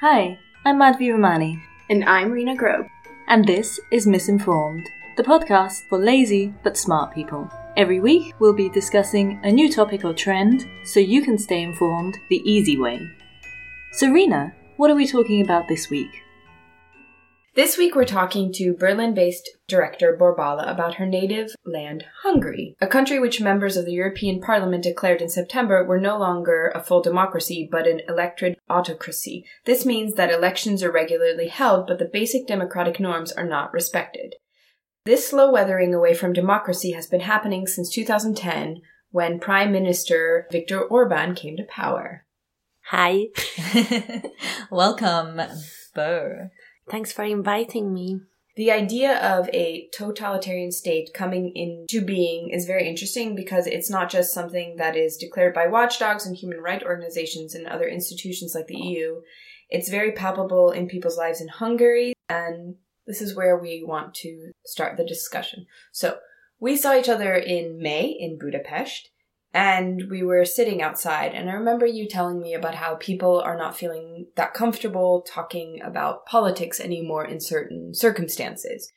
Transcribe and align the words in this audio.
Hi, 0.00 0.38
I'm 0.64 0.78
Madhvi 0.78 1.10
Romani. 1.10 1.62
And 1.88 2.04
I'm 2.04 2.30
Rena 2.30 2.54
Grobe. 2.54 2.88
and 3.28 3.46
this 3.46 3.80
is 3.90 4.06
Misinformed, 4.06 4.86
the 5.16 5.22
podcast 5.22 5.88
for 5.88 5.98
lazy 5.98 6.52
but 6.62 6.76
smart 6.76 7.14
people. 7.14 7.50
Every 7.76 7.98
week, 8.00 8.34
we'll 8.38 8.52
be 8.52 8.68
discussing 8.68 9.40
a 9.42 9.50
new 9.50 9.72
topic 9.72 10.04
or 10.04 10.12
trend 10.12 10.68
so 10.84 11.00
you 11.00 11.22
can 11.22 11.38
stay 11.38 11.62
informed 11.62 12.18
the 12.28 12.42
easy 12.44 12.76
way. 12.76 13.10
Serena, 13.92 14.54
what 14.76 14.90
are 14.90 14.94
we 14.94 15.06
talking 15.06 15.40
about 15.40 15.66
this 15.66 15.88
week? 15.90 16.10
This 17.56 17.78
week 17.78 17.94
we're 17.94 18.04
talking 18.04 18.52
to 18.52 18.74
Berlin 18.74 19.14
based 19.14 19.48
director 19.66 20.14
Borbala 20.14 20.70
about 20.70 20.96
her 20.96 21.06
native 21.06 21.54
land, 21.64 22.04
Hungary, 22.22 22.76
a 22.82 22.86
country 22.86 23.18
which 23.18 23.40
members 23.40 23.78
of 23.78 23.86
the 23.86 23.94
European 23.94 24.42
Parliament 24.42 24.84
declared 24.84 25.22
in 25.22 25.30
September 25.30 25.82
were 25.82 25.98
no 25.98 26.18
longer 26.18 26.70
a 26.74 26.82
full 26.82 27.00
democracy 27.00 27.66
but 27.72 27.86
an 27.86 28.02
elected 28.10 28.58
autocracy. 28.68 29.46
This 29.64 29.86
means 29.86 30.16
that 30.16 30.30
elections 30.30 30.82
are 30.82 30.92
regularly 30.92 31.48
held, 31.48 31.86
but 31.86 31.98
the 31.98 32.10
basic 32.12 32.46
democratic 32.46 33.00
norms 33.00 33.32
are 33.32 33.48
not 33.48 33.72
respected. 33.72 34.34
This 35.06 35.26
slow 35.26 35.50
weathering 35.50 35.94
away 35.94 36.12
from 36.12 36.34
democracy 36.34 36.92
has 36.92 37.06
been 37.06 37.20
happening 37.20 37.66
since 37.66 37.90
2010 37.90 38.82
when 39.12 39.40
Prime 39.40 39.72
Minister 39.72 40.46
Viktor 40.52 40.82
Orban 40.82 41.34
came 41.34 41.56
to 41.56 41.64
power. 41.64 42.26
Hi. 42.90 43.28
Welcome, 44.70 45.40
Bo. 45.94 46.50
Thanks 46.88 47.12
for 47.12 47.24
inviting 47.24 47.92
me. 47.92 48.20
The 48.56 48.70
idea 48.70 49.18
of 49.18 49.50
a 49.50 49.88
totalitarian 49.92 50.72
state 50.72 51.10
coming 51.12 51.52
into 51.54 52.04
being 52.04 52.48
is 52.48 52.64
very 52.64 52.88
interesting 52.88 53.34
because 53.34 53.66
it's 53.66 53.90
not 53.90 54.08
just 54.08 54.32
something 54.32 54.76
that 54.76 54.96
is 54.96 55.18
declared 55.18 55.52
by 55.52 55.66
watchdogs 55.66 56.24
and 56.24 56.34
human 56.34 56.60
rights 56.60 56.84
organizations 56.84 57.54
and 57.54 57.66
other 57.66 57.86
institutions 57.86 58.54
like 58.54 58.66
the 58.66 58.78
EU. 58.78 59.20
It's 59.68 59.90
very 59.90 60.12
palpable 60.12 60.70
in 60.70 60.88
people's 60.88 61.18
lives 61.18 61.42
in 61.42 61.48
Hungary, 61.48 62.14
and 62.30 62.76
this 63.06 63.20
is 63.20 63.36
where 63.36 63.58
we 63.58 63.84
want 63.86 64.14
to 64.14 64.52
start 64.64 64.96
the 64.96 65.04
discussion. 65.04 65.66
So, 65.92 66.18
we 66.58 66.76
saw 66.78 66.96
each 66.96 67.10
other 67.10 67.34
in 67.34 67.78
May 67.78 68.06
in 68.06 68.38
Budapest, 68.38 69.10
and 69.56 70.02
we 70.10 70.22
were 70.22 70.44
sitting 70.44 70.82
outside 70.82 71.32
and 71.32 71.48
i 71.48 71.52
remember 71.52 71.86
you 71.86 72.06
telling 72.06 72.40
me 72.40 72.52
about 72.54 72.74
how 72.74 72.94
people 72.96 73.40
are 73.40 73.56
not 73.56 73.76
feeling 73.76 74.26
that 74.36 74.52
comfortable 74.52 75.24
talking 75.26 75.80
about 75.82 76.26
politics 76.26 76.78
anymore 76.78 77.24
in 77.24 77.40
certain 77.40 77.94
circumstances 77.94 78.92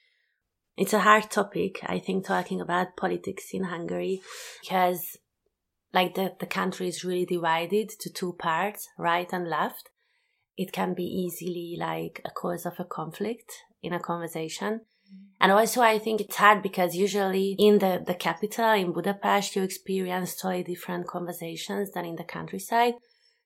It's 0.79 0.93
a 0.93 0.99
hard 0.99 1.29
topic, 1.29 1.81
I 1.83 1.99
think, 1.99 2.25
talking 2.25 2.61
about 2.61 2.95
politics 2.95 3.47
in 3.51 3.65
Hungary 3.65 4.21
because 4.61 5.17
like 5.93 6.15
the, 6.15 6.35
the 6.39 6.45
country 6.45 6.87
is 6.87 7.03
really 7.03 7.25
divided 7.25 7.89
to 7.99 8.09
two 8.09 8.31
parts, 8.39 8.87
right 8.97 9.27
and 9.33 9.49
left. 9.49 9.89
It 10.55 10.71
can 10.71 10.93
be 10.93 11.03
easily 11.03 11.75
like 11.77 12.21
a 12.23 12.29
cause 12.29 12.65
of 12.65 12.79
a 12.79 12.85
conflict 12.85 13.51
in 13.81 13.91
a 13.91 13.99
conversation. 13.99 14.85
And 15.41 15.51
also 15.51 15.81
I 15.81 15.99
think 15.99 16.19
it's 16.19 16.35
hard 16.35 16.61
because 16.61 16.95
usually 16.95 17.55
in 17.57 17.79
the, 17.79 18.03
the 18.05 18.13
capital, 18.13 18.73
in 18.73 18.91
Budapest, 18.91 19.55
you 19.55 19.63
experience 19.63 20.35
totally 20.35 20.63
different 20.63 21.07
conversations 21.07 21.91
than 21.91 22.05
in 22.05 22.15
the 22.15 22.25
countryside. 22.25 22.95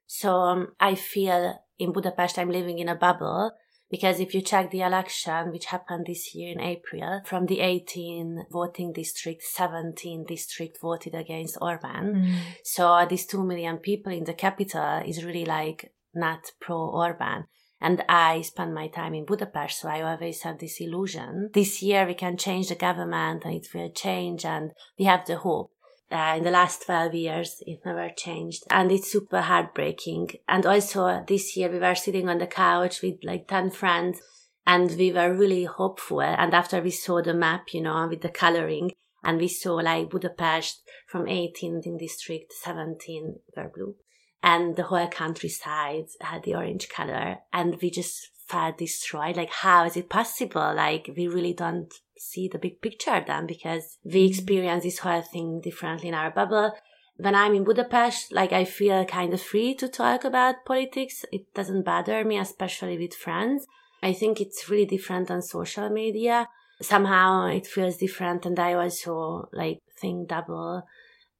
So 0.07 0.31
um, 0.33 0.67
I 0.79 0.95
feel 0.95 1.63
in 1.77 1.91
Budapest, 1.91 2.39
I'm 2.39 2.49
living 2.49 2.79
in 2.79 2.89
a 2.89 2.95
bubble 2.95 3.51
because 3.91 4.19
if 4.19 4.33
you 4.33 4.41
check 4.41 4.71
the 4.71 4.81
election, 4.81 5.51
which 5.51 5.65
happened 5.65 6.07
this 6.07 6.33
year 6.33 6.51
in 6.51 6.59
April, 6.59 7.21
from 7.25 7.45
the 7.45 7.59
18 7.59 8.47
voting 8.51 8.91
district, 8.91 9.43
17 9.43 10.25
district 10.27 10.79
voted 10.81 11.13
against 11.13 11.59
Orban. 11.61 12.25
So 12.63 13.05
these 13.07 13.27
2 13.27 13.43
million 13.43 13.77
people 13.77 14.11
in 14.11 14.23
the 14.23 14.33
capital 14.33 15.03
is 15.05 15.23
really 15.23 15.45
like 15.45 15.93
not 16.15 16.39
pro 16.59 16.77
Orban. 16.89 17.45
And 17.83 18.01
I 18.07 18.41
spend 18.43 18.73
my 18.73 18.87
time 18.87 19.13
in 19.13 19.25
Budapest, 19.25 19.81
so 19.81 19.89
I 19.89 20.01
always 20.01 20.41
have 20.43 20.57
this 20.57 20.79
illusion. 20.79 21.49
This 21.53 21.83
year 21.83 22.07
we 22.07 22.13
can 22.13 22.37
change 22.37 22.69
the 22.69 22.75
government 22.75 23.43
and 23.43 23.55
it 23.55 23.67
will 23.73 23.91
change 23.91 24.45
and 24.45 24.71
we 24.97 25.03
have 25.03 25.25
the 25.25 25.35
hope. 25.35 25.69
Uh, 26.09 26.35
in 26.37 26.45
the 26.45 26.51
last 26.51 26.85
12 26.85 27.13
years, 27.13 27.57
it 27.67 27.79
never 27.85 28.09
changed. 28.15 28.63
And 28.69 28.89
it's 28.89 29.11
super 29.11 29.41
heartbreaking. 29.41 30.29
And 30.47 30.65
also 30.65 31.25
this 31.27 31.57
year 31.57 31.69
we 31.69 31.79
were 31.79 31.95
sitting 31.95 32.29
on 32.29 32.37
the 32.37 32.47
couch 32.47 33.01
with 33.01 33.15
like 33.21 33.49
10 33.49 33.71
friends 33.71 34.21
and 34.65 34.89
we 34.91 35.11
were 35.11 35.33
really 35.33 35.65
hopeful. 35.65 36.21
And 36.21 36.53
after 36.53 36.81
we 36.81 36.91
saw 36.91 37.21
the 37.21 37.33
map, 37.33 37.73
you 37.73 37.81
know, 37.81 38.07
with 38.07 38.21
the 38.21 38.29
coloring 38.29 38.91
and 39.25 39.39
we 39.39 39.49
saw 39.49 39.73
like 39.73 40.09
Budapest 40.09 40.83
from 41.09 41.27
18 41.27 41.81
in 41.83 41.97
district, 41.97 42.53
17 42.63 43.39
were 43.57 43.71
blue 43.75 43.95
and 44.43 44.75
the 44.75 44.83
whole 44.83 45.07
countryside 45.07 46.07
had 46.19 46.43
the 46.43 46.53
orange 46.53 46.89
color 46.89 47.37
and 47.53 47.81
we 47.81 47.89
just 47.89 48.29
felt 48.45 48.77
destroyed. 48.77 49.37
Like 49.37 49.49
how 49.49 49.85
is 49.85 49.95
it 49.95 50.09
possible? 50.09 50.73
Like 50.75 51.09
we 51.15 51.27
really 51.27 51.53
don't 51.53 51.91
see 52.17 52.49
the 52.49 52.59
big 52.59 52.81
picture 52.81 53.23
then 53.25 53.47
because 53.47 53.97
we 54.03 54.25
mm. 54.25 54.29
experience 54.29 54.83
this 54.83 54.99
whole 54.99 55.21
thing 55.21 55.61
differently 55.61 56.09
in 56.09 56.13
our 56.13 56.29
bubble. 56.29 56.73
When 57.15 57.35
i'm 57.35 57.53
in 57.53 57.63
budapest 57.63 58.33
like 58.33 58.51
i 58.51 58.65
feel 58.65 59.05
kind 59.05 59.33
of 59.33 59.41
free 59.41 59.75
to 59.75 59.87
talk 59.87 60.25
about 60.25 60.65
politics. 60.65 61.23
It 61.31 61.53
doesn't 61.53 61.85
bother 61.85 62.25
me 62.25 62.37
especially 62.37 62.97
with 62.97 63.13
friends. 63.13 63.65
I 64.01 64.11
think 64.13 64.41
it's 64.41 64.69
really 64.69 64.85
different 64.85 65.31
on 65.31 65.41
social 65.41 65.89
media. 65.89 66.49
Somehow 66.81 67.45
it 67.45 67.67
feels 67.67 67.97
different 67.97 68.45
and 68.45 68.59
i 68.59 68.73
also 68.73 69.47
like 69.53 69.79
think 70.01 70.27
double 70.27 70.83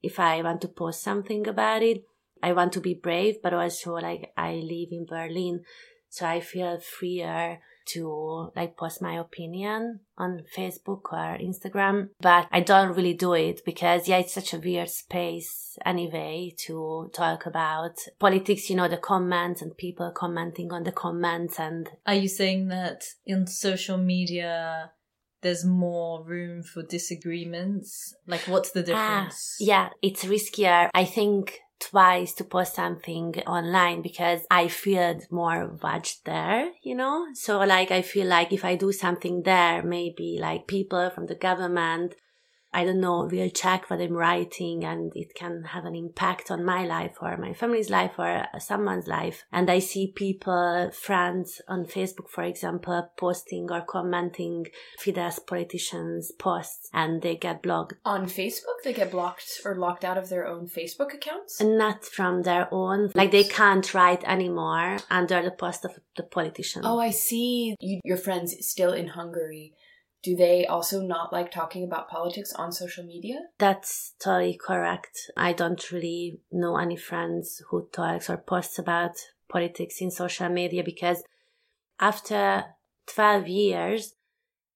if 0.02 0.20
i 0.20 0.42
want 0.42 0.62
to 0.62 0.68
post 0.68 1.02
something 1.02 1.48
about 1.48 1.82
it 1.82 2.04
I 2.44 2.54
want 2.54 2.74
to 2.74 2.82
be 2.82 2.94
brave, 2.94 3.36
but 3.42 3.54
also 3.54 3.94
like 3.94 4.32
I 4.38 4.56
live 4.56 4.90
in 4.92 5.06
Berlin, 5.06 5.64
so 6.10 6.26
I 6.28 6.42
feel 6.42 6.80
freer 6.80 7.60
to 7.86 8.50
like 8.56 8.78
post 8.78 9.02
my 9.02 9.16
opinion 9.20 10.00
on 10.18 10.44
Facebook 10.58 11.02
or 11.12 11.38
Instagram. 11.38 12.10
But 12.22 12.48
I 12.52 12.62
don't 12.62 12.96
really 12.96 13.14
do 13.14 13.34
it 13.34 13.62
because 13.66 14.08
yeah, 14.08 14.20
it's 14.20 14.34
such 14.34 14.54
a 14.54 14.58
weird 14.60 14.90
space 14.90 15.78
anyway 15.86 16.54
to 16.66 17.10
talk 17.14 17.46
about 17.46 17.96
politics, 18.20 18.70
you 18.70 18.76
know, 18.78 18.88
the 18.88 18.98
comments 18.98 19.62
and 19.62 19.76
people 19.76 20.12
commenting 20.16 20.72
on 20.72 20.84
the 20.84 20.94
comments 20.94 21.60
and 21.60 21.90
Are 22.06 22.16
you 22.16 22.30
saying 22.30 22.68
that 22.70 23.04
in 23.26 23.48
social 23.48 23.98
media 23.98 24.92
there's 25.42 25.66
more 25.66 26.24
room 26.24 26.64
for 26.64 26.84
disagreements? 26.84 28.16
Like, 28.28 28.42
what's 28.48 28.72
the 28.72 28.80
Ah, 28.82 28.86
difference? 28.86 29.58
yeah, 29.60 29.90
it's 30.02 30.24
riskier. 30.26 30.90
I 30.94 31.06
think 31.06 31.60
twice 31.90 32.34
to 32.36 32.44
post 32.44 32.76
something 32.76 33.36
online 33.48 34.02
because 34.02 34.42
I 34.50 34.68
feel 34.68 35.20
more 35.30 35.78
watched 35.82 36.26
there, 36.26 36.72
you 36.82 36.96
know? 36.96 37.28
So 37.34 37.60
like 37.60 37.92
I 37.92 38.02
feel 38.02 38.28
like 38.28 38.52
if 38.54 38.64
I 38.66 38.76
do 38.76 38.92
something 38.92 39.44
there, 39.44 39.84
maybe 39.84 40.38
like 40.40 40.68
people 40.68 41.10
from 41.10 41.28
the 41.28 41.36
government, 41.36 42.16
I 42.74 42.86
don't 42.86 43.00
know, 43.00 43.30
will 43.32 43.50
check 43.50 43.90
what 43.90 44.02
I'm 44.02 44.14
writing 44.14 44.84
and 44.84 45.12
it 45.16 45.36
can 45.36 45.64
have 45.64 45.86
an 45.86 45.96
impact 45.96 46.50
on 46.50 46.66
my 46.66 46.86
life 46.86 47.18
or 47.22 47.38
my 47.38 47.54
family's 47.54 47.90
life 47.90 48.14
or 48.18 48.48
uh, 48.54 48.60
someone's 48.60 49.08
life. 49.08 49.44
And 49.52 49.70
I 49.70 49.80
see 49.80 50.12
people, 50.16 50.90
friends 50.92 51.62
on 51.68 51.86
Facebook, 51.86 52.30
for 52.30 52.44
example, 52.44 53.10
posting 53.18 53.72
or 53.72 53.82
commenting 53.82 54.68
Fidesz 55.00 55.46
politicians' 55.46 56.32
posts 56.32 56.90
and 56.94 57.22
they 57.22 57.36
get 57.36 57.62
blocked. 57.62 57.94
on 58.06 58.26
facebook? 58.26 58.82
They 58.84 58.94
get 58.94 59.12
blocked 59.12 59.62
or 59.66 59.76
locked 59.76 60.04
out 60.04 60.18
of 60.18 60.30
their 60.30 60.48
own 60.48 60.68
facebook 60.68 61.14
accounts? 61.14 61.62
Not 61.62 62.06
from 62.06 62.44
their 62.44 62.68
own 62.72 63.12
like 63.16 63.32
they 63.32 63.44
can't 63.44 63.94
write 63.94 64.24
anymore 64.24 64.98
under 65.10 65.42
the 65.42 65.52
post 65.52 65.86
of 65.86 66.00
the 66.18 66.24
politician. 66.24 66.82
Oh 66.86 67.00
i 67.00 67.12
see. 67.12 67.76
You, 67.80 68.00
your 68.04 68.18
friends 68.18 68.56
still 68.66 68.94
in 68.94 69.10
hungary 69.10 69.74
do 70.24 70.36
they 70.36 70.66
also 70.66 71.02
not 71.02 71.34
like 71.34 71.52
talking 71.52 71.84
about 71.84 72.10
politics 72.10 72.54
on 72.54 72.72
social 72.72 73.04
media? 73.04 73.40
That's 73.60 74.14
totally 74.20 74.58
correct. 74.58 75.30
I 75.36 75.54
don't 75.54 75.92
really 75.92 76.40
know 76.52 76.78
any 76.78 76.96
friends 76.96 77.62
who 77.70 77.90
talks 77.92 78.30
or 78.30 78.38
posts 78.38 78.80
about 78.80 79.18
politics 79.50 80.02
in 80.02 80.10
social 80.10 80.50
media 80.50 80.82
because 80.84 81.24
after 82.00 82.64
12 83.08 83.48
years 83.48 84.14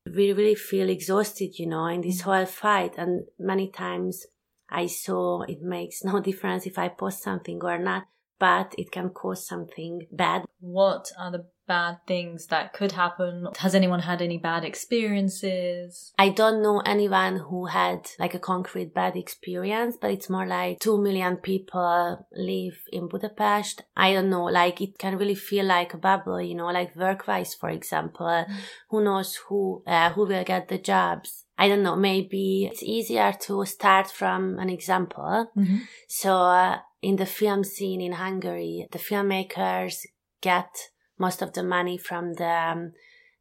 we 0.05 0.31
really 0.31 0.55
feel 0.55 0.89
exhausted 0.89 1.57
you 1.57 1.65
know 1.65 1.87
in 1.87 2.01
this 2.01 2.21
mm. 2.21 2.25
whole 2.25 2.45
fight. 2.45 2.95
And 2.97 3.25
many 3.39 3.69
times 3.71 4.25
i 4.69 4.85
saw 4.85 5.43
it 5.43 5.61
makes 5.61 6.03
no 6.03 6.19
difference 6.19 6.67
if 6.67 6.77
i 6.77 6.89
post 6.89 7.23
something 7.23 7.59
or 7.63 7.77
not 7.77 8.03
but 8.39 8.75
it 8.77 8.91
can 8.91 9.09
cause 9.09 9.47
something 9.47 10.07
bad. 10.11 10.45
What 10.59 11.11
are 11.17 11.31
the 11.31 11.45
bad 11.67 11.97
things 12.07 12.47
that 12.47 12.73
could 12.73 12.93
happen? 12.93 13.47
Has 13.57 13.75
anyone 13.75 13.99
had 13.99 14.21
any 14.21 14.37
bad 14.37 14.63
experiences? 14.63 16.13
I 16.17 16.29
don't 16.29 16.63
know 16.63 16.81
anyone 16.85 17.37
who 17.37 17.65
had 17.65 18.09
like 18.19 18.33
a 18.33 18.39
concrete 18.39 18.93
bad 18.93 19.15
experience, 19.15 19.97
but 19.99 20.11
it's 20.11 20.29
more 20.29 20.47
like 20.47 20.79
2 20.79 20.97
million 21.01 21.37
people 21.37 22.27
live 22.33 22.77
in 22.91 23.07
Budapest. 23.07 23.83
I 23.95 24.13
don't 24.13 24.29
know, 24.29 24.45
like 24.45 24.81
it 24.81 24.97
can 24.97 25.17
really 25.17 25.35
feel 25.35 25.65
like 25.65 25.93
a 25.93 25.97
bubble, 25.97 26.41
you 26.41 26.55
know, 26.55 26.67
like 26.67 26.95
work-wise, 26.95 27.53
for 27.53 27.69
example, 27.69 28.45
who 28.89 29.03
knows 29.03 29.35
who, 29.47 29.83
uh, 29.85 30.11
who 30.11 30.25
will 30.25 30.43
get 30.43 30.67
the 30.67 30.77
jobs. 30.77 31.45
I 31.57 31.67
don't 31.67 31.81
know, 31.83 31.95
maybe 31.95 32.69
it's 32.71 32.83
easier 32.83 33.33
to 33.41 33.65
start 33.65 34.11
from 34.11 34.59
an 34.59 34.69
example. 34.69 35.51
Mm-hmm. 35.57 35.77
So 36.07 36.35
uh, 36.35 36.77
in 37.01 37.15
the 37.15 37.25
film 37.25 37.63
scene 37.63 38.01
in 38.01 38.13
Hungary, 38.13 38.87
the 38.91 38.99
filmmakers 38.99 40.05
get 40.41 40.69
most 41.17 41.41
of 41.41 41.53
the 41.53 41.63
money 41.63 41.97
from 41.97 42.33
the 42.33 42.45
um, 42.45 42.91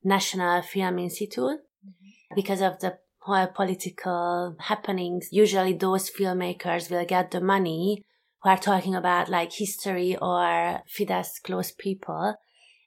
National 0.03 0.63
Film 0.63 0.99
Institute 0.99 1.61
because 2.35 2.61
of 2.61 2.79
the 2.81 2.99
whole 3.21 3.47
political 3.49 4.57
happenings. 4.61 5.29
Usually 5.33 5.73
those 5.73 6.11
filmmakers 6.11 6.91
will 6.91 7.05
get 7.05 7.31
the 7.31 7.41
money 7.41 8.05
who 8.43 8.51
are 8.51 8.57
talking 8.57 8.95
about 8.95 9.29
like 9.29 9.53
history 9.53 10.17
or 10.17 10.81
Fidesz 10.89 11.43
close 11.43 11.73
people 11.73 12.35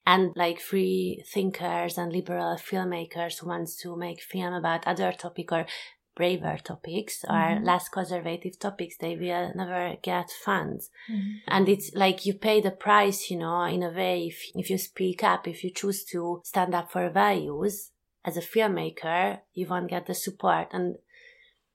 and 0.06 0.32
like 0.36 0.60
free 0.60 1.24
thinkers 1.32 1.98
and 1.98 2.12
liberal 2.12 2.56
filmmakers 2.56 3.40
who 3.40 3.48
wants 3.48 3.76
to 3.82 3.96
make 3.96 4.22
film 4.22 4.54
about 4.54 4.88
other 4.88 5.12
topic 5.12 5.52
or 5.52 5.66
braver 6.20 6.58
topics 6.72 7.16
or 7.34 7.44
Mhm. 7.48 7.66
less 7.72 7.86
conservative 7.98 8.56
topics, 8.66 8.96
they 8.98 9.16
will 9.24 9.48
never 9.62 9.84
get 10.10 10.30
funds. 10.46 10.82
Mm-hmm. 11.10 11.54
And 11.56 11.64
it's 11.74 11.90
like 12.04 12.26
you 12.28 12.34
pay 12.48 12.58
the 12.62 12.76
price, 12.88 13.20
you 13.32 13.38
know, 13.44 13.64
in 13.76 13.82
a 13.84 13.94
way, 14.02 14.16
if, 14.32 14.38
if 14.62 14.70
you 14.72 14.78
speak 14.78 15.20
up, 15.32 15.48
if 15.48 15.64
you 15.64 15.72
choose 15.82 16.00
to 16.12 16.42
stand 16.44 16.74
up 16.80 16.88
for 16.92 17.10
values 17.10 17.92
as 18.28 18.36
a 18.38 18.48
filmmaker, 18.54 19.40
you 19.58 19.66
won't 19.72 19.90
get 19.96 20.06
the 20.06 20.14
support. 20.26 20.68
And 20.78 20.98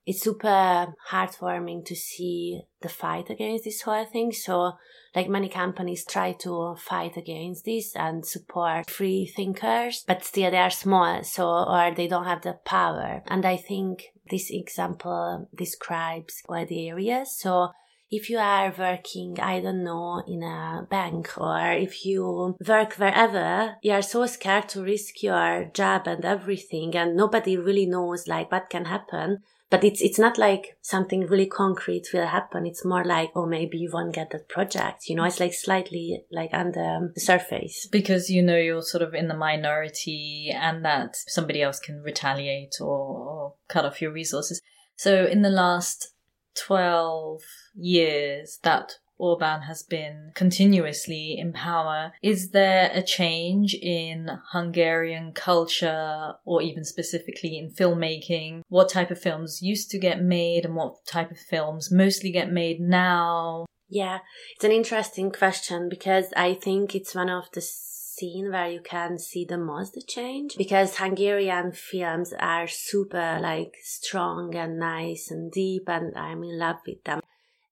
it's 0.06 0.22
super 0.22 0.94
heartwarming 1.10 1.84
to 1.86 1.94
see 1.94 2.60
the 2.82 2.88
fight 2.88 3.30
against 3.30 3.64
this 3.64 3.82
whole 3.82 4.04
thing. 4.04 4.32
So, 4.32 4.72
like 5.14 5.28
many 5.28 5.48
companies 5.48 6.04
try 6.04 6.32
to 6.40 6.76
fight 6.78 7.16
against 7.16 7.64
this 7.64 7.94
and 7.96 8.26
support 8.26 8.90
free 8.90 9.26
thinkers, 9.26 10.04
but 10.06 10.24
still 10.24 10.50
they 10.50 10.58
are 10.58 10.70
small, 10.70 11.22
so, 11.22 11.46
or 11.46 11.92
they 11.94 12.08
don't 12.08 12.26
have 12.26 12.42
the 12.42 12.58
power. 12.64 13.22
And 13.26 13.46
I 13.46 13.56
think 13.56 14.12
this 14.30 14.50
example 14.50 15.48
describes 15.54 16.42
all 16.48 16.66
the 16.66 16.88
areas. 16.88 17.38
So, 17.38 17.70
if 18.10 18.30
you 18.30 18.38
are 18.38 18.72
working, 18.78 19.40
I 19.40 19.60
don't 19.60 19.82
know, 19.82 20.22
in 20.26 20.42
a 20.42 20.86
bank 20.88 21.36
or 21.36 21.72
if 21.72 22.04
you 22.04 22.56
work 22.66 22.94
wherever, 22.94 23.76
you 23.82 23.92
are 23.92 24.02
so 24.02 24.26
scared 24.26 24.68
to 24.70 24.82
risk 24.82 25.22
your 25.22 25.70
job 25.74 26.06
and 26.06 26.24
everything 26.24 26.94
and 26.94 27.16
nobody 27.16 27.56
really 27.56 27.86
knows 27.86 28.28
like 28.28 28.52
what 28.52 28.70
can 28.70 28.84
happen. 28.84 29.42
But 29.74 29.82
it's, 29.82 30.00
it's 30.00 30.20
not 30.20 30.38
like 30.38 30.76
something 30.82 31.26
really 31.26 31.46
concrete 31.46 32.06
will 32.14 32.28
happen. 32.28 32.64
It's 32.64 32.84
more 32.84 33.04
like, 33.04 33.32
oh, 33.34 33.44
maybe 33.44 33.76
you 33.76 33.90
won't 33.92 34.14
get 34.14 34.30
that 34.30 34.48
project. 34.48 35.08
You 35.08 35.16
know, 35.16 35.24
it's 35.24 35.40
like 35.40 35.52
slightly 35.52 36.22
like 36.30 36.50
under 36.52 37.10
the 37.12 37.20
surface. 37.20 37.88
because 37.90 38.30
you 38.30 38.40
know 38.40 38.56
you're 38.56 38.82
sort 38.82 39.02
of 39.02 39.14
in 39.14 39.26
the 39.26 39.36
minority 39.36 40.54
and 40.54 40.84
that 40.84 41.16
somebody 41.26 41.60
else 41.60 41.80
can 41.80 42.02
retaliate 42.04 42.76
or, 42.80 42.86
or 42.86 43.54
cut 43.66 43.84
off 43.84 44.00
your 44.00 44.12
resources. 44.12 44.62
So 44.94 45.24
in 45.24 45.42
the 45.42 45.50
last 45.50 46.14
12 46.54 47.40
years 47.74 48.60
that 48.62 48.98
Orban 49.24 49.62
has 49.62 49.82
been 49.82 50.32
continuously 50.34 51.38
in 51.38 51.54
power, 51.54 52.12
is 52.22 52.50
there 52.50 52.90
a 52.92 53.02
change 53.02 53.74
in 53.74 54.28
Hungarian 54.52 55.32
culture 55.32 56.34
or 56.44 56.60
even 56.60 56.84
specifically 56.84 57.56
in 57.56 57.70
filmmaking? 57.70 58.60
What 58.68 58.90
type 58.90 59.10
of 59.10 59.18
films 59.18 59.62
used 59.62 59.90
to 59.92 59.98
get 59.98 60.22
made 60.22 60.66
and 60.66 60.76
what 60.76 61.06
type 61.06 61.30
of 61.30 61.38
films 61.38 61.90
mostly 61.90 62.32
get 62.32 62.52
made 62.52 62.80
now? 62.80 63.64
Yeah, 63.88 64.18
it's 64.54 64.64
an 64.64 64.72
interesting 64.72 65.30
question 65.30 65.88
because 65.88 66.26
I 66.36 66.52
think 66.52 66.94
it's 66.94 67.14
one 67.14 67.30
of 67.30 67.44
the 67.54 67.62
scene 67.62 68.50
where 68.52 68.68
you 68.68 68.80
can 68.80 69.18
see 69.18 69.46
the 69.46 69.56
most 69.56 69.96
change 70.06 70.54
because 70.58 70.98
Hungarian 70.98 71.72
films 71.72 72.34
are 72.38 72.68
super 72.68 73.38
like 73.40 73.76
strong 73.82 74.54
and 74.54 74.78
nice 74.78 75.30
and 75.30 75.50
deep 75.50 75.88
and 75.88 76.14
I'm 76.14 76.44
in 76.44 76.58
love 76.58 76.80
with 76.86 77.02
them. 77.04 77.20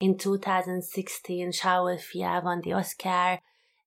In 0.03 0.19
2016, 0.19 1.53
Saul 1.53 1.97
Fia 1.97 2.43
won 2.45 2.61
the 2.61 2.73
Oscar. 2.73 3.39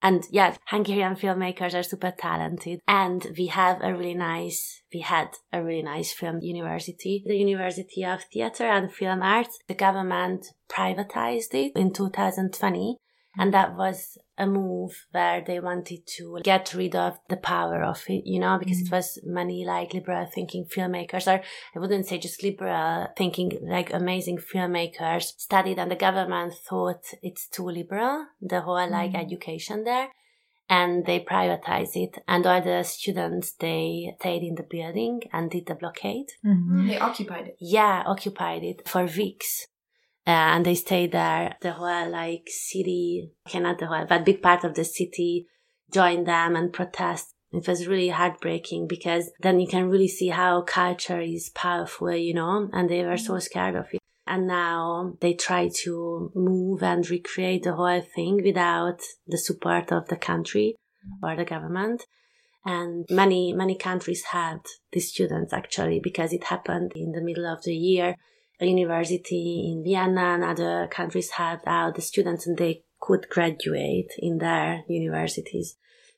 And 0.02 0.24
yeah, 0.32 0.56
Hungarian 0.68 1.18
filmmakers 1.18 1.78
are 1.78 1.84
super 1.84 2.14
talented. 2.18 2.80
And 2.88 3.28
we 3.38 3.48
have 3.48 3.82
a 3.82 3.94
really 3.94 4.14
nice, 4.14 4.82
we 4.94 5.02
had 5.02 5.32
a 5.52 5.62
really 5.62 5.84
nice 5.84 6.14
film 6.14 6.40
university, 6.42 7.22
the 7.26 7.36
University 7.36 8.06
of 8.06 8.24
Theatre 8.32 8.64
and 8.64 8.94
Film 8.94 9.22
Arts. 9.22 9.60
The 9.68 9.74
government 9.74 10.54
privatized 10.70 11.54
it 11.54 11.74
in 11.76 11.92
2020. 11.92 12.96
And 13.38 13.54
that 13.54 13.76
was 13.76 14.18
a 14.38 14.46
move 14.46 15.06
where 15.12 15.44
they 15.46 15.60
wanted 15.60 16.06
to 16.18 16.40
get 16.44 16.74
rid 16.74 16.96
of 16.96 17.18
the 17.30 17.38
power 17.38 17.84
of 17.84 18.04
it, 18.08 18.24
you 18.26 18.40
know, 18.40 18.58
because 18.58 18.82
it 18.82 18.88
mm. 18.88 18.92
was 18.92 19.20
many 19.24 19.66
like 19.66 19.94
liberal 19.94 20.26
thinking 20.26 20.66
filmmakers, 20.66 21.28
or 21.28 21.42
I 21.76 21.80
wouldn't 21.80 22.06
say 22.06 22.18
just 22.18 22.44
liberal 22.44 23.08
thinking, 23.18 23.52
like 23.64 23.94
amazing 23.94 24.38
filmmakers 24.38 25.34
studied 25.38 25.80
and 25.80 25.90
the 25.90 25.96
government 25.96 26.54
thought 26.68 27.04
it's 27.22 27.48
too 27.48 27.70
liberal, 27.70 28.26
the 28.42 28.62
whole 28.62 28.90
like 28.90 29.12
mm. 29.12 29.22
education 29.22 29.84
there. 29.84 30.10
And 30.68 31.06
they 31.06 31.20
privatized 31.20 31.96
it 31.96 32.18
and 32.28 32.44
all 32.48 32.60
the 32.60 32.82
students, 32.82 33.52
they 33.52 34.16
stayed 34.20 34.42
in 34.42 34.56
the 34.56 34.64
building 34.64 35.22
and 35.32 35.52
did 35.52 35.68
the 35.68 35.76
blockade. 35.76 36.30
Mm-hmm. 36.44 36.88
They 36.88 36.98
occupied 36.98 37.48
it. 37.50 37.58
Yeah, 37.60 38.02
occupied 38.08 38.64
it 38.64 38.90
for 38.90 39.06
weeks. 39.06 39.68
Uh, 40.28 40.58
and 40.58 40.66
they 40.66 40.76
stayed 40.76 41.12
there. 41.12 41.56
The 41.62 41.74
whole 41.74 42.10
like 42.10 42.48
city, 42.48 43.32
okay, 43.48 43.60
not 43.60 43.78
the 43.78 43.88
whole, 43.88 44.06
but 44.06 44.26
big 44.26 44.42
part 44.42 44.64
of 44.64 44.74
the 44.74 44.84
city 44.84 45.48
joined 45.92 46.28
them 46.28 46.56
and 46.56 46.74
protest. 46.74 47.32
It 47.52 47.68
was 47.68 47.88
really 47.88 48.10
heartbreaking 48.10 48.88
because 48.88 49.32
then 49.40 49.60
you 49.60 49.68
can 49.68 49.90
really 49.90 50.08
see 50.08 50.30
how 50.30 50.62
culture 50.62 51.22
is 51.22 51.50
powerful, 51.50 52.14
you 52.14 52.34
know, 52.34 52.70
and 52.74 52.90
they 52.90 53.06
were 53.06 53.18
so 53.18 53.40
scared 53.40 53.76
of 53.76 53.86
it. 53.94 54.00
And 54.28 54.48
now 54.48 55.14
they 55.22 55.36
try 55.36 55.70
to 55.84 56.32
move 56.34 56.82
and 56.82 57.08
recreate 57.08 57.64
the 57.64 57.76
whole 57.76 58.02
thing 58.02 58.42
without 58.44 59.02
the 59.28 59.38
support 59.38 59.92
of 59.92 60.08
the 60.08 60.18
country 60.18 60.76
or 61.22 61.36
the 61.36 61.46
government. 61.46 62.04
And 62.66 63.06
many, 63.12 63.54
many 63.54 63.78
countries 63.78 64.24
had 64.32 64.62
these 64.92 65.10
students 65.10 65.54
actually 65.54 66.00
because 66.00 66.34
it 66.34 66.46
happened 66.46 66.94
in 66.96 67.12
the 67.12 67.22
middle 67.22 67.46
of 67.46 67.64
the 67.64 67.76
year. 67.76 68.16
University 68.62 69.70
in 69.72 69.84
Vienna 69.84 70.22
and 70.36 70.44
other 70.44 70.88
countries 70.88 71.32
had 71.32 71.60
out 71.66 71.96
the 71.96 72.02
students 72.02 72.48
and 72.48 72.58
they 72.58 72.84
could 73.00 73.28
graduate 73.30 74.12
in 74.20 74.38
their 74.38 74.84
universities 74.88 75.76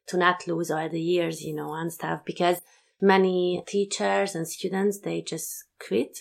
to 0.07 0.17
not 0.17 0.47
lose 0.47 0.71
all 0.71 0.87
the 0.89 1.01
years, 1.01 1.43
you 1.43 1.53
know, 1.55 1.73
and 1.73 1.91
stuff 1.91 2.21
because 2.25 2.61
many 3.01 3.63
teachers 3.67 4.35
and 4.35 4.47
students, 4.47 4.99
they 4.99 5.21
just 5.21 5.65
quit 5.79 6.19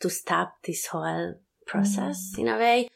to 0.00 0.10
stop 0.10 0.56
this 0.64 0.86
whole 0.86 1.34
process 1.66 2.34
in 2.36 2.48
a 2.48 2.56
way. 2.58 2.88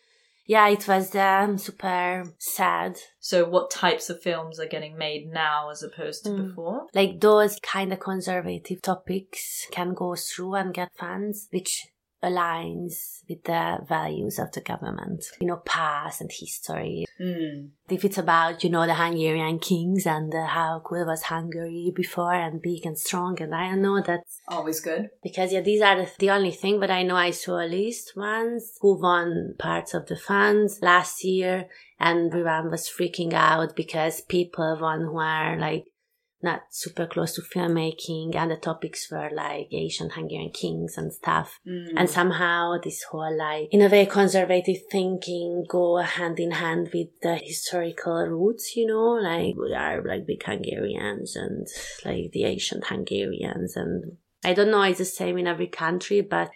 Yeah, 0.47 0.69
it 0.69 0.89
was 0.89 1.15
um, 1.15 1.59
super 1.59 2.25
sad 2.39 2.99
So, 3.21 3.47
what 3.47 3.71
types 3.71 4.09
of 4.09 4.23
films 4.23 4.59
are 4.59 4.67
getting 4.67 4.97
made 4.97 5.31
now 5.31 5.69
as 5.71 5.83
opposed 5.83 6.25
to 6.25 6.31
Mm. 6.31 6.49
before? 6.49 6.87
like 6.95 7.21
those 7.21 7.59
kind 7.61 7.93
of 7.93 8.01
conservative 8.01 8.81
topics 8.81 9.67
can 9.71 9.93
go 9.93 10.17
through 10.17 10.55
and 10.55 10.73
get 10.73 10.91
funds, 10.97 11.49
which 11.51 11.89
aligns 12.23 13.23
with 13.29 13.45
the 13.45 13.79
values 13.89 14.39
of 14.39 14.53
the 14.53 14.61
government. 14.61 15.25
You 15.41 15.47
know, 15.47 15.63
past 15.65 16.21
and 16.21 16.31
history. 16.33 17.07
Mm. 17.21 17.71
If 17.89 18.05
it's 18.05 18.19
about, 18.19 18.63
you 18.65 18.71
know, 18.71 18.87
the 18.87 18.95
Hungarian 18.95 19.59
kings 19.59 20.07
and 20.07 20.35
uh, 20.35 20.47
how 20.47 20.83
cool 20.85 21.07
was 21.07 21.23
Hungary 21.23 21.93
before 21.95 22.35
and 22.35 22.61
big 22.61 22.85
and 22.85 22.99
strong, 22.99 23.41
and 23.41 23.55
I 23.55 23.75
know 23.75 24.03
that's 24.03 24.41
Always 24.49 24.81
good. 24.81 25.11
because 25.23 25.53
yeah, 25.53 25.61
these 25.61 25.81
are 25.83 25.97
the, 25.97 26.11
the 26.19 26.31
only 26.31 26.51
thing. 26.53 26.81
But 26.81 26.91
I 26.91 27.03
know 27.03 27.17
I 27.17 27.31
saw 27.31 27.61
a 27.61 27.67
list 27.67 28.13
once 28.17 28.79
who 28.81 29.01
won 29.01 29.55
parts 29.59 29.95
of 29.95 30.07
the 30.07 30.17
funds 30.17 30.81
last 30.83 31.25
year, 31.25 31.67
and 31.99 32.29
everyone 32.29 32.71
was 32.71 32.89
freaking 32.89 33.33
out 33.33 33.75
because 33.75 34.21
people 34.21 34.79
won 34.81 35.01
who 35.03 35.19
are 35.19 35.59
like 35.59 35.87
not 36.43 36.63
super 36.71 37.07
close 37.07 37.35
to 37.35 37.43
filmmaking, 37.43 38.35
and 38.37 38.51
the 38.51 38.57
topics 38.57 39.11
were 39.11 39.31
like 39.33 39.69
Asian 39.73 40.11
Hungarian 40.11 40.51
kings 40.51 40.97
and 40.97 41.13
stuff. 41.13 41.59
Mm. 41.67 41.95
And 41.97 42.11
somehow 42.11 42.77
this 42.83 43.03
whole 43.05 43.37
like, 43.37 43.69
in 43.73 43.83
a 43.83 43.89
way, 43.89 44.07
conservative 44.07 44.79
thinking 44.91 45.65
go 45.69 45.97
hand 45.97 46.39
in 46.39 46.53
hand 46.53 46.91
with 46.95 47.09
the 47.23 47.37
historical 47.37 48.27
roots, 48.27 48.77
you 48.77 48.87
know, 48.87 49.19
like 49.21 49.57
we 49.57 49.75
are 49.75 50.03
like 50.03 50.27
big 50.27 50.43
Hungarians 50.45 51.35
and 51.37 51.67
like 52.05 52.31
the 52.33 52.45
ancient 52.45 52.85
Hungarians. 52.87 53.77
And 53.77 54.19
I 54.45 54.55
don't 54.55 54.71
know, 54.71 54.83
it's 54.83 54.99
the 54.99 55.05
same 55.05 55.39
in 55.39 55.47
every 55.47 55.67
country, 55.67 56.21
but 56.21 56.51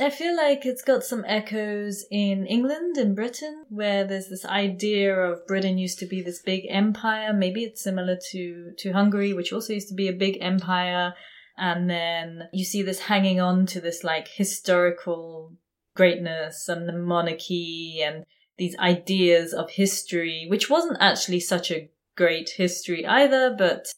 I 0.00 0.10
feel 0.10 0.36
like 0.36 0.64
it's 0.64 0.82
got 0.82 1.02
some 1.02 1.24
echoes 1.26 2.04
in 2.10 2.46
England 2.46 2.96
and 2.96 3.16
Britain, 3.16 3.64
where 3.68 4.04
there's 4.04 4.28
this 4.28 4.44
idea 4.44 5.14
of 5.14 5.46
Britain 5.46 5.76
used 5.76 5.98
to 5.98 6.06
be 6.06 6.22
this 6.22 6.40
big 6.40 6.66
empire. 6.68 7.32
Maybe 7.32 7.64
it's 7.64 7.82
similar 7.82 8.16
to, 8.30 8.72
to 8.78 8.92
Hungary, 8.92 9.32
which 9.32 9.52
also 9.52 9.72
used 9.72 9.88
to 9.88 9.94
be 9.94 10.08
a 10.08 10.12
big 10.12 10.38
empire. 10.40 11.14
And 11.56 11.90
then 11.90 12.44
you 12.52 12.64
see 12.64 12.82
this 12.82 13.00
hanging 13.00 13.40
on 13.40 13.66
to 13.66 13.80
this 13.80 14.04
like 14.04 14.28
historical 14.28 15.56
greatness 15.96 16.68
and 16.68 16.88
the 16.88 16.92
monarchy 16.92 18.00
and 18.00 18.24
these 18.56 18.78
ideas 18.78 19.52
of 19.52 19.70
history, 19.70 20.46
which 20.48 20.70
wasn't 20.70 20.98
actually 21.00 21.40
such 21.40 21.72
a 21.72 21.90
great 22.16 22.50
history 22.50 23.04
either, 23.04 23.54
but 23.56 23.88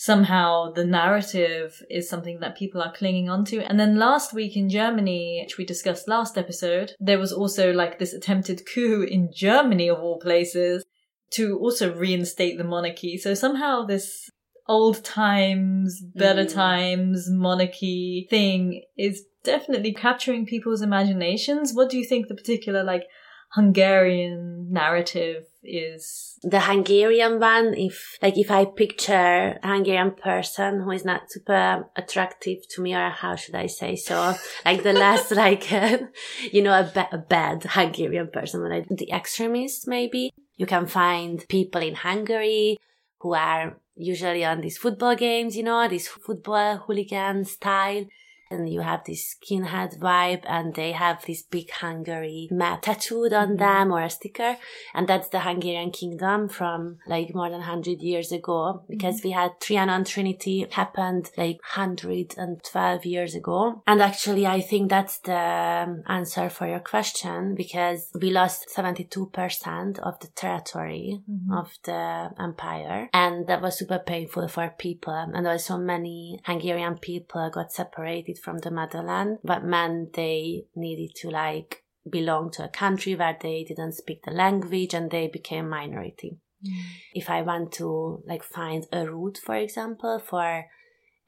somehow 0.00 0.70
the 0.70 0.84
narrative 0.84 1.82
is 1.90 2.08
something 2.08 2.38
that 2.38 2.56
people 2.56 2.80
are 2.80 2.94
clinging 2.94 3.28
onto. 3.28 3.58
And 3.58 3.80
then 3.80 3.98
last 3.98 4.32
week 4.32 4.56
in 4.56 4.70
Germany, 4.70 5.42
which 5.44 5.58
we 5.58 5.64
discussed 5.66 6.06
last 6.06 6.38
episode, 6.38 6.92
there 7.00 7.18
was 7.18 7.32
also 7.32 7.72
like 7.72 7.98
this 7.98 8.12
attempted 8.14 8.62
coup 8.64 9.02
in 9.02 9.32
Germany 9.34 9.90
of 9.90 9.98
all 9.98 10.20
places, 10.20 10.84
to 11.32 11.58
also 11.58 11.92
reinstate 11.92 12.58
the 12.58 12.64
monarchy. 12.64 13.18
So 13.18 13.34
somehow 13.34 13.84
this 13.84 14.30
old 14.68 15.04
times, 15.04 16.00
better 16.14 16.44
Mm. 16.44 16.54
times 16.54 17.28
monarchy 17.28 18.28
thing 18.30 18.84
is 18.96 19.24
definitely 19.42 19.94
capturing 19.94 20.46
people's 20.46 20.80
imaginations. 20.80 21.74
What 21.74 21.90
do 21.90 21.98
you 21.98 22.04
think 22.04 22.28
the 22.28 22.36
particular 22.36 22.84
like 22.84 23.04
Hungarian 23.52 24.68
narrative 24.70 25.46
is? 25.68 26.28
the 26.42 26.60
Hungarian 26.60 27.40
one, 27.40 27.74
if 27.74 28.16
like 28.22 28.38
if 28.38 28.50
I 28.50 28.64
picture 28.64 29.58
a 29.62 29.66
Hungarian 29.66 30.12
person 30.12 30.82
who 30.82 30.90
is 30.92 31.04
not 31.04 31.30
super 31.30 31.88
attractive 31.96 32.68
to 32.70 32.82
me, 32.82 32.94
or 32.94 33.10
how 33.10 33.34
should 33.34 33.54
I 33.54 33.66
say 33.66 33.96
so, 33.96 34.34
like 34.64 34.82
the 34.82 34.92
last 34.92 35.30
like 35.32 35.70
you 36.52 36.62
know 36.62 36.78
a, 36.78 36.90
ba- 36.92 37.08
a 37.12 37.18
bad 37.18 37.64
Hungarian 37.64 38.28
person, 38.28 38.68
like 38.68 38.86
the 38.88 39.10
extremists 39.12 39.86
maybe. 39.86 40.30
You 40.56 40.66
can 40.66 40.86
find 40.86 41.46
people 41.48 41.80
in 41.82 41.94
Hungary 41.94 42.78
who 43.20 43.34
are 43.34 43.78
usually 43.94 44.44
on 44.44 44.60
these 44.60 44.78
football 44.78 45.14
games, 45.14 45.56
you 45.56 45.62
know, 45.62 45.86
this 45.88 46.08
football 46.08 46.78
hooligan 46.78 47.44
style. 47.44 48.06
And 48.50 48.68
you 48.72 48.80
have 48.80 49.04
this 49.04 49.36
skinhead 49.36 49.98
vibe, 49.98 50.44
and 50.46 50.74
they 50.74 50.92
have 50.92 51.24
this 51.26 51.42
big 51.42 51.70
Hungary 51.70 52.48
map 52.50 52.82
tattooed 52.82 53.32
on 53.32 53.48
mm-hmm. 53.48 53.56
them 53.56 53.92
or 53.92 54.02
a 54.02 54.10
sticker. 54.10 54.56
And 54.94 55.08
that's 55.08 55.28
the 55.28 55.40
Hungarian 55.40 55.90
kingdom 55.90 56.48
from 56.48 56.98
like 57.06 57.34
more 57.34 57.50
than 57.50 57.60
100 57.60 58.00
years 58.00 58.32
ago 58.32 58.82
because 58.88 59.18
mm-hmm. 59.18 59.28
we 59.28 59.32
had 59.32 59.60
Trianon 59.60 60.06
Treaty 60.06 60.66
happened 60.70 61.30
like 61.36 61.60
112 61.76 63.06
years 63.06 63.34
ago. 63.34 63.82
And 63.86 64.02
actually 64.02 64.46
I 64.46 64.60
think 64.60 64.90
that's 64.90 65.18
the 65.18 65.34
um, 65.34 66.02
answer 66.06 66.48
for 66.50 66.66
your 66.66 66.80
question 66.80 67.54
because 67.54 68.10
we 68.20 68.30
lost 68.30 68.68
72% 68.74 69.98
of 70.00 70.18
the 70.20 70.28
territory 70.28 71.20
mm-hmm. 71.30 71.52
of 71.52 71.70
the 71.84 72.30
empire. 72.38 73.08
And 73.12 73.46
that 73.46 73.62
was 73.62 73.78
super 73.78 73.98
painful 73.98 74.48
for 74.48 74.74
people. 74.78 75.14
And 75.14 75.46
also 75.46 75.76
many 75.76 76.40
Hungarian 76.44 76.98
people 76.98 77.50
got 77.50 77.72
separated 77.72 78.37
from 78.38 78.58
the 78.58 78.70
motherland 78.70 79.38
but 79.44 79.64
meant 79.64 80.14
they 80.14 80.64
needed 80.74 81.14
to 81.14 81.30
like 81.30 81.84
belong 82.10 82.50
to 82.52 82.64
a 82.64 82.68
country 82.68 83.14
where 83.14 83.36
they 83.40 83.64
didn't 83.64 83.92
speak 83.92 84.22
the 84.24 84.30
language 84.30 84.94
and 84.94 85.10
they 85.10 85.28
became 85.28 85.68
minority. 85.68 86.38
Mm. 86.64 86.82
If 87.14 87.30
I 87.30 87.42
want 87.42 87.72
to 87.72 88.22
like 88.26 88.42
find 88.42 88.86
a 88.92 89.06
root, 89.06 89.38
for 89.38 89.54
example, 89.54 90.18
for 90.18 90.64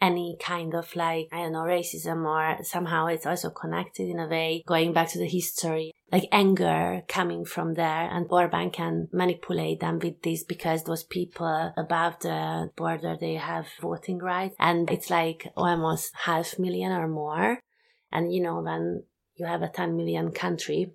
any 0.00 0.37
kind 0.40 0.75
of 0.75 0.95
like, 0.97 1.28
I 1.33 1.42
don't 1.42 1.52
know, 1.52 1.61
racism 1.61 2.25
or 2.25 2.64
somehow 2.64 3.07
it's 3.07 3.26
also 3.26 3.50
connected 3.50 4.09
in 4.09 4.19
a 4.19 4.28
way, 4.28 4.64
going 4.66 4.92
back 4.92 5.09
to 5.11 5.19
the 5.19 5.28
history, 5.28 5.92
like 6.11 6.28
anger 6.33 7.02
coming 7.09 7.45
from 7.45 7.75
there 7.75 8.09
and 8.11 8.26
Orban 8.30 8.71
can 8.71 9.09
manipulate 9.12 9.80
them 9.80 9.99
with 9.99 10.23
this 10.23 10.42
because 10.45 10.85
those 10.85 11.04
people 11.04 11.73
above 11.76 12.19
the 12.21 12.71
border, 12.76 13.16
they 13.21 13.35
have 13.35 13.66
voting 13.80 14.19
rights 14.19 14.57
and 14.59 14.90
it's 14.90 15.11
like 15.11 15.52
almost 15.57 16.12
half 16.25 16.59
million 16.59 16.92
or 16.92 17.09
more. 17.09 17.61
And 18.11 18.33
you 18.33 18.42
know, 18.42 18.61
when 18.61 19.04
you 19.37 19.47
have 19.47 19.62
a 19.62 19.69
10 19.69 19.97
million 19.97 20.33
country 20.33 20.92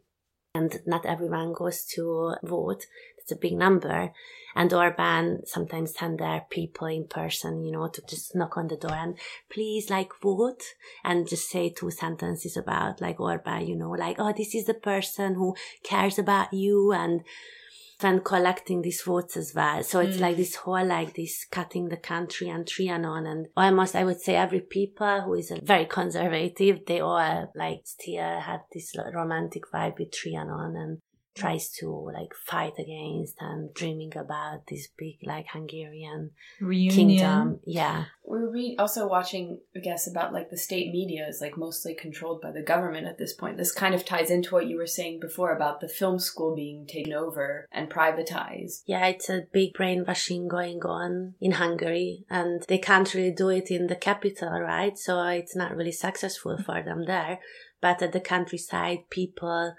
and 0.55 0.79
not 0.85 1.05
everyone 1.05 1.53
goes 1.53 1.83
to 1.83 2.35
vote. 2.43 2.85
It's 3.25 3.31
a 3.31 3.35
big 3.35 3.53
number. 3.53 4.11
And 4.55 4.71
Orban 4.71 5.45
sometimes 5.47 5.95
send 5.95 6.19
their 6.19 6.45
people 6.49 6.87
in 6.87 7.07
person, 7.07 7.65
you 7.65 7.71
know, 7.71 7.87
to 7.87 8.01
just 8.07 8.35
knock 8.35 8.55
on 8.55 8.67
the 8.67 8.77
door 8.77 8.93
and 8.93 9.17
please 9.49 9.89
like 9.89 10.11
vote 10.21 10.61
and 11.03 11.27
just 11.27 11.49
say 11.49 11.69
two 11.71 11.89
sentences 11.89 12.55
about 12.55 13.01
like 13.01 13.19
Orban, 13.19 13.67
you 13.67 13.75
know, 13.75 13.89
like, 13.89 14.17
oh, 14.19 14.31
this 14.31 14.53
is 14.53 14.65
the 14.65 14.75
person 14.75 15.33
who 15.33 15.55
cares 15.83 16.19
about 16.19 16.53
you 16.53 16.93
and 16.93 17.23
then 17.99 18.19
collecting 18.19 18.81
these 18.83 19.01
votes 19.01 19.35
as 19.35 19.53
well. 19.55 19.81
So 19.81 20.01
it's 20.01 20.17
Mm. 20.17 20.21
like 20.21 20.37
this 20.37 20.55
whole 20.55 20.85
like 20.85 21.15
this 21.15 21.45
cutting 21.45 21.89
the 21.89 21.97
country 21.97 22.47
and 22.49 22.65
Trianon 22.65 23.25
and 23.27 23.47
almost 23.57 23.95
I 23.95 24.03
would 24.03 24.21
say 24.21 24.35
every 24.35 24.59
people 24.61 25.21
who 25.21 25.33
is 25.33 25.51
very 25.63 25.85
conservative, 25.85 26.85
they 26.85 26.99
all 26.99 27.51
like 27.55 27.81
still 27.85 28.39
have 28.39 28.61
this 28.71 28.93
romantic 29.13 29.63
vibe 29.73 29.97
with 29.97 30.11
Trianon 30.11 30.75
and 30.77 30.99
tries 31.35 31.69
to 31.69 31.89
like 32.13 32.33
fight 32.33 32.73
against 32.79 33.35
and 33.41 33.73
dreaming 33.73 34.15
about 34.15 34.65
this 34.67 34.87
big 34.97 35.17
like 35.23 35.47
Hungarian 35.51 36.31
Reunion. 36.61 36.95
kingdom. 36.95 37.59
Yeah. 37.65 38.05
We're 38.23 38.49
re- 38.49 38.77
also 38.79 39.07
watching, 39.07 39.59
I 39.75 39.79
guess, 39.79 40.09
about 40.09 40.33
like 40.33 40.49
the 40.49 40.57
state 40.57 40.91
media 40.91 41.27
is 41.27 41.41
like 41.41 41.57
mostly 41.57 41.93
controlled 41.93 42.41
by 42.41 42.51
the 42.51 42.61
government 42.61 43.05
at 43.05 43.17
this 43.17 43.33
point. 43.33 43.57
This 43.57 43.73
kind 43.73 43.93
of 43.93 44.05
ties 44.05 44.31
into 44.31 44.53
what 44.53 44.67
you 44.67 44.77
were 44.77 44.87
saying 44.87 45.19
before 45.19 45.53
about 45.53 45.81
the 45.81 45.89
film 45.89 46.19
school 46.19 46.55
being 46.55 46.87
taken 46.87 47.13
over 47.13 47.67
and 47.71 47.89
privatized. 47.89 48.83
Yeah, 48.85 49.05
it's 49.07 49.29
a 49.29 49.43
big 49.51 49.73
brainwashing 49.73 50.47
going 50.47 50.81
on 50.83 51.35
in 51.41 51.51
Hungary 51.51 52.25
and 52.29 52.63
they 52.69 52.77
can't 52.77 53.13
really 53.13 53.31
do 53.31 53.49
it 53.49 53.69
in 53.69 53.87
the 53.87 53.95
capital, 53.95 54.61
right? 54.61 54.97
So 54.97 55.21
it's 55.27 55.55
not 55.55 55.75
really 55.75 55.91
successful 55.91 56.57
for 56.57 56.81
them 56.81 57.03
there. 57.05 57.39
But 57.81 58.01
at 58.01 58.13
the 58.13 58.21
countryside, 58.21 59.09
people 59.09 59.75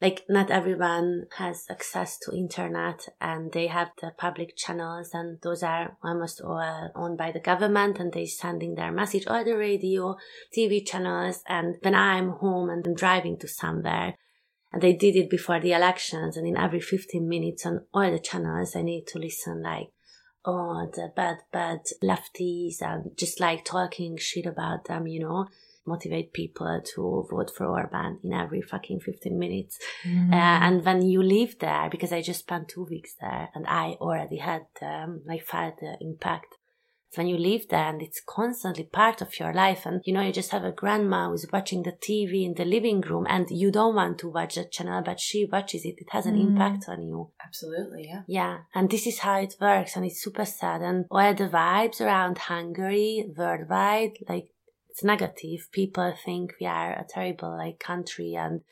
like 0.00 0.24
not 0.28 0.50
everyone 0.50 1.26
has 1.36 1.66
access 1.70 2.18
to 2.18 2.34
internet 2.36 3.08
and 3.20 3.52
they 3.52 3.66
have 3.66 3.90
the 4.00 4.12
public 4.16 4.56
channels 4.56 5.10
and 5.12 5.38
those 5.42 5.62
are 5.62 5.96
almost 6.02 6.40
all 6.40 6.58
uh, 6.58 6.88
owned 6.94 7.18
by 7.18 7.30
the 7.30 7.40
government 7.40 7.98
and 7.98 8.12
they're 8.12 8.26
sending 8.26 8.74
their 8.74 8.92
message 8.92 9.24
or 9.26 9.44
the 9.44 9.56
radio 9.56 10.16
tv 10.56 10.86
channels 10.86 11.42
and 11.48 11.76
when 11.82 11.94
i'm 11.94 12.30
home 12.30 12.70
and 12.70 12.86
I'm 12.86 12.94
driving 12.94 13.38
to 13.38 13.48
somewhere 13.48 14.16
and 14.72 14.80
they 14.80 14.94
did 14.94 15.16
it 15.16 15.28
before 15.28 15.60
the 15.60 15.72
elections 15.72 16.36
and 16.36 16.46
in 16.46 16.56
every 16.56 16.80
15 16.80 17.28
minutes 17.28 17.66
on 17.66 17.84
all 17.92 18.10
the 18.10 18.18
channels 18.18 18.74
i 18.74 18.82
need 18.82 19.06
to 19.08 19.18
listen 19.18 19.62
like 19.62 19.90
oh 20.44 20.88
the 20.94 21.12
bad 21.14 21.38
bad 21.52 21.80
lefties 22.02 22.80
and 22.80 23.10
just 23.16 23.40
like 23.40 23.64
talking 23.64 24.16
shit 24.16 24.46
about 24.46 24.86
them 24.86 25.06
you 25.06 25.20
know 25.20 25.46
motivate 25.90 26.32
people 26.40 26.80
to 26.94 27.00
vote 27.30 27.50
for 27.56 27.66
Orban 27.66 28.18
in 28.24 28.32
every 28.32 28.62
fucking 28.62 29.00
15 29.00 29.38
minutes. 29.44 29.78
Mm. 30.06 30.32
Uh, 30.32 30.58
and 30.66 30.84
when 30.86 31.02
you 31.02 31.22
live 31.22 31.52
there, 31.58 31.88
because 31.90 32.12
I 32.12 32.22
just 32.22 32.40
spent 32.46 32.68
two 32.68 32.84
weeks 32.94 33.12
there 33.20 33.48
and 33.54 33.64
I 33.66 33.86
already 34.00 34.38
had, 34.50 34.66
um, 34.82 35.10
like 35.26 35.44
felt 35.44 35.74
the 35.80 35.96
impact. 36.00 36.50
When 37.16 37.26
you 37.26 37.38
live 37.38 37.66
there 37.68 37.88
and 37.92 38.00
it's 38.00 38.22
constantly 38.24 38.84
part 38.84 39.20
of 39.20 39.36
your 39.40 39.52
life 39.52 39.82
and 39.84 40.00
you 40.04 40.12
know, 40.14 40.20
you 40.26 40.32
just 40.32 40.52
have 40.52 40.62
a 40.62 40.70
grandma 40.82 41.28
who's 41.28 41.44
watching 41.52 41.82
the 41.82 41.90
TV 42.06 42.44
in 42.48 42.54
the 42.54 42.64
living 42.64 43.00
room 43.00 43.26
and 43.28 43.46
you 43.50 43.72
don't 43.72 43.96
want 43.96 44.18
to 44.20 44.28
watch 44.28 44.54
that 44.54 44.70
channel, 44.70 45.02
but 45.04 45.18
she 45.18 45.44
watches 45.54 45.84
it. 45.84 45.96
It 45.98 46.10
has 46.12 46.26
an 46.26 46.36
Mm. 46.36 46.46
impact 46.46 46.84
on 46.92 47.02
you. 47.02 47.30
Absolutely, 47.44 48.02
yeah. 48.10 48.22
Yeah, 48.28 48.54
and 48.76 48.88
this 48.88 49.08
is 49.08 49.18
how 49.26 49.40
it 49.40 49.56
works, 49.60 49.96
and 49.96 50.04
it's 50.06 50.22
super 50.22 50.44
sad. 50.44 50.82
And 50.82 51.06
all 51.10 51.34
the 51.34 51.48
vibes 51.48 52.00
around 52.00 52.38
Hungary 52.38 53.28
worldwide, 53.36 54.12
like 54.28 54.46
it's 54.90 55.04
negative. 55.04 55.68
People 55.72 56.12
think 56.24 56.54
we 56.60 56.66
are 56.66 56.92
a 56.92 57.06
terrible 57.08 57.56
like 57.56 57.78
country 57.78 58.34
and 58.34 58.62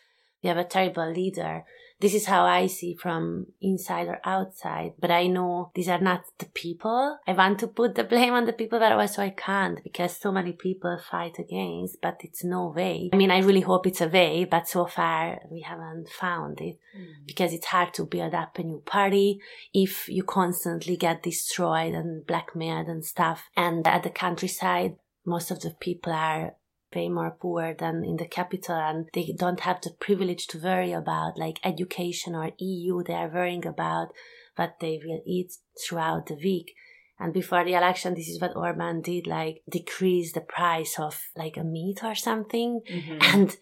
we 0.43 0.49
have 0.49 0.59
a 0.59 0.65
terrible 0.65 1.11
leader. 1.11 1.65
This 2.01 2.15
is 2.15 2.27
how 2.27 2.45
I 2.45 2.69
see 2.69 2.95
from 2.95 3.47
inside 3.61 4.07
or 4.07 4.21
outside. 4.25 4.93
But 5.01 5.11
I 5.11 5.27
know 5.27 5.73
these 5.75 5.89
are 5.89 6.01
not 6.01 6.23
the 6.39 6.47
people. 6.47 7.19
I 7.27 7.33
want 7.33 7.59
to 7.59 7.67
put 7.67 7.97
the 7.97 8.05
blame 8.05 8.35
on 8.35 8.47
the 8.47 8.53
people, 8.53 8.79
but 8.79 8.93
also 8.93 9.23
I 9.23 9.31
can't 9.31 9.83
because 9.83 10.17
so 10.17 10.31
many 10.31 10.53
people 10.53 10.97
fight 11.11 11.41
against, 11.41 12.01
but 12.01 12.21
it's 12.21 12.45
no 12.45 12.69
way. 12.69 13.11
I 13.13 13.17
mean, 13.17 13.33
I 13.33 13.41
really 13.41 13.63
hope 13.63 13.89
it's 13.89 14.01
a 14.01 14.07
way, 14.07 14.45
but 14.45 14.69
so 14.69 14.87
far 14.87 15.41
we 15.51 15.63
haven't 15.63 16.09
found 16.09 16.61
it 16.61 16.79
mm. 16.97 17.27
because 17.27 17.53
it's 17.53 17.67
hard 17.67 17.93
to 17.95 18.07
build 18.07 18.33
up 18.33 18.59
a 18.59 18.63
new 18.63 18.81
party 18.87 19.41
if 19.75 20.09
you 20.09 20.23
constantly 20.23 20.97
get 20.97 21.25
destroyed 21.25 21.95
and 21.95 22.25
blackmailed 22.25 22.87
and 22.87 23.05
stuff. 23.05 23.51
And 23.57 23.85
at 23.89 24.05
the 24.05 24.11
countryside, 24.11 24.95
most 25.29 25.51
of 25.51 25.61
the 25.61 25.71
people 25.87 26.13
are 26.13 26.55
way 26.95 27.09
more 27.09 27.37
poor 27.39 27.75
than 27.75 28.05
in 28.05 28.17
the 28.17 28.27
capital 28.27 28.75
and 28.77 29.09
they 29.13 29.35
don't 29.37 29.61
have 29.61 29.81
the 29.83 29.91
privilege 30.01 30.47
to 30.49 30.59
worry 30.59 30.93
about 30.93 31.39
like 31.39 31.59
education 31.63 32.35
or 32.35 32.51
EU. 32.59 33.03
They 33.03 33.15
are 33.15 33.29
worrying 33.29 33.67
about 33.67 34.09
what 34.57 34.77
they 34.81 34.99
will 35.05 35.21
eat 35.27 35.53
throughout 35.81 36.27
the 36.27 36.35
week. 36.37 36.75
And 37.21 37.33
before 37.33 37.65
the 37.65 37.75
election, 37.75 38.15
this 38.15 38.29
is 38.29 38.41
what 38.41 38.57
Orban 38.57 39.03
did, 39.03 39.27
like 39.27 39.63
decrease 39.69 40.33
the 40.33 40.41
price 40.41 40.99
of 40.99 41.21
like 41.37 41.57
a 41.57 41.65
meat 41.65 42.03
or 42.03 42.15
something 42.15 42.81
Mhm. 42.89 43.19
and 43.35 43.57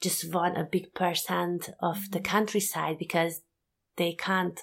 just 0.00 0.32
want 0.32 0.56
a 0.56 0.64
big 0.70 0.94
percent 0.94 1.70
of 1.80 2.10
the 2.12 2.20
countryside 2.20 2.96
because 2.98 3.42
they 3.96 4.12
can't 4.12 4.60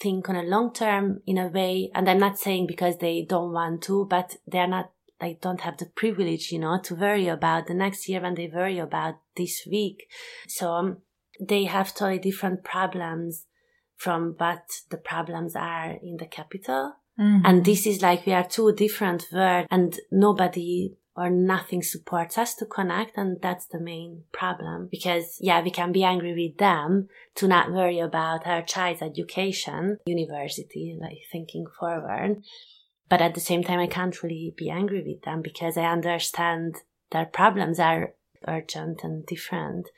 think 0.00 0.28
on 0.30 0.36
a 0.36 0.42
long 0.42 0.72
term 0.72 1.20
in 1.26 1.38
a 1.38 1.48
way 1.48 1.90
and 1.94 2.08
i'm 2.08 2.18
not 2.18 2.38
saying 2.38 2.66
because 2.66 2.98
they 2.98 3.24
don't 3.28 3.52
want 3.52 3.82
to 3.82 4.04
but 4.06 4.36
they're 4.46 4.66
not 4.68 4.90
like 5.20 5.40
don't 5.40 5.60
have 5.62 5.76
the 5.78 5.86
privilege 5.86 6.52
you 6.52 6.58
know 6.58 6.78
to 6.82 6.94
worry 6.94 7.28
about 7.28 7.66
the 7.66 7.74
next 7.74 8.08
year 8.08 8.20
when 8.20 8.34
they 8.34 8.50
worry 8.52 8.78
about 8.78 9.14
this 9.36 9.66
week 9.70 10.08
so 10.46 10.72
um, 10.72 10.98
they 11.40 11.64
have 11.64 11.94
totally 11.94 12.18
different 12.18 12.64
problems 12.64 13.46
from 13.96 14.34
what 14.38 14.62
the 14.90 14.96
problems 14.96 15.56
are 15.56 15.96
in 16.02 16.16
the 16.18 16.26
capital 16.26 16.94
Mhm. 17.18 17.42
and 17.44 17.64
this 17.64 17.86
is 17.86 18.02
like 18.02 18.26
we 18.26 18.34
are 18.34 18.46
two 18.46 18.72
different 18.72 19.26
worlds 19.32 19.68
and 19.70 19.98
nobody 20.10 20.96
or 21.16 21.30
nothing 21.30 21.82
supports 21.82 22.36
us 22.36 22.54
to 22.56 22.66
connect. 22.66 23.16
And 23.16 23.40
that's 23.40 23.66
the 23.66 23.80
main 23.80 24.24
problem 24.32 24.88
because 24.90 25.38
yeah, 25.40 25.62
we 25.62 25.70
can 25.70 25.92
be 25.92 26.04
angry 26.04 26.34
with 26.34 26.58
them 26.58 27.08
to 27.36 27.48
not 27.48 27.72
worry 27.72 27.98
about 27.98 28.46
our 28.46 28.62
child's 28.62 29.02
education, 29.02 29.98
university, 30.06 30.96
like 31.00 31.18
thinking 31.32 31.64
forward. 31.78 32.42
But 33.08 33.22
at 33.22 33.34
the 33.34 33.40
same 33.40 33.62
time, 33.62 33.78
I 33.78 33.86
can't 33.86 34.22
really 34.22 34.54
be 34.56 34.70
angry 34.70 35.02
with 35.02 35.22
them 35.22 35.42
because 35.42 35.76
I 35.76 35.84
understand 35.84 36.76
their 37.10 37.26
problems 37.26 37.78
are 37.78 38.14
urgent 38.48 39.02
and 39.02 39.24
different. 39.26 39.88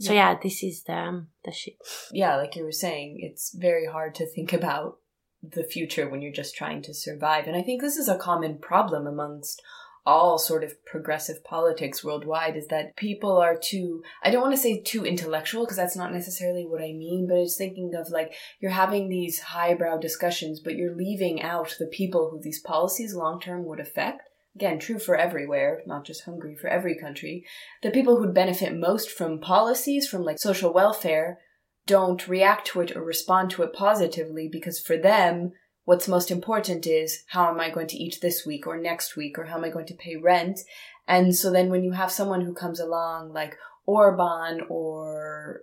So 0.00 0.12
yeah, 0.12 0.32
yeah 0.32 0.38
this 0.42 0.62
is 0.62 0.84
the 0.84 0.96
um, 0.96 1.28
the 1.44 1.52
shit. 1.52 1.76
Yeah, 2.12 2.36
like 2.36 2.56
you 2.56 2.64
were 2.64 2.72
saying, 2.72 3.18
it's 3.20 3.54
very 3.54 3.86
hard 3.86 4.14
to 4.16 4.26
think 4.26 4.52
about 4.52 4.98
the 5.42 5.64
future 5.64 6.08
when 6.08 6.22
you're 6.22 6.32
just 6.32 6.54
trying 6.54 6.82
to 6.82 6.94
survive. 6.94 7.46
And 7.46 7.56
I 7.56 7.62
think 7.62 7.80
this 7.80 7.96
is 7.96 8.08
a 8.08 8.16
common 8.16 8.58
problem 8.58 9.06
amongst 9.06 9.60
all 10.04 10.36
sort 10.38 10.64
of 10.64 10.84
progressive 10.84 11.44
politics 11.44 12.02
worldwide 12.02 12.56
is 12.56 12.66
that 12.68 12.96
people 12.96 13.36
are 13.36 13.56
too 13.56 14.02
i 14.24 14.30
don't 14.30 14.42
want 14.42 14.52
to 14.52 14.60
say 14.60 14.80
too 14.80 15.06
intellectual 15.06 15.64
because 15.64 15.76
that's 15.76 15.96
not 15.96 16.12
necessarily 16.12 16.66
what 16.66 16.82
i 16.82 16.92
mean 16.92 17.26
but 17.28 17.38
it's 17.38 17.56
thinking 17.56 17.92
of 17.94 18.10
like 18.10 18.32
you're 18.60 18.72
having 18.72 19.08
these 19.08 19.38
highbrow 19.40 19.96
discussions 19.96 20.60
but 20.60 20.74
you're 20.74 20.96
leaving 20.96 21.40
out 21.42 21.76
the 21.78 21.86
people 21.86 22.30
who 22.30 22.40
these 22.40 22.60
policies 22.60 23.14
long 23.14 23.40
term 23.40 23.64
would 23.64 23.80
affect. 23.80 24.28
Again 24.54 24.78
true 24.78 24.98
for 24.98 25.16
everywhere 25.16 25.82
not 25.86 26.04
just 26.04 26.24
hungary 26.24 26.56
for 26.56 26.68
every 26.68 26.98
country. 26.98 27.44
The 27.82 27.90
people 27.90 28.16
who'd 28.16 28.34
benefit 28.34 28.76
most 28.76 29.10
from 29.10 29.40
policies 29.40 30.08
from 30.08 30.22
like 30.22 30.38
social 30.38 30.72
welfare 30.72 31.38
don't 31.86 32.28
react 32.28 32.68
to 32.68 32.80
it 32.80 32.94
or 32.94 33.02
respond 33.02 33.50
to 33.50 33.62
it 33.62 33.72
positively 33.72 34.48
because 34.50 34.78
for 34.78 34.96
them 34.96 35.52
what's 35.84 36.08
most 36.08 36.30
important 36.30 36.86
is 36.86 37.24
how 37.28 37.50
am 37.50 37.60
I 37.60 37.70
going 37.70 37.88
to 37.88 37.96
eat 37.96 38.18
this 38.20 38.46
week 38.46 38.66
or 38.66 38.76
next 38.76 39.16
week 39.16 39.38
or 39.38 39.46
how 39.46 39.56
am 39.56 39.64
I 39.64 39.70
going 39.70 39.86
to 39.86 39.94
pay 39.94 40.16
rent? 40.16 40.60
And 41.08 41.34
so 41.34 41.50
then 41.50 41.70
when 41.70 41.82
you 41.82 41.92
have 41.92 42.12
someone 42.12 42.42
who 42.42 42.54
comes 42.54 42.80
along 42.80 43.32
like 43.32 43.56
Orban 43.86 44.62
or 44.68 45.62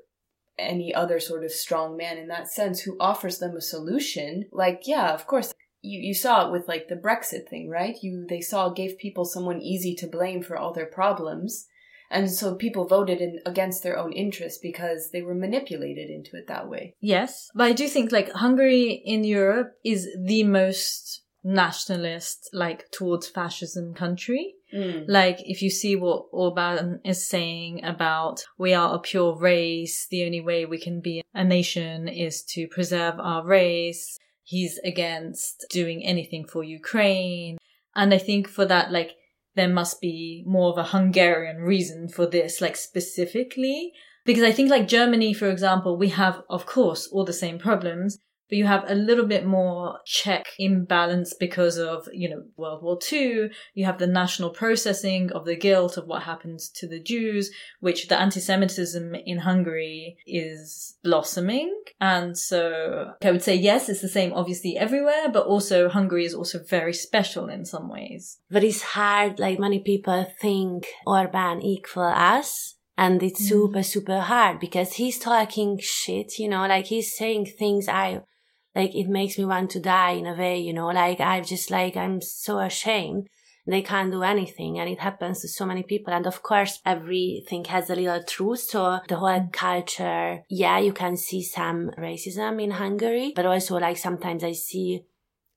any 0.57 0.93
other 0.93 1.19
sort 1.19 1.45
of 1.45 1.51
strong 1.51 1.95
man 1.95 2.17
in 2.17 2.27
that 2.27 2.51
sense 2.51 2.81
who 2.81 2.97
offers 2.99 3.39
them 3.39 3.55
a 3.55 3.61
solution, 3.61 4.45
like, 4.51 4.81
yeah, 4.85 5.13
of 5.13 5.25
course, 5.25 5.53
you, 5.81 5.99
you 6.01 6.13
saw 6.13 6.45
it 6.45 6.51
with 6.51 6.67
like 6.67 6.89
the 6.89 6.95
Brexit 6.95 7.47
thing, 7.49 7.69
right? 7.69 7.95
You, 8.01 8.25
they 8.27 8.41
saw 8.41 8.69
gave 8.69 8.97
people 8.97 9.23
someone 9.23 9.61
easy 9.61 9.95
to 9.95 10.07
blame 10.07 10.43
for 10.43 10.57
all 10.57 10.73
their 10.73 10.85
problems. 10.85 11.67
And 12.11 12.29
so 12.29 12.55
people 12.55 12.87
voted 12.87 13.21
in 13.21 13.39
against 13.45 13.83
their 13.83 13.97
own 13.97 14.13
interest 14.13 14.61
because 14.61 15.11
they 15.11 15.21
were 15.21 15.35
manipulated 15.35 16.09
into 16.09 16.37
it 16.37 16.47
that 16.47 16.67
way. 16.67 16.95
Yes. 16.99 17.49
But 17.53 17.65
I 17.65 17.73
do 17.73 17.87
think 17.87 18.11
like 18.11 18.31
Hungary 18.31 19.01
in 19.05 19.23
Europe 19.23 19.73
is 19.83 20.07
the 20.19 20.43
most 20.43 21.23
nationalist, 21.43 22.49
like 22.51 22.89
towards 22.91 23.27
fascism 23.27 23.93
country. 23.93 24.55
Mm. 24.73 25.05
Like, 25.07 25.39
if 25.39 25.61
you 25.61 25.69
see 25.69 25.95
what 25.95 26.25
Orban 26.31 26.99
is 27.03 27.27
saying 27.27 27.83
about 27.83 28.43
we 28.57 28.73
are 28.73 28.93
a 28.93 28.99
pure 28.99 29.35
race, 29.35 30.07
the 30.11 30.25
only 30.25 30.41
way 30.41 30.65
we 30.65 30.79
can 30.79 31.01
be 31.01 31.23
a 31.33 31.43
nation 31.43 32.07
is 32.07 32.43
to 32.49 32.67
preserve 32.67 33.15
our 33.19 33.43
race. 33.45 34.17
He's 34.43 34.79
against 34.83 35.65
doing 35.69 36.03
anything 36.03 36.45
for 36.45 36.63
Ukraine. 36.63 37.57
And 37.95 38.13
I 38.13 38.19
think 38.19 38.47
for 38.47 38.65
that, 38.65 38.91
like, 38.91 39.15
there 39.59 39.69
must 39.69 39.99
be 40.01 40.43
more 40.47 40.71
of 40.71 40.77
a 40.77 40.89
Hungarian 40.89 41.57
reason 41.57 42.07
for 42.07 42.25
this, 42.25 42.61
like 42.61 42.75
specifically. 42.75 43.91
Because 44.25 44.43
I 44.43 44.51
think 44.51 44.69
like 44.69 44.87
Germany, 44.87 45.33
for 45.33 45.49
example, 45.49 45.97
we 45.97 46.09
have, 46.09 46.41
of 46.49 46.65
course, 46.65 47.07
all 47.11 47.25
the 47.25 47.33
same 47.33 47.59
problems, 47.59 48.19
but 48.49 48.57
you 48.57 48.65
have 48.65 48.83
a 48.89 48.95
little 48.95 49.25
bit 49.25 49.45
more 49.45 49.99
check 50.05 50.47
imbalance 50.57 51.33
because 51.33 51.77
of, 51.77 52.07
you 52.11 52.29
know, 52.29 52.43
World 52.57 52.81
War 52.83 52.97
II. 53.11 53.49
You 53.75 53.85
have 53.85 53.99
the 53.99 54.07
national 54.07 54.49
processing 54.49 55.31
of 55.31 55.45
the 55.45 55.55
guilt 55.55 55.97
of 55.97 56.07
what 56.07 56.23
happens 56.23 56.67
to 56.69 56.87
the 56.87 56.99
Jews, 56.99 57.51
which 57.79 58.07
the 58.07 58.19
anti-Semitism 58.19 59.15
in 59.25 59.39
Hungary 59.39 60.17
is 60.25 60.97
blossoming. 61.03 61.75
And 62.01 62.37
so 62.37 63.13
I 63.23 63.31
would 63.31 63.43
say, 63.43 63.55
yes, 63.55 63.87
it's 63.87 64.01
the 64.01 64.09
same 64.09 64.33
obviously 64.33 64.77
everywhere, 64.77 65.29
but 65.31 65.45
also 65.45 65.87
Hungary 65.87 66.25
is 66.25 66.33
also 66.33 66.59
very 66.63 66.93
special 66.93 67.49
in 67.49 67.65
some 67.65 67.87
ways. 67.87 68.39
But 68.49 68.63
it's 68.63 68.81
hard, 68.81 69.39
like 69.39 69.59
many 69.59 69.79
people 69.79 70.25
think 70.41 70.87
Orban 71.05 71.61
equal 71.61 72.03
us 72.03 72.75
and 72.99 73.23
it's 73.23 73.41
mm. 73.41 73.47
super 73.47 73.81
super 73.81 74.19
hard 74.19 74.59
because 74.59 74.93
he's 74.93 75.17
talking 75.17 75.79
shit 75.81 76.37
you 76.37 76.49
know 76.49 76.67
like 76.67 76.85
he's 76.85 77.15
saying 77.15 77.45
things 77.45 77.87
i 77.87 78.21
like 78.79 78.95
it 78.95 79.09
makes 79.09 79.37
me 79.37 79.45
want 79.45 79.69
to 79.71 79.79
die 79.79 80.11
in 80.11 80.25
a 80.25 80.33
way, 80.33 80.59
you 80.59 80.73
know, 80.73 80.87
like 80.87 81.19
I'm 81.19 81.43
just 81.43 81.69
like, 81.69 81.97
I'm 81.97 82.21
so 82.21 82.59
ashamed. 82.59 83.27
They 83.67 83.81
can't 83.81 84.11
do 84.11 84.23
anything 84.23 84.79
and 84.79 84.89
it 84.89 84.99
happens 84.99 85.41
to 85.41 85.47
so 85.47 85.65
many 85.65 85.83
people. 85.83 86.13
And 86.13 86.25
of 86.25 86.41
course, 86.41 86.79
everything 86.85 87.65
has 87.65 87.89
a 87.89 87.95
little 87.95 88.23
truth. 88.23 88.61
So 88.61 88.99
the 89.07 89.17
whole 89.17 89.47
culture, 89.51 90.43
yeah, 90.49 90.79
you 90.79 90.93
can 90.93 91.17
see 91.17 91.43
some 91.43 91.91
racism 91.97 92.63
in 92.63 92.71
Hungary, 92.71 93.33
but 93.35 93.45
also 93.45 93.77
like 93.77 93.97
sometimes 93.97 94.43
I 94.43 94.53
see 94.53 95.03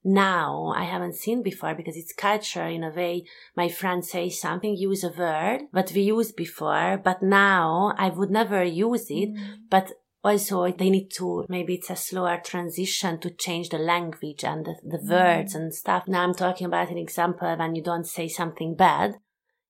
now 0.05 0.75
I 0.77 0.85
haven't 0.85 1.15
seen 1.15 1.43
before 1.43 1.75
because 1.75 1.97
it's 1.97 2.13
culture 2.13 2.67
in 2.67 2.83
a 2.83 2.91
way. 2.91 3.25
My 3.57 3.69
friend 3.69 4.05
say 4.05 4.29
something, 4.31 4.77
use 4.77 5.05
a 5.05 5.11
word, 5.11 5.61
but 5.73 5.93
we 5.95 6.03
used 6.03 6.35
before, 6.37 7.01
but 7.03 7.23
now 7.23 7.95
I 7.97 8.09
would 8.09 8.31
never 8.31 8.65
use 8.65 9.07
it. 9.11 9.31
Mm. 9.33 9.71
But 9.71 9.93
also 10.25 10.71
they 10.71 10.91
need 10.91 11.11
to 11.11 11.45
maybe 11.49 11.75
it's 11.75 11.91
a 11.91 11.97
slower 11.97 12.41
transition 12.45 13.19
to 13.19 13.31
change 13.31 13.69
the 13.71 13.79
language 13.79 14.45
and 14.45 14.65
the, 14.65 14.77
the 14.85 14.99
mm. 14.99 15.11
words 15.11 15.55
and 15.55 15.75
stuff 15.75 16.05
now 16.07 16.23
i'm 16.23 16.35
talking 16.35 16.67
about 16.67 16.91
an 16.91 16.99
example 16.99 17.55
when 17.57 17.75
you 17.75 17.83
don't 17.83 18.07
say 18.07 18.29
something 18.29 18.75
bad 18.75 19.15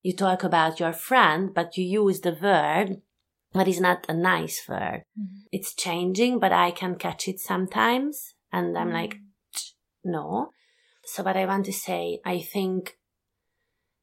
you 0.01 0.15
talk 0.15 0.43
about 0.43 0.79
your 0.79 0.93
friend 0.93 1.53
but 1.53 1.77
you 1.77 1.83
use 1.83 2.21
the 2.21 2.37
word 2.41 3.01
but 3.51 3.67
it's 3.67 3.79
not 3.79 4.05
a 4.07 4.13
nice 4.13 4.63
word 4.67 5.03
mm. 5.19 5.27
it's 5.51 5.73
changing 5.73 6.39
but 6.39 6.51
i 6.51 6.69
can 6.71 6.95
catch 6.95 7.27
it 7.27 7.39
sometimes 7.39 8.35
and 8.51 8.77
i'm 8.77 8.89
mm. 8.89 8.93
like 8.93 9.15
no 10.03 10.49
so 11.03 11.23
what 11.23 11.37
i 11.37 11.45
want 11.45 11.65
to 11.65 11.73
say 11.73 12.19
i 12.25 12.39
think 12.39 12.97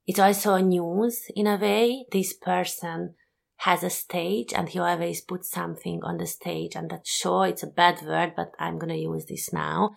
it's 0.06 0.18
also 0.18 0.56
news 0.56 1.26
in 1.36 1.46
a 1.46 1.56
way 1.56 2.04
this 2.10 2.32
person 2.32 3.14
has 3.60 3.82
a 3.82 3.90
stage 3.90 4.54
and 4.54 4.70
he 4.70 4.78
always 4.78 5.20
puts 5.20 5.50
something 5.50 6.00
on 6.02 6.16
the 6.16 6.26
stage. 6.26 6.74
And 6.74 6.90
that 6.90 7.06
sure 7.06 7.46
it's 7.46 7.62
a 7.62 7.66
bad 7.66 8.00
word 8.02 8.32
but 8.36 8.52
i'm 8.58 8.78
to 8.78 8.96
use 8.96 9.26
this 9.26 9.52
now 9.52 9.90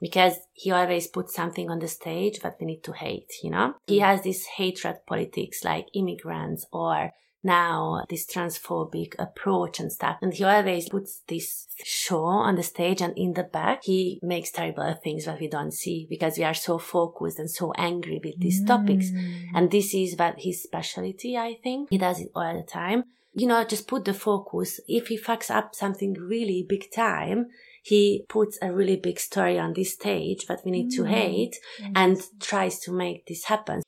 because 0.00 0.34
he 0.52 0.70
always 0.70 1.06
puts 1.06 1.34
something 1.34 1.70
on 1.70 1.78
the 1.78 1.88
stage 1.88 2.40
that 2.40 2.56
we 2.60 2.66
need 2.66 2.84
to 2.84 2.92
hate 2.92 3.32
you 3.42 3.50
know? 3.50 3.74
He 3.86 4.00
has 4.00 4.22
this 4.22 4.46
hatred 4.56 4.98
politics 5.06 5.64
like 5.64 5.86
immigrants 5.94 6.66
or 6.72 7.12
now 7.42 8.04
this 8.08 8.26
transphobic 8.26 9.14
approach 9.18 9.80
and 9.80 9.92
stuff. 9.92 10.18
And 10.22 10.34
he 10.34 10.44
always 10.44 10.88
puts 10.88 11.22
this 11.28 11.66
show 11.84 12.24
on 12.24 12.56
the 12.56 12.62
stage 12.62 13.00
and 13.00 13.16
in 13.16 13.34
the 13.34 13.44
back, 13.44 13.84
he 13.84 14.18
makes 14.22 14.50
terrible 14.50 14.94
things 15.02 15.24
that 15.26 15.40
we 15.40 15.48
don't 15.48 15.72
see 15.72 16.06
because 16.08 16.38
we 16.38 16.44
are 16.44 16.54
so 16.54 16.78
focused 16.78 17.38
and 17.38 17.50
so 17.50 17.72
angry 17.76 18.20
with 18.22 18.38
these 18.40 18.62
mm. 18.62 18.66
topics. 18.66 19.10
And 19.54 19.70
this 19.70 19.94
is 19.94 20.16
what 20.16 20.36
his 20.38 20.62
specialty, 20.62 21.36
I 21.36 21.58
think. 21.62 21.90
He 21.90 21.98
does 21.98 22.20
it 22.20 22.30
all 22.34 22.54
the 22.54 22.66
time. 22.66 23.04
You 23.34 23.46
know, 23.46 23.62
just 23.64 23.86
put 23.86 24.04
the 24.04 24.14
focus. 24.14 24.80
If 24.88 25.08
he 25.08 25.18
fucks 25.18 25.50
up 25.50 25.74
something 25.74 26.14
really 26.14 26.66
big 26.68 26.90
time, 26.90 27.46
he 27.82 28.24
puts 28.28 28.58
a 28.60 28.72
really 28.72 28.96
big 28.96 29.20
story 29.20 29.58
on 29.58 29.74
this 29.74 29.92
stage 29.94 30.46
that 30.46 30.60
we 30.64 30.72
need 30.72 30.90
mm. 30.90 30.96
to 30.96 31.04
hate 31.04 31.56
and 31.94 32.20
tries 32.40 32.80
to 32.80 32.92
make 32.92 33.26
this 33.26 33.44
happen. 33.44 33.82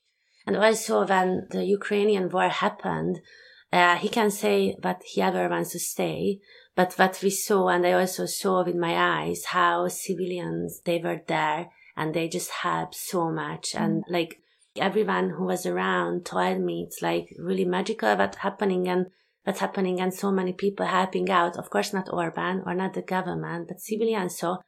And 0.50 0.56
also 0.56 1.06
when 1.06 1.46
the 1.50 1.64
Ukrainian 1.64 2.28
war 2.28 2.48
happened, 2.48 3.20
uh, 3.72 3.94
he 3.94 4.08
can 4.08 4.32
say 4.32 4.74
that 4.82 5.00
he 5.04 5.22
ever 5.22 5.48
wants 5.48 5.70
to 5.70 5.78
stay. 5.78 6.40
But 6.74 6.94
what 6.94 7.20
we 7.22 7.30
saw, 7.30 7.68
and 7.68 7.86
I 7.86 7.92
also 7.92 8.26
saw 8.26 8.64
with 8.64 8.74
my 8.74 8.94
eyes, 9.20 9.44
how 9.44 9.86
civilians, 9.86 10.80
they 10.84 10.98
were 10.98 11.20
there 11.28 11.70
and 11.96 12.12
they 12.12 12.26
just 12.26 12.50
helped 12.50 12.96
so 12.96 13.30
much. 13.30 13.74
Mm. 13.74 13.80
And 13.80 14.04
like 14.08 14.42
everyone 14.74 15.30
who 15.30 15.44
was 15.44 15.66
around 15.66 16.26
told 16.26 16.60
me 16.60 16.82
it's 16.84 17.00
like 17.00 17.28
really 17.38 17.64
magical 17.64 18.16
what's 18.16 18.38
happening 18.38 18.88
and 18.88 19.06
what's 19.44 19.60
happening 19.60 20.00
and 20.00 20.12
so 20.12 20.32
many 20.32 20.52
people 20.52 20.86
helping 20.86 21.30
out. 21.30 21.56
Of 21.56 21.70
course, 21.70 21.92
not 21.92 22.12
Orban 22.12 22.64
or 22.66 22.74
not 22.74 22.94
the 22.94 23.02
government, 23.02 23.68
but 23.68 23.80
civilians. 23.80 24.36
So 24.36 24.58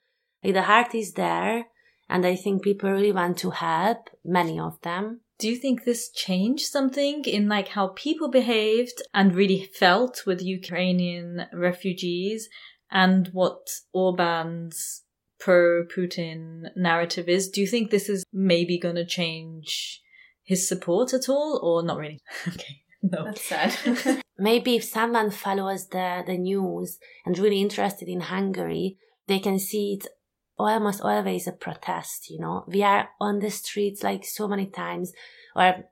like 0.44 0.54
the 0.54 0.62
heart 0.62 0.94
is 0.94 1.14
there. 1.14 1.66
And 2.08 2.24
I 2.24 2.36
think 2.36 2.62
people 2.62 2.92
really 2.92 3.10
want 3.10 3.38
to 3.38 3.50
help, 3.50 4.10
many 4.24 4.60
of 4.60 4.80
them 4.82 5.22
do 5.42 5.48
you 5.48 5.57
think 5.57 5.83
this 5.83 6.09
changed 6.09 6.66
something 6.66 7.24
in 7.24 7.48
like 7.48 7.66
how 7.66 7.88
people 7.88 8.28
behaved 8.31 9.02
and 9.12 9.35
really 9.35 9.68
felt 9.74 10.22
with 10.24 10.40
Ukrainian 10.40 11.46
refugees 11.52 12.48
and 12.92 13.28
what 13.33 13.66
Orban's 13.92 15.02
pro 15.40 15.85
Putin 15.85 16.66
narrative 16.76 17.28
is? 17.28 17.50
Do 17.50 17.61
you 17.61 17.66
think 17.66 17.90
this 17.90 18.09
is 18.09 18.22
maybe 18.33 18.78
going 18.78 18.94
to 18.94 19.05
change 19.05 20.00
his 20.44 20.68
support 20.68 21.12
at 21.12 21.28
all 21.28 21.59
or 21.61 21.83
not 21.83 21.98
really? 21.98 22.20
okay. 22.46 22.76
No. 23.02 23.24
That's 23.24 23.44
sad. 23.44 24.22
maybe 24.38 24.76
if 24.76 24.85
someone 24.85 25.33
follows 25.33 25.88
the, 25.88 26.22
the 26.24 26.38
news 26.38 27.00
and 27.26 27.37
really 27.37 27.61
interested 27.61 28.07
in 28.07 28.20
Hungary, 28.20 28.96
they 29.26 29.40
can 29.40 29.59
see 29.59 29.94
it 29.94 30.07
almost 30.58 31.00
always 31.00 31.46
a 31.46 31.52
protest, 31.52 32.30
you 32.30 32.38
know. 32.38 32.64
We 32.66 32.82
are 32.82 33.10
on 33.20 33.38
the 33.38 33.50
streets 33.50 34.02
like 34.02 34.24
so 34.24 34.48
many 34.48 34.66
times, 34.66 35.12
or 35.54 35.84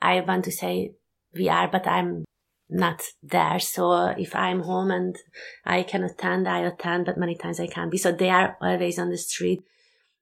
I 0.00 0.20
want 0.20 0.44
to 0.44 0.52
say 0.52 0.92
we 1.34 1.48
are, 1.48 1.68
but 1.68 1.86
I'm 1.86 2.24
not 2.68 3.02
there. 3.22 3.58
So 3.58 4.06
if 4.18 4.34
I'm 4.34 4.60
home 4.60 4.90
and 4.90 5.16
I 5.64 5.82
can 5.82 6.02
attend, 6.02 6.48
I 6.48 6.60
attend, 6.60 7.06
but 7.06 7.18
many 7.18 7.34
times 7.34 7.60
I 7.60 7.66
can't 7.66 7.90
be. 7.90 7.98
So 7.98 8.12
they 8.12 8.30
are 8.30 8.56
always 8.60 8.98
on 8.98 9.10
the 9.10 9.18
street 9.18 9.62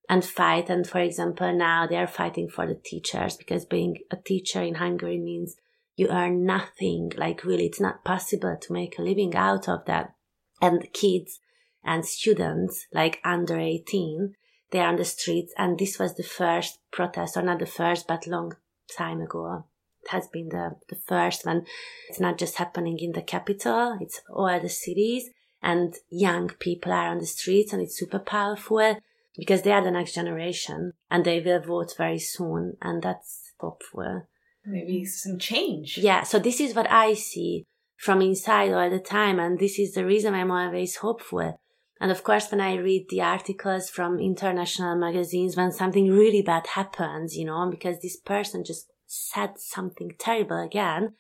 and 0.09 0.25
fight. 0.25 0.69
And 0.69 0.87
for 0.87 0.99
example, 0.99 1.53
now 1.57 1.87
they 1.87 1.97
are 1.97 2.07
fighting 2.07 2.49
for 2.49 2.67
the 2.67 2.75
teachers 2.75 3.37
because 3.37 3.65
being 3.65 3.99
a 4.11 4.17
teacher 4.17 4.63
in 4.63 4.75
Hungary 4.75 5.19
means 5.19 5.57
you 5.97 6.09
earn 6.09 6.45
nothing. 6.45 7.13
Like 7.17 7.45
really, 7.45 7.67
it's 7.67 7.81
not 7.81 8.05
possible 8.05 8.57
to 8.61 8.73
make 8.73 8.99
a 8.99 9.03
living 9.03 9.35
out 9.35 9.69
of 9.69 9.85
that. 9.87 10.15
And 10.61 10.93
kids 10.93 11.41
and 11.85 12.05
students, 12.05 12.87
like 12.93 13.21
under 13.25 13.59
18, 13.59 14.35
they're 14.71 14.87
on 14.87 14.97
the 14.97 15.05
streets. 15.05 15.53
And 15.57 15.79
this 15.79 15.99
was 15.99 16.15
the 16.15 16.23
first 16.23 16.79
protest, 16.93 17.37
or 17.37 17.43
not 17.43 17.59
the 17.59 17.67
first, 17.67 18.07
but 18.07 18.27
long 18.27 18.55
time 18.97 19.21
ago. 19.21 19.65
It 20.03 20.11
has 20.11 20.27
been 20.29 20.49
the, 20.49 20.77
the 20.89 20.97
first 20.97 21.45
one. 21.45 21.67
It's 22.09 22.21
not 22.21 22.39
just 22.39 22.57
happening 22.57 22.99
in 22.99 23.13
the 23.13 23.23
capital, 23.23 23.99
it's 24.01 24.21
all 24.31 24.59
the 24.61 24.69
cities 24.69 25.31
and 25.63 25.95
young 26.09 26.49
people 26.59 26.93
are 26.93 27.09
on 27.09 27.19
the 27.19 27.27
streets 27.27 27.73
and 27.73 27.83
it's 27.83 27.99
super 27.99 28.19
powerful 28.19 28.97
because 29.37 29.63
they 29.63 29.73
are 29.73 29.85
the 29.85 29.91
next 29.91 30.15
generation 30.15 30.93
and 31.11 31.25
they 31.25 31.41
will 31.41 31.61
vote 31.61 31.95
very 31.97 32.19
soon 32.19 32.77
and 32.81 33.03
that's 33.03 33.53
hopeful. 33.59 34.27
Maybe 34.65 35.05
some 35.05 35.39
change. 35.39 35.99
Yeah, 35.99 36.23
so 36.23 36.39
this 36.39 36.61
is 36.61 36.75
what 36.75 36.91
I 36.91 37.15
see 37.15 37.65
from 37.97 38.23
inside 38.23 38.73
all 38.73 38.91
the 38.91 38.99
time 38.99 39.39
and 39.39 39.59
this 39.59 39.79
is 39.79 39.95
the 39.95 40.05
reason 40.05 40.35
I'm 40.35 40.51
always 40.51 40.97
hopeful 40.97 41.61
and 42.01 42.11
of 42.11 42.25
course, 42.25 42.51
when 42.51 42.63
I 42.63 42.77
read 42.77 43.09
the 43.11 43.21
articles 43.21 43.91
from 43.91 44.19
international 44.19 44.97
magazines, 44.97 45.55
when 45.55 45.71
something 45.71 46.09
really 46.09 46.41
bad 46.41 46.67
happens, 46.69 47.37
you 47.37 47.45
know, 47.45 47.69
because 47.71 48.01
this 48.01 48.17
person 48.17 48.65
just 48.65 48.91
said 49.07 49.59
something 49.59 50.15
terrible 50.19 50.59
again, 50.59 51.13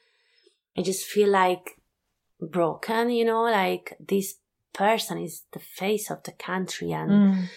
I 0.78 0.82
just 0.82 1.04
feel 1.04 1.28
like 1.28 1.78
broken, 2.40 3.10
you 3.10 3.26
know, 3.26 3.42
like 3.42 3.94
this 4.00 4.36
person 4.72 5.18
is 5.18 5.42
the 5.52 5.58
face 5.58 6.10
of 6.10 6.22
the 6.22 6.32
country 6.32 6.92
and 6.92 7.10
mm. 7.10 7.48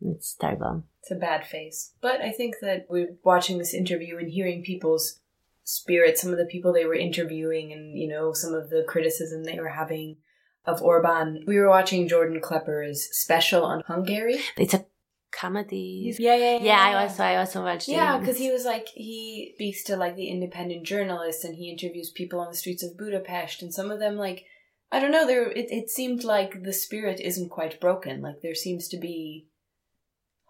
it's 0.00 0.34
terrible. 0.34 0.84
It's 1.02 1.10
a 1.10 1.16
bad 1.16 1.46
face. 1.46 1.92
But 2.00 2.22
I 2.22 2.30
think 2.30 2.56
that 2.62 2.86
we're 2.88 3.16
watching 3.22 3.58
this 3.58 3.74
interview 3.74 4.16
and 4.16 4.30
hearing 4.30 4.62
people's 4.62 5.20
spirit, 5.64 6.16
some 6.16 6.32
of 6.32 6.38
the 6.38 6.46
people 6.46 6.72
they 6.72 6.86
were 6.86 6.94
interviewing 6.94 7.74
and, 7.74 7.98
you 7.98 8.08
know, 8.08 8.32
some 8.32 8.54
of 8.54 8.70
the 8.70 8.84
criticism 8.88 9.44
they 9.44 9.60
were 9.60 9.68
having 9.68 10.16
of 10.64 10.82
Orban. 10.82 11.44
We 11.46 11.58
were 11.58 11.68
watching 11.68 12.08
Jordan 12.08 12.40
Klepper's 12.40 13.08
special 13.12 13.64
on 13.64 13.82
Hungary. 13.86 14.40
It's 14.56 14.74
a 14.74 14.86
comedy. 15.32 16.14
Yeah, 16.18 16.36
yeah, 16.36 16.58
yeah. 16.58 16.62
Yeah, 16.62 16.80
I 16.80 17.02
also 17.02 17.22
I 17.22 17.36
also 17.36 17.62
watched 17.62 17.88
Yeah, 17.88 18.18
because 18.18 18.38
he 18.38 18.50
was 18.50 18.64
like 18.64 18.88
he 18.94 19.52
speaks 19.54 19.84
to 19.84 19.96
like 19.96 20.16
the 20.16 20.28
independent 20.28 20.86
journalists 20.86 21.44
and 21.44 21.54
he 21.54 21.70
interviews 21.70 22.10
people 22.10 22.40
on 22.40 22.50
the 22.50 22.56
streets 22.56 22.82
of 22.82 22.96
Budapest 22.96 23.62
and 23.62 23.72
some 23.72 23.90
of 23.90 23.98
them 23.98 24.16
like 24.16 24.44
I 24.90 25.00
don't 25.00 25.12
know, 25.12 25.26
there 25.26 25.50
it, 25.50 25.70
it 25.70 25.90
seemed 25.90 26.24
like 26.24 26.62
the 26.62 26.72
spirit 26.72 27.20
isn't 27.20 27.50
quite 27.50 27.80
broken. 27.80 28.22
Like 28.22 28.40
there 28.42 28.54
seems 28.54 28.88
to 28.88 28.98
be 28.98 29.48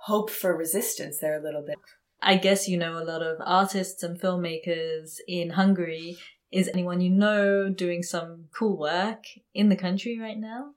hope 0.03 0.31
for 0.31 0.57
resistance 0.57 1.19
there 1.19 1.39
a 1.39 1.43
little 1.43 1.65
bit. 1.67 1.77
I 2.21 2.37
guess 2.37 2.69
you 2.69 2.77
know 2.77 2.99
a 2.99 3.05
lot 3.05 3.23
of 3.23 3.39
artists 3.45 4.03
and 4.03 4.21
filmmakers 4.21 5.17
in 5.27 5.51
Hungary 5.51 6.19
is 6.51 6.69
anyone 6.69 7.01
you 7.01 7.11
know 7.11 7.69
doing 7.69 8.03
some 8.03 8.45
cool 8.57 8.77
work 8.77 9.25
in 9.55 9.69
the 9.69 9.77
country 9.77 10.19
right 10.19 10.39
now? 10.39 10.73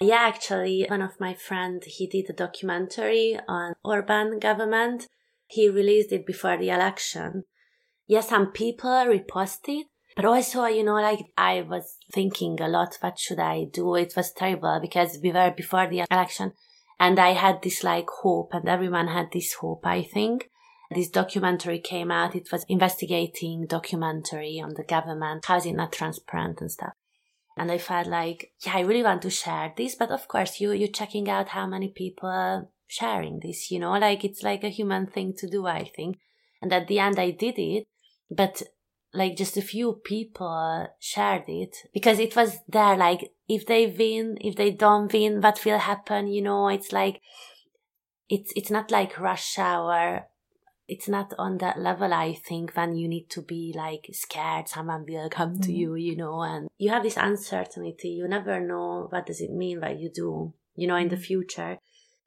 Yeah, 0.00 0.20
actually, 0.20 0.86
one 0.88 1.02
of 1.02 1.20
my 1.20 1.34
friends, 1.34 1.84
he 1.86 2.06
did 2.06 2.30
a 2.30 2.32
documentary 2.32 3.38
on 3.46 3.74
Orban 3.84 4.38
government. 4.38 5.06
He 5.46 5.68
released 5.68 6.10
it 6.12 6.26
before 6.26 6.56
the 6.56 6.70
election. 6.70 7.44
Yeah, 8.06 8.22
some 8.22 8.50
people 8.52 8.90
reposted, 8.90 9.82
but 10.16 10.24
also, 10.24 10.64
you 10.64 10.84
know, 10.84 10.94
like 10.94 11.20
I 11.36 11.60
was 11.60 11.96
thinking 12.12 12.60
a 12.60 12.68
lot, 12.68 12.96
what 13.00 13.18
should 13.18 13.40
I 13.40 13.64
do? 13.64 13.94
It 13.94 14.14
was 14.16 14.32
terrible 14.32 14.78
because 14.80 15.18
we 15.22 15.32
were 15.32 15.52
before 15.54 15.86
the 15.86 16.04
election 16.10 16.52
and 16.98 17.18
I 17.18 17.30
had 17.30 17.62
this 17.62 17.84
like 17.84 18.08
hope 18.22 18.54
and 18.54 18.68
everyone 18.68 19.08
had 19.08 19.32
this 19.32 19.54
hope, 19.54 19.84
I 19.84 20.02
think 20.02 20.50
this 20.90 21.08
documentary 21.08 21.78
came 21.78 22.10
out. 22.10 22.34
It 22.34 22.50
was 22.50 22.64
investigating 22.68 23.66
documentary 23.66 24.60
on 24.62 24.74
the 24.74 24.82
government, 24.82 25.44
how 25.46 25.56
is 25.56 25.66
it 25.66 25.72
not 25.72 25.92
transparent 25.92 26.60
and 26.60 26.70
stuff. 26.70 26.92
And 27.56 27.70
I 27.70 27.78
felt 27.78 28.06
like, 28.06 28.52
yeah, 28.64 28.76
I 28.76 28.80
really 28.80 29.02
want 29.02 29.22
to 29.22 29.30
share 29.30 29.72
this, 29.76 29.94
but 29.94 30.10
of 30.10 30.26
course 30.28 30.60
you, 30.60 30.72
you're 30.72 30.88
checking 30.88 31.28
out 31.28 31.48
how 31.48 31.66
many 31.66 31.88
people 31.88 32.28
are 32.28 32.68
sharing 32.86 33.40
this, 33.40 33.70
you 33.70 33.78
know, 33.78 33.92
like 33.92 34.24
it's 34.24 34.42
like 34.42 34.64
a 34.64 34.68
human 34.68 35.06
thing 35.06 35.34
to 35.38 35.48
do, 35.48 35.66
I 35.66 35.84
think. 35.84 36.18
And 36.62 36.72
at 36.72 36.88
the 36.88 36.98
end 36.98 37.18
I 37.18 37.30
did 37.30 37.58
it, 37.58 37.84
but 38.30 38.62
like 39.12 39.36
just 39.36 39.56
a 39.56 39.62
few 39.62 40.00
people 40.04 40.88
shared 41.00 41.44
it 41.48 41.76
because 41.92 42.18
it 42.18 42.34
was 42.34 42.58
there, 42.68 42.96
like 42.96 43.32
if 43.48 43.66
they 43.66 43.86
win, 43.86 44.38
if 44.40 44.56
they 44.56 44.70
don't 44.70 45.12
win, 45.12 45.40
what 45.40 45.64
will 45.64 45.78
happen, 45.78 46.28
you 46.28 46.42
know, 46.42 46.68
it's 46.68 46.92
like, 46.92 47.20
it's, 48.28 48.52
it's 48.54 48.70
not 48.70 48.90
like 48.90 49.18
rush 49.18 49.58
hour 49.58 50.29
it's 50.90 51.08
not 51.08 51.32
on 51.38 51.58
that 51.58 51.78
level 51.78 52.12
i 52.12 52.34
think 52.34 52.72
when 52.74 52.96
you 52.96 53.06
need 53.08 53.28
to 53.30 53.40
be 53.42 53.72
like 53.76 54.08
scared 54.12 54.68
someone 54.68 55.04
will 55.08 55.30
come 55.30 55.52
mm-hmm. 55.52 55.62
to 55.62 55.72
you 55.72 55.94
you 55.94 56.16
know 56.16 56.42
and 56.42 56.68
you 56.80 56.88
have 56.88 57.02
this 57.02 57.18
uncertainty. 57.18 58.08
You 58.08 58.26
never 58.26 58.58
know 58.58 59.06
what 59.10 59.26
does 59.26 59.42
it 59.42 59.52
mean 59.52 59.80
what 59.80 60.00
you 60.00 60.10
do 60.10 60.54
you 60.74 60.86
know 60.88 60.96
in 60.96 61.08
the 61.08 61.16
mm-hmm. 61.16 61.24
future. 61.24 61.78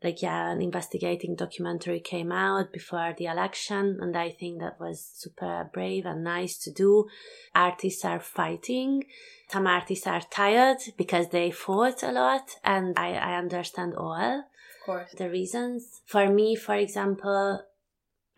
Like 0.03 0.21
yeah 0.21 0.51
an 0.51 0.61
investigating 0.61 1.35
documentary 1.35 1.99
came 1.99 2.31
out 2.31 2.71
before 2.71 3.15
the 3.17 3.25
election 3.25 3.97
and 4.01 4.15
i 4.15 4.29
think 4.29 4.59
that 4.59 4.79
was 4.79 5.11
super 5.15 5.69
brave 5.73 6.05
and 6.05 6.23
nice 6.23 6.57
to 6.59 6.71
do. 6.71 7.07
Artists 7.55 8.05
are 8.05 8.19
fighting. 8.19 9.05
Some 9.49 9.65
artists 9.65 10.05
are 10.05 10.21
tired 10.21 10.81
because 10.97 11.29
they 11.29 11.51
fought 11.51 12.03
a 12.03 12.11
lot 12.11 12.57
and 12.63 12.97
i, 12.97 13.13
I 13.13 13.37
understand 13.37 13.95
all 13.95 14.39
of 14.39 14.85
course. 14.85 15.11
the 15.17 15.29
reasons. 15.29 16.01
For 16.05 16.29
me 16.29 16.55
for 16.55 16.75
example 16.75 17.61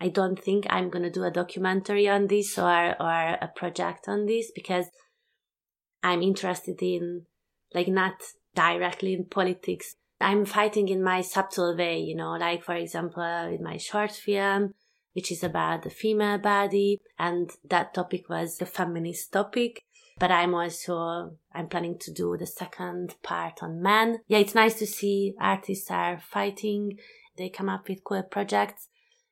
I 0.00 0.08
don't 0.08 0.42
think 0.42 0.66
I'm 0.68 0.90
going 0.90 1.04
to 1.04 1.10
do 1.10 1.24
a 1.24 1.30
documentary 1.30 2.08
on 2.08 2.26
this 2.26 2.58
or, 2.58 2.94
or 3.00 3.38
a 3.40 3.50
project 3.54 4.08
on 4.08 4.26
this 4.26 4.50
because 4.54 4.86
I'm 6.02 6.22
interested 6.22 6.82
in, 6.82 7.22
like, 7.74 7.88
not 7.88 8.14
directly 8.54 9.14
in 9.14 9.24
politics. 9.24 9.96
I'm 10.20 10.44
fighting 10.44 10.88
in 10.88 11.02
my 11.02 11.22
subtle 11.22 11.76
way, 11.76 11.98
you 11.98 12.14
know, 12.14 12.32
like, 12.32 12.64
for 12.64 12.74
example, 12.74 13.22
in 13.22 13.62
my 13.62 13.78
short 13.78 14.12
film, 14.12 14.74
which 15.14 15.32
is 15.32 15.42
about 15.42 15.82
the 15.82 15.90
female 15.90 16.38
body, 16.38 17.00
and 17.18 17.50
that 17.68 17.94
topic 17.94 18.28
was 18.28 18.58
the 18.58 18.66
feminist 18.66 19.32
topic. 19.32 19.82
But 20.18 20.30
I'm 20.30 20.54
also, 20.54 21.36
I'm 21.52 21.68
planning 21.68 21.98
to 22.00 22.12
do 22.12 22.36
the 22.38 22.46
second 22.46 23.16
part 23.22 23.62
on 23.62 23.82
men. 23.82 24.20
Yeah, 24.28 24.38
it's 24.38 24.54
nice 24.54 24.74
to 24.78 24.86
see 24.86 25.34
artists 25.38 25.90
are 25.90 26.18
fighting. 26.18 26.98
They 27.36 27.50
come 27.50 27.68
up 27.68 27.88
with 27.88 28.04
cool 28.04 28.22
projects 28.22 28.88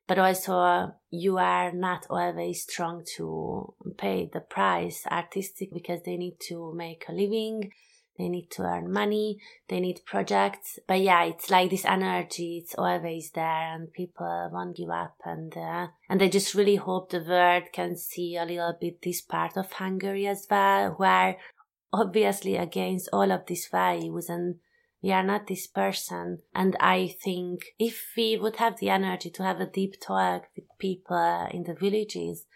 but 0.07 0.19
also 0.19 0.93
you 1.09 1.37
are 1.37 1.71
not 1.71 2.05
always 2.09 2.63
strong 2.63 3.03
to 3.15 3.73
pay 3.97 4.29
the 4.31 4.39
price 4.39 5.05
artistic 5.11 5.73
because 5.73 6.01
they 6.03 6.17
need 6.17 6.39
to 6.39 6.73
make 6.73 7.05
a 7.07 7.11
living 7.13 7.71
they 8.17 8.29
need 8.29 8.49
to 8.49 8.63
earn 8.63 8.91
money 8.91 9.39
they 9.67 9.79
need 9.79 9.99
projects. 10.05 10.79
But 10.87 11.01
yeah 11.01 11.23
it's 11.25 11.49
like 11.49 11.69
this 11.69 11.85
energy 11.85 12.61
it's 12.63 12.75
always 12.75 13.31
there 13.31 13.73
and 13.73 13.91
people 13.91 14.49
won't 14.51 14.77
give 14.77 14.89
up 14.89 15.15
and 15.25 15.55
uh, 15.57 15.87
and 16.09 16.21
i 16.21 16.27
just 16.27 16.53
really 16.53 16.77
hope 16.77 17.09
the 17.09 17.19
world 17.19 17.63
can 17.73 17.95
see 17.95 18.35
a 18.35 18.45
little 18.45 18.75
bit 18.79 19.01
this 19.01 19.21
part 19.21 19.57
of 19.57 19.71
hungary 19.71 20.27
as 20.27 20.47
well 20.49 20.91
where 20.91 21.37
obviously 21.91 22.57
against 22.57 23.09
all 23.11 23.31
of 23.31 23.45
these 23.47 23.67
values 23.67 24.29
and 24.29 24.55
we 25.05 25.11
are 25.11 25.23
not 25.23 25.45
this 25.45 25.67
person. 25.67 26.39
And 26.55 26.75
I 26.79 27.15
think 27.23 27.75
if 27.77 28.13
we 28.17 28.37
would 28.37 28.55
have 28.55 28.79
the 28.79 28.89
energy 28.89 29.29
to 29.29 29.43
have 29.43 29.59
a 29.59 29.67
deep 29.67 30.01
talk 30.01 30.47
with 30.55 30.65
people 30.79 31.47
in 31.51 31.61
the 31.61 31.75
villages, 31.75 32.47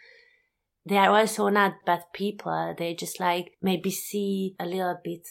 they 0.83 0.97
are 0.97 1.15
also 1.15 1.49
not 1.49 1.85
bad 1.85 2.05
people. 2.11 2.73
They 2.75 2.95
just 2.95 3.19
like 3.19 3.51
maybe 3.61 3.91
see 3.91 4.55
a 4.59 4.65
little 4.65 4.97
bit 5.03 5.27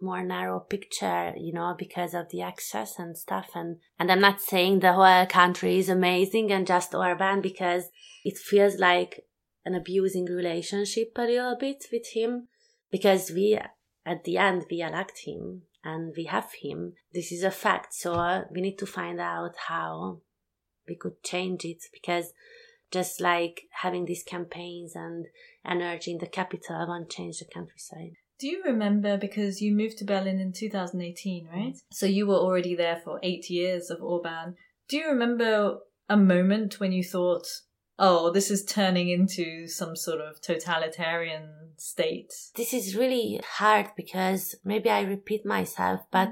more 0.00 0.22
narrow 0.22 0.60
picture, 0.60 1.34
you 1.36 1.52
know, 1.52 1.74
because 1.76 2.14
of 2.14 2.28
the 2.30 2.42
access 2.42 3.00
and 3.00 3.18
stuff. 3.18 3.48
And, 3.56 3.78
and 3.98 4.12
I'm 4.12 4.20
not 4.20 4.40
saying 4.40 4.78
the 4.78 4.92
whole 4.92 5.26
country 5.26 5.80
is 5.80 5.88
amazing 5.88 6.52
and 6.52 6.68
just 6.68 6.94
Orban 6.94 7.40
because 7.40 7.86
it 8.24 8.38
feels 8.38 8.78
like 8.78 9.24
an 9.64 9.74
abusing 9.74 10.26
relationship 10.26 11.14
a 11.16 11.22
little 11.22 11.56
bit 11.58 11.86
with 11.90 12.12
him 12.12 12.46
because 12.92 13.32
we, 13.32 13.58
at 14.06 14.22
the 14.22 14.36
end, 14.36 14.66
we 14.70 14.82
elect 14.82 15.22
him 15.26 15.62
and 15.84 16.12
we 16.16 16.24
have 16.24 16.52
him. 16.62 16.94
This 17.12 17.32
is 17.32 17.42
a 17.42 17.50
fact. 17.50 17.94
So 17.94 18.14
uh, 18.14 18.44
we 18.50 18.60
need 18.60 18.78
to 18.78 18.86
find 18.86 19.20
out 19.20 19.54
how 19.68 20.20
we 20.88 20.96
could 20.96 21.22
change 21.22 21.64
it 21.64 21.84
because 21.92 22.32
just 22.90 23.20
like 23.20 23.62
having 23.82 24.04
these 24.04 24.22
campaigns 24.22 24.94
and 24.94 25.26
energy 25.64 26.10
in 26.12 26.18
the 26.18 26.26
capital 26.26 26.86
won't 26.88 27.10
change 27.10 27.38
the 27.38 27.44
countryside. 27.44 28.12
Do 28.38 28.48
you 28.48 28.62
remember 28.64 29.18
because 29.18 29.60
you 29.60 29.74
moved 29.74 29.98
to 29.98 30.04
Berlin 30.04 30.40
in 30.40 30.52
2018, 30.52 31.48
right? 31.52 31.76
So 31.92 32.06
you 32.06 32.26
were 32.26 32.36
already 32.36 32.74
there 32.74 33.00
for 33.04 33.20
eight 33.22 33.50
years 33.50 33.90
of 33.90 34.02
Orban. 34.02 34.56
Do 34.88 34.96
you 34.96 35.06
remember 35.08 35.78
a 36.08 36.16
moment 36.16 36.80
when 36.80 36.90
you 36.90 37.04
thought, 37.04 37.46
oh, 38.00 38.32
this 38.32 38.50
is 38.50 38.64
turning 38.64 39.10
into 39.10 39.68
some 39.68 39.94
sort 39.94 40.20
of 40.20 40.40
totalitarian 40.40 41.50
state? 41.76 42.32
This 42.56 42.72
is 42.72 42.96
really 42.96 43.40
hard 43.58 43.90
because 43.94 44.56
maybe 44.64 44.88
I 44.88 45.02
repeat 45.02 45.44
myself, 45.44 46.00
but 46.10 46.30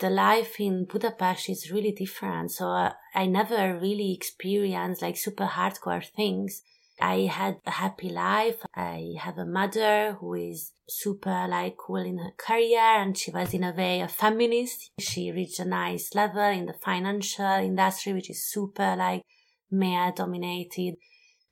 the 0.00 0.10
life 0.10 0.60
in 0.60 0.84
Budapest 0.84 1.48
is 1.48 1.72
really 1.72 1.92
different. 1.92 2.52
So 2.52 2.68
uh, 2.68 2.92
I 3.14 3.26
never 3.26 3.78
really 3.78 4.12
experienced 4.12 5.02
like 5.02 5.16
super 5.16 5.46
hardcore 5.46 6.06
things. 6.06 6.62
I 7.00 7.22
had 7.22 7.60
a 7.64 7.70
happy 7.70 8.10
life. 8.10 8.56
I 8.74 9.14
have 9.18 9.38
a 9.38 9.46
mother 9.46 10.16
who 10.20 10.34
is 10.34 10.72
super 10.88 11.46
like 11.48 11.76
cool 11.76 11.96
in 11.96 12.18
her 12.18 12.32
career 12.36 12.80
and 12.80 13.16
she 13.16 13.30
was 13.30 13.54
in 13.54 13.64
a 13.64 13.72
way 13.72 14.00
a 14.00 14.08
feminist. 14.08 14.90
She 14.98 15.32
reached 15.32 15.60
a 15.60 15.64
nice 15.64 16.14
level 16.14 16.42
in 16.42 16.66
the 16.66 16.74
financial 16.74 17.46
industry, 17.46 18.12
which 18.12 18.30
is 18.30 18.44
super 18.44 18.94
like 18.96 19.22
male 19.70 20.12
dominated. 20.14 20.96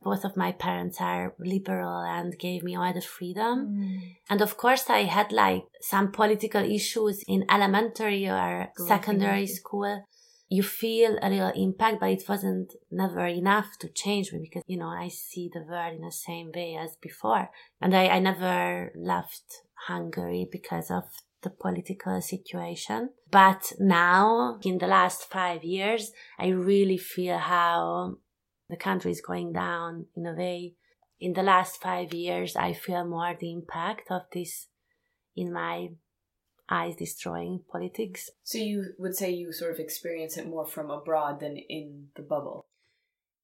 Both 0.02 0.24
of 0.24 0.36
my 0.36 0.52
parents 0.52 1.00
are 1.00 1.34
liberal 1.38 2.02
and 2.02 2.38
gave 2.38 2.62
me 2.62 2.76
all 2.76 2.92
the 2.92 3.00
freedom. 3.00 3.68
Mm. 3.68 4.00
And 4.30 4.40
of 4.40 4.56
course, 4.56 4.88
I 4.88 5.04
had 5.04 5.32
like 5.32 5.64
some 5.80 6.12
political 6.12 6.62
issues 6.62 7.22
in 7.26 7.44
elementary 7.50 8.28
or 8.28 8.68
secondary 8.76 9.46
school. 9.46 10.04
You 10.48 10.62
feel 10.62 11.18
a 11.20 11.28
little 11.28 11.52
impact, 11.56 11.98
but 11.98 12.10
it 12.10 12.22
wasn't 12.28 12.72
never 12.90 13.26
enough 13.26 13.78
to 13.80 13.88
change 13.88 14.32
me 14.32 14.38
because, 14.42 14.62
you 14.68 14.78
know, 14.78 14.88
I 14.88 15.08
see 15.08 15.50
the 15.52 15.64
world 15.68 15.94
in 15.94 16.02
the 16.02 16.12
same 16.12 16.52
way 16.54 16.78
as 16.80 16.96
before. 17.02 17.48
And 17.80 17.96
I, 17.96 18.06
I 18.06 18.18
never 18.20 18.92
left 18.94 19.62
Hungary 19.88 20.46
because 20.50 20.88
of 20.88 21.04
the 21.42 21.50
political 21.50 22.20
situation. 22.20 23.10
But 23.30 23.72
now, 23.78 24.58
in 24.62 24.78
the 24.78 24.86
last 24.86 25.24
five 25.24 25.64
years, 25.64 26.12
I 26.38 26.48
really 26.48 26.98
feel 26.98 27.38
how 27.38 28.18
the 28.68 28.76
country 28.76 29.10
is 29.10 29.20
going 29.20 29.52
down 29.52 30.06
in 30.16 30.26
a 30.26 30.34
way. 30.34 30.74
In 31.18 31.32
the 31.32 31.42
last 31.42 31.80
five 31.80 32.12
years, 32.12 32.56
I 32.56 32.72
feel 32.72 33.04
more 33.04 33.34
the 33.38 33.52
impact 33.52 34.10
of 34.10 34.22
this 34.32 34.68
in 35.34 35.52
my 35.52 35.90
eyes 36.68 36.96
destroying 36.96 37.62
politics. 37.70 38.30
So 38.42 38.58
you 38.58 38.94
would 38.98 39.14
say 39.14 39.30
you 39.30 39.52
sort 39.52 39.72
of 39.72 39.78
experience 39.78 40.36
it 40.36 40.48
more 40.48 40.66
from 40.66 40.90
abroad 40.90 41.40
than 41.40 41.56
in 41.56 42.08
the 42.16 42.22
bubble. 42.22 42.66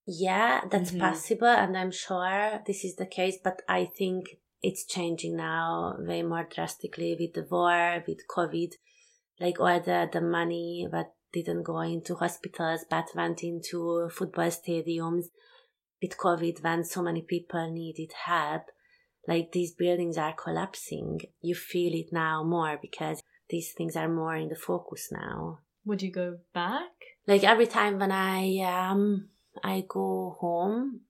Yeah, 0.07 0.63
that's 0.69 0.91
Mhm. 0.91 0.99
possible, 0.99 1.47
and 1.47 1.77
I'm 1.77 1.93
sure 1.93 2.63
this 2.67 2.85
is 2.85 2.97
the 2.97 3.07
case, 3.07 3.39
but 3.39 3.63
I 3.69 3.85
think 3.85 4.41
it's 4.61 4.85
changing 4.85 5.37
now 5.37 5.97
way 5.99 6.23
more 6.23 6.45
drastically 6.45 7.17
with 7.19 7.35
the 7.35 7.47
war, 7.49 8.03
with 8.07 8.27
COVID. 8.29 8.75
Like 9.41 9.59
all 9.61 9.81
the, 9.81 10.09
the 10.13 10.21
money 10.21 10.87
that 10.91 11.13
didn't 11.33 11.63
go 11.63 11.81
into 11.81 12.15
hospitals 12.15 12.85
but 12.89 13.07
went 13.15 13.43
into 13.43 14.09
football 14.13 14.49
stadiums 14.51 15.25
with 16.01 16.19
COVID 16.19 16.63
when 16.63 16.85
so 16.85 17.03
many 17.03 17.23
people 17.23 17.71
needed 17.73 18.13
help. 18.25 18.63
Like 19.27 19.53
these 19.53 19.73
buildings 19.73 20.19
are 20.19 20.35
collapsing. 20.35 21.21
You 21.41 21.55
feel 21.55 21.95
it 21.95 22.13
now 22.13 22.43
more 22.45 22.79
because 22.81 23.23
these 23.49 23.73
things 23.77 23.97
are 23.97 24.09
more 24.09 24.35
in 24.37 24.49
the 24.49 24.57
focus 24.57 25.11
now 25.13 25.61
Would 25.85 26.03
you 26.03 26.11
go 26.11 26.39
back? 26.55 26.91
like 27.27 27.45
every 27.45 27.67
time 27.67 27.99
when 27.99 28.11
I 28.11 28.59
um 28.61 29.29
I 29.63 29.85
go 29.89 30.37
home, 30.41 31.03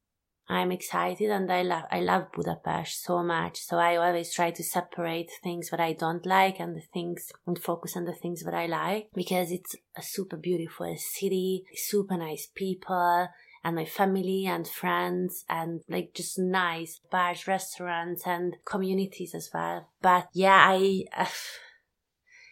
I'm 0.53 0.71
excited 0.71 1.31
and 1.31 1.51
I 1.51 1.63
love 1.63 1.85
I 1.91 2.01
love 2.01 2.33
Budapest 2.33 3.03
so 3.03 3.23
much. 3.23 3.59
So 3.61 3.79
I 3.79 3.97
always 3.97 4.35
try 4.35 4.51
to 4.51 4.63
separate 4.63 5.31
things 5.43 5.71
that 5.71 5.81
I 5.81 5.95
don't 5.95 6.27
like 6.27 6.61
and 6.61 6.77
the 6.77 6.83
things 6.93 7.33
and 7.47 7.59
focus 7.59 7.97
on 7.97 8.05
the 8.05 8.13
things 8.13 8.43
that 8.43 8.55
I 8.55 8.67
like 8.67 9.09
because 9.15 9.51
it's 9.51 9.75
a 9.97 10.03
super 10.03 10.37
beautiful 10.37 10.95
city, 10.99 11.65
super 11.75 12.19
nice 12.19 12.49
people 12.55 13.29
and 13.65 13.77
my 13.77 13.85
family 13.87 14.45
and 14.47 14.69
friends 14.69 15.45
and 15.49 15.81
like 15.89 16.13
just 16.15 16.39
nice 16.39 17.01
bars, 17.11 17.47
restaurants 17.47 18.27
and 18.27 18.57
communities 18.67 19.35
as 19.35 19.49
well. 19.55 19.89
But 20.03 20.29
yeah, 20.35 20.65
I 20.69 21.05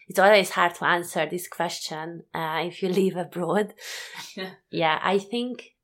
it's 0.07 0.19
always 0.19 0.49
hard 0.49 0.73
to 0.75 0.85
answer 0.85 1.27
this 1.27 1.47
question 1.47 2.23
uh, 2.33 2.63
if 2.65 2.81
you 2.81 2.89
live 3.01 3.15
abroad. 3.15 3.73
Yeah. 4.35 4.51
yeah, 4.69 4.99
I 5.03 5.19
think 5.19 5.75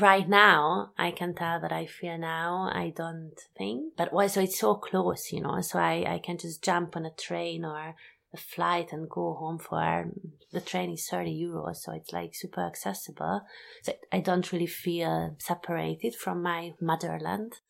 right 0.00 0.28
now 0.28 0.92
I 0.98 1.10
can 1.10 1.34
tell 1.34 1.60
that 1.60 1.72
I 1.72 1.86
feel 1.86 2.18
now. 2.18 2.70
I 2.72 2.92
don't 2.94 3.38
think, 3.56 3.96
but 3.96 4.12
also 4.12 4.42
it's 4.42 4.58
so 4.58 4.74
close, 4.74 5.32
you 5.32 5.40
know. 5.40 5.60
So 5.60 5.78
I 5.78 6.04
I 6.06 6.18
can 6.18 6.38
just 6.38 6.62
jump 6.62 6.96
on 6.96 7.06
a 7.06 7.10
train 7.10 7.64
or 7.64 7.94
a 8.34 8.36
flight 8.36 8.92
and 8.92 9.08
go 9.08 9.34
home 9.34 9.58
for 9.58 10.10
the 10.52 10.60
train 10.60 10.90
is 10.90 11.06
30 11.06 11.30
euros 11.30 11.76
so 11.76 11.92
it's 11.92 12.12
like 12.12 12.34
super 12.34 12.62
accessible 12.62 13.42
so 13.82 13.92
i 14.10 14.20
don't 14.20 14.52
really 14.52 14.66
feel 14.66 15.36
separated 15.38 16.14
from 16.14 16.42
my 16.42 16.72
motherland 16.80 17.60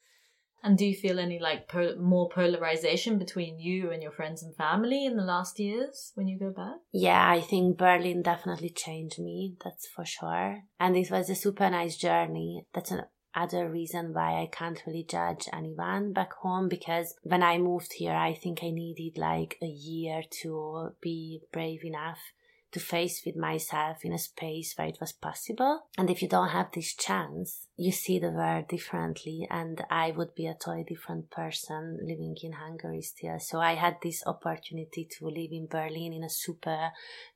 And 0.62 0.78
do 0.78 0.86
you 0.86 0.94
feel 0.94 1.18
any 1.18 1.40
like 1.40 1.68
more 1.98 2.28
polarization 2.28 3.18
between 3.18 3.58
you 3.58 3.90
and 3.90 4.02
your 4.02 4.12
friends 4.12 4.42
and 4.42 4.54
family 4.54 5.04
in 5.04 5.16
the 5.16 5.24
last 5.24 5.58
years 5.58 6.12
when 6.14 6.28
you 6.28 6.38
go 6.38 6.50
back? 6.50 6.76
Yeah, 6.92 7.28
I 7.28 7.40
think 7.40 7.76
Berlin 7.76 8.22
definitely 8.22 8.70
changed 8.70 9.18
me, 9.18 9.56
that's 9.62 9.88
for 9.88 10.04
sure. 10.04 10.62
And 10.78 10.96
it 10.96 11.10
was 11.10 11.28
a 11.28 11.34
super 11.34 11.68
nice 11.68 11.96
journey. 11.96 12.64
That's 12.72 12.92
another 12.92 13.68
reason 13.68 14.14
why 14.14 14.40
I 14.40 14.48
can't 14.52 14.82
really 14.86 15.04
judge 15.08 15.48
anyone 15.52 16.12
back 16.12 16.32
home 16.34 16.68
because 16.68 17.16
when 17.24 17.42
I 17.42 17.58
moved 17.58 17.94
here, 17.94 18.14
I 18.14 18.34
think 18.34 18.60
I 18.62 18.70
needed 18.70 19.18
like 19.18 19.58
a 19.60 19.66
year 19.66 20.22
to 20.42 20.90
be 21.00 21.40
brave 21.52 21.84
enough 21.84 22.20
to 22.72 22.80
face 22.80 23.22
with 23.24 23.36
myself 23.36 23.98
in 24.02 24.12
a 24.12 24.18
space 24.18 24.74
where 24.76 24.88
it 24.88 24.98
was 25.00 25.12
possible. 25.12 25.82
And 25.96 26.10
if 26.10 26.22
you 26.22 26.28
don't 26.28 26.48
have 26.48 26.70
this 26.72 26.94
chance, 26.94 27.68
you 27.76 27.92
see 27.92 28.18
the 28.18 28.30
world 28.30 28.68
differently. 28.68 29.46
And 29.50 29.84
I 29.90 30.10
would 30.10 30.34
be 30.34 30.46
a 30.46 30.54
totally 30.54 30.84
different 30.84 31.30
person 31.30 31.98
living 32.02 32.36
in 32.42 32.52
Hungary 32.52 33.02
still. 33.02 33.38
So 33.38 33.60
I 33.60 33.74
had 33.74 33.96
this 34.02 34.22
opportunity 34.26 35.08
to 35.18 35.26
live 35.26 35.52
in 35.52 35.66
Berlin 35.70 36.12
in 36.12 36.24
a 36.24 36.30
super 36.30 36.90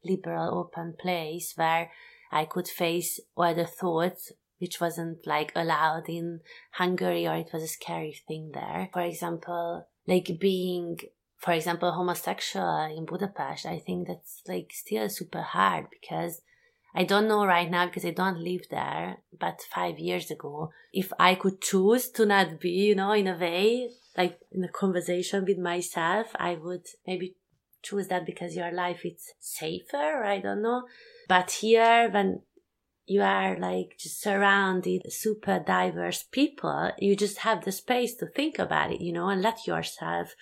liberal, 0.04 0.58
open 0.58 0.94
place 0.98 1.52
where 1.56 1.90
I 2.32 2.44
could 2.46 2.68
face 2.68 3.20
all 3.36 3.54
the 3.54 3.66
thoughts 3.66 4.32
which 4.58 4.80
wasn't 4.80 5.26
like 5.26 5.52
allowed 5.54 6.08
in 6.08 6.40
Hungary 6.72 7.26
or 7.26 7.34
it 7.34 7.50
was 7.52 7.62
a 7.62 7.68
scary 7.68 8.18
thing 8.26 8.52
there. 8.54 8.88
For 8.92 9.02
example, 9.02 9.86
like 10.06 10.38
being 10.40 10.98
for 11.38 11.52
example, 11.52 11.92
homosexual 11.92 12.84
in 12.96 13.04
Budapest, 13.04 13.66
I 13.66 13.78
think 13.78 14.08
that's 14.08 14.42
like 14.48 14.70
still 14.72 15.08
super 15.08 15.42
hard 15.42 15.86
because 15.90 16.40
I 16.94 17.04
don't 17.04 17.28
know 17.28 17.44
right 17.44 17.70
now 17.70 17.86
because 17.86 18.06
I 18.06 18.10
don't 18.10 18.40
live 18.40 18.62
there. 18.70 19.18
But 19.38 19.60
five 19.60 19.98
years 19.98 20.30
ago, 20.30 20.70
if 20.94 21.12
I 21.18 21.34
could 21.34 21.60
choose 21.60 22.08
to 22.12 22.24
not 22.24 22.58
be, 22.58 22.70
you 22.70 22.94
know, 22.94 23.12
in 23.12 23.26
a 23.26 23.36
way, 23.36 23.90
like 24.16 24.38
in 24.50 24.64
a 24.64 24.68
conversation 24.68 25.44
with 25.44 25.58
myself, 25.58 26.28
I 26.36 26.54
would 26.54 26.86
maybe 27.06 27.36
choose 27.82 28.08
that 28.08 28.24
because 28.24 28.56
your 28.56 28.72
life 28.72 29.04
is 29.04 29.34
safer. 29.38 30.24
I 30.24 30.40
don't 30.40 30.62
know. 30.62 30.84
But 31.28 31.50
here, 31.50 32.08
when 32.10 32.40
you 33.04 33.20
are 33.20 33.58
like 33.58 33.98
just 33.98 34.22
surrounded 34.22 35.12
super 35.12 35.58
diverse 35.58 36.24
people, 36.24 36.92
you 36.98 37.14
just 37.14 37.38
have 37.38 37.64
the 37.64 37.72
space 37.72 38.14
to 38.16 38.26
think 38.26 38.58
about 38.58 38.92
it, 38.92 39.02
you 39.02 39.12
know, 39.12 39.28
and 39.28 39.42
let 39.42 39.66
yourself 39.66 40.34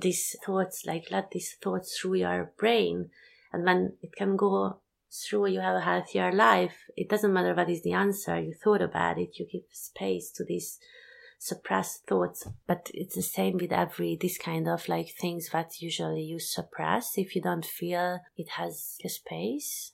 these 0.00 0.36
thoughts 0.44 0.84
like 0.86 1.06
let 1.10 1.30
these 1.30 1.56
thoughts 1.62 1.98
through 1.98 2.14
your 2.14 2.52
brain. 2.58 3.10
And 3.52 3.64
when 3.64 3.94
it 4.02 4.14
can 4.16 4.36
go 4.36 4.80
through 5.28 5.46
you 5.46 5.60
have 5.60 5.76
a 5.76 5.80
healthier 5.80 6.30
life 6.30 6.76
it 6.94 7.08
doesn't 7.08 7.32
matter 7.32 7.54
what 7.54 7.70
is 7.70 7.82
the 7.82 7.92
answer 7.92 8.38
you 8.38 8.52
thought 8.52 8.82
about 8.82 9.16
it 9.18 9.30
you 9.38 9.46
give 9.50 9.62
space 9.70 10.30
to 10.30 10.44
these 10.44 10.78
suppressed 11.38 12.06
thoughts. 12.06 12.46
But 12.66 12.90
it's 12.92 13.14
the 13.14 13.22
same 13.22 13.56
with 13.58 13.72
every 13.72 14.18
this 14.20 14.36
kind 14.36 14.68
of 14.68 14.88
like 14.88 15.14
things 15.14 15.50
that 15.50 15.80
usually 15.80 16.22
you 16.22 16.38
suppress. 16.38 17.16
If 17.16 17.34
you 17.34 17.42
don't 17.42 17.64
feel 17.64 18.20
it 18.36 18.50
has 18.50 18.98
a 19.04 19.08
space 19.08 19.92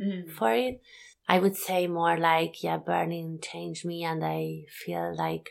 Mm. 0.00 0.30
for 0.30 0.54
it 0.54 0.80
i 1.28 1.40
would 1.40 1.56
say 1.56 1.88
more 1.88 2.16
like 2.16 2.62
yeah 2.62 2.76
Berlin 2.76 3.40
changed 3.42 3.84
me 3.84 4.04
and 4.04 4.24
i 4.24 4.62
feel 4.68 5.12
like 5.16 5.50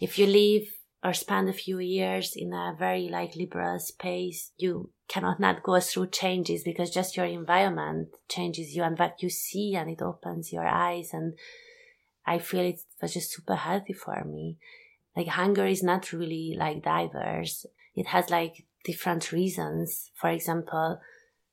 if 0.00 0.18
you 0.18 0.26
live 0.26 0.68
or 1.02 1.12
spend 1.12 1.48
a 1.48 1.54
few 1.54 1.78
years 1.78 2.34
in 2.36 2.52
a 2.52 2.74
very 2.78 3.08
like 3.08 3.34
liberal 3.34 3.78
space 3.78 4.52
you 4.58 4.90
cannot 5.08 5.40
not 5.40 5.62
go 5.62 5.80
through 5.80 6.06
changes 6.08 6.62
because 6.62 6.90
just 6.90 7.16
your 7.16 7.26
environment 7.26 8.08
changes 8.28 8.76
you 8.76 8.82
and 8.82 8.98
what 8.98 9.22
you 9.22 9.30
see 9.30 9.74
and 9.74 9.90
it 9.90 10.02
opens 10.02 10.52
your 10.52 10.66
eyes. 10.66 11.10
And 11.12 11.34
i 12.26 12.38
feel 12.38 12.64
it 12.64 12.80
was 13.00 13.14
just 13.14 13.32
super 13.32 13.56
healthy 13.56 13.92
for 13.92 14.24
me. 14.24 14.58
Like 15.16 15.28
hungary 15.28 15.72
is 15.72 15.82
not 15.82 16.12
really 16.12 16.54
like 16.58 16.82
diverse. 16.82 17.66
It 17.94 18.06
has 18.06 18.30
like 18.30 18.66
different 18.84 19.32
reasons. 19.32 20.10
For 20.14 20.30
example 20.30 21.00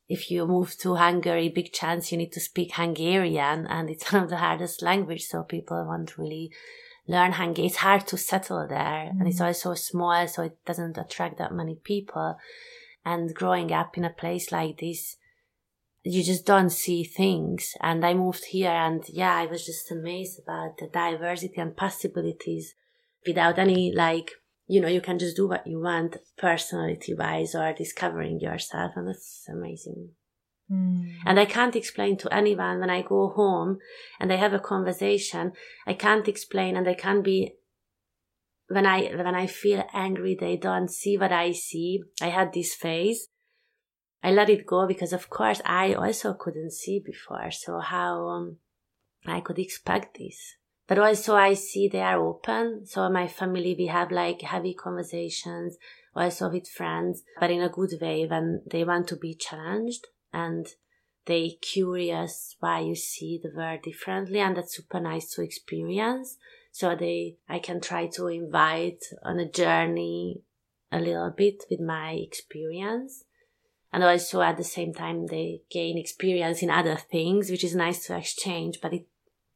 if 0.10 0.32
you 0.32 0.48
move 0.48 0.78
to 0.80 0.96
Hungary, 0.96 1.50
big 1.50 1.74
chance 1.74 2.12
you 2.12 2.18
need 2.18 2.32
to 2.32 2.40
speak 2.40 2.76
Hungarian, 2.76 3.68
and 3.68 3.90
it's 3.90 4.12
one 4.14 4.24
of 4.24 4.30
the 4.30 4.38
hardest 4.38 4.82
language, 4.82 5.26
so 5.26 5.44
people 5.44 5.86
won't 5.86 6.18
really 6.18 6.52
learn 7.08 7.34
Hungary. 7.34 7.66
It's 7.66 7.78
hard 7.78 8.06
to 8.08 8.18
settle 8.18 8.68
there, 8.68 9.12
and 9.12 9.28
it's 9.28 9.40
mm. 9.40 9.46
also 9.46 9.74
small, 9.74 10.28
so 10.28 10.44
it 10.44 10.58
doesn't 10.66 10.98
attract 10.98 11.38
that 11.38 11.54
many 11.54 11.76
people. 11.76 12.38
And 13.06 13.34
growing 13.34 13.72
up 13.72 13.98
in 13.98 14.04
a 14.04 14.10
place 14.10 14.52
like 14.52 14.80
this, 14.80 15.18
you 16.04 16.24
just 16.24 16.46
don't 16.46 16.70
see 16.70 17.04
things. 17.04 17.74
And 17.82 18.06
I 18.06 18.14
moved 18.14 18.46
here 18.46 18.72
and 18.72 19.04
yeah, 19.10 19.36
I 19.36 19.46
was 19.46 19.66
just 19.66 19.92
amazed 19.92 20.40
about 20.40 20.78
the 20.78 20.88
diversity 20.88 21.60
and 21.60 21.76
possibilities 21.76 22.76
without 23.26 23.60
any 23.60 23.92
like, 23.94 24.32
you 24.68 24.82
know, 24.82 24.88
you 24.88 25.02
can 25.02 25.20
just 25.20 25.36
do 25.36 25.48
what 25.48 25.68
you 25.68 25.82
want 25.82 26.18
personality 26.38 27.14
wise 27.14 27.56
or 27.56 27.74
discovering 27.74 28.40
yourself. 28.40 28.94
And 28.96 29.08
that's 29.08 29.46
amazing. 29.50 30.10
Mm. 30.72 31.16
And 31.26 31.40
I 31.40 31.46
can't 31.46 31.76
explain 31.76 32.18
to 32.18 32.34
anyone 32.34 32.80
when 32.80 32.90
I 32.90 33.02
go 33.02 33.30
home 33.30 33.80
and 34.20 34.32
I 34.32 34.36
have 34.36 34.54
a 34.54 34.60
conversation. 34.60 35.54
I 35.86 35.94
can't 35.94 36.28
explain 36.28 36.76
and 36.76 36.88
I 36.88 36.94
can't 36.94 37.24
be 37.24 37.54
when 38.68 38.86
I 38.86 39.16
when 39.16 39.34
I 39.34 39.48
feel 39.48 39.86
angry 39.94 40.36
they 40.38 40.58
don't 40.58 40.92
see 40.92 41.18
what 41.18 41.32
I 41.32 41.54
see. 41.54 42.04
I 42.22 42.28
had 42.28 42.54
this 42.54 42.74
phase. 42.74 43.30
I 44.22 44.32
let 44.32 44.50
it 44.50 44.66
go 44.66 44.86
because 44.88 45.14
of 45.14 45.30
course 45.30 45.62
I 45.66 45.94
also 45.94 46.34
couldn't 46.34 46.74
see 46.74 47.02
before. 47.06 47.50
So 47.52 47.80
how 47.80 48.28
um, 48.28 48.58
I 49.26 49.40
could 49.40 49.60
expect 49.60 50.18
this. 50.18 50.56
But 50.86 51.00
also 51.00 51.36
I 51.36 51.54
see 51.54 51.88
they 51.88 52.02
are 52.02 52.20
open. 52.20 52.86
So 52.86 53.10
my 53.10 53.28
family 53.28 53.74
we 53.78 53.88
have 53.88 54.12
like 54.12 54.42
heavy 54.42 54.74
conversations 54.74 55.78
also 56.14 56.50
with 56.50 56.68
friends, 56.68 57.24
but 57.40 57.52
in 57.52 57.62
a 57.62 57.70
good 57.70 57.92
way 58.02 58.26
when 58.26 58.64
they 58.70 58.84
want 58.84 59.08
to 59.10 59.16
be 59.16 59.34
challenged 59.34 60.08
and 60.34 60.68
they 61.26 61.58
curious 61.62 62.56
why 62.60 62.80
you 62.80 62.96
see 62.96 63.40
the 63.42 63.52
world 63.56 63.82
differently 63.84 64.40
and 64.40 64.56
that's 64.56 64.76
super 64.76 65.00
nice 65.00 65.34
to 65.34 65.42
experience. 65.42 66.38
So 66.72 66.96
they 66.96 67.38
i 67.50 67.60
can 67.60 67.82
try 67.82 68.08
to 68.08 68.28
invite 68.28 69.04
on 69.24 69.40
a 69.40 69.50
journey 69.50 70.42
a 70.92 71.00
little 71.00 71.34
bit 71.36 71.64
with 71.70 71.80
my 71.80 72.12
experience. 72.12 73.26
And 73.92 74.04
also 74.04 74.42
at 74.42 74.58
the 74.58 74.64
same 74.64 74.94
time 74.94 75.28
they 75.28 75.62
gain 75.70 75.98
experience 75.98 76.62
in 76.62 76.70
other 76.70 76.96
things 76.96 77.50
which 77.50 77.64
is 77.64 77.76
nice 77.76 78.06
to 78.08 78.18
exchange 78.18 78.80
but 78.82 78.94
it 78.94 79.08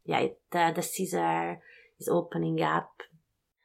yeah 0.05 0.19
it, 0.19 0.39
the, 0.51 0.71
the 0.75 0.81
caesar 0.81 1.59
is 1.99 2.07
opening 2.07 2.61
up 2.61 3.03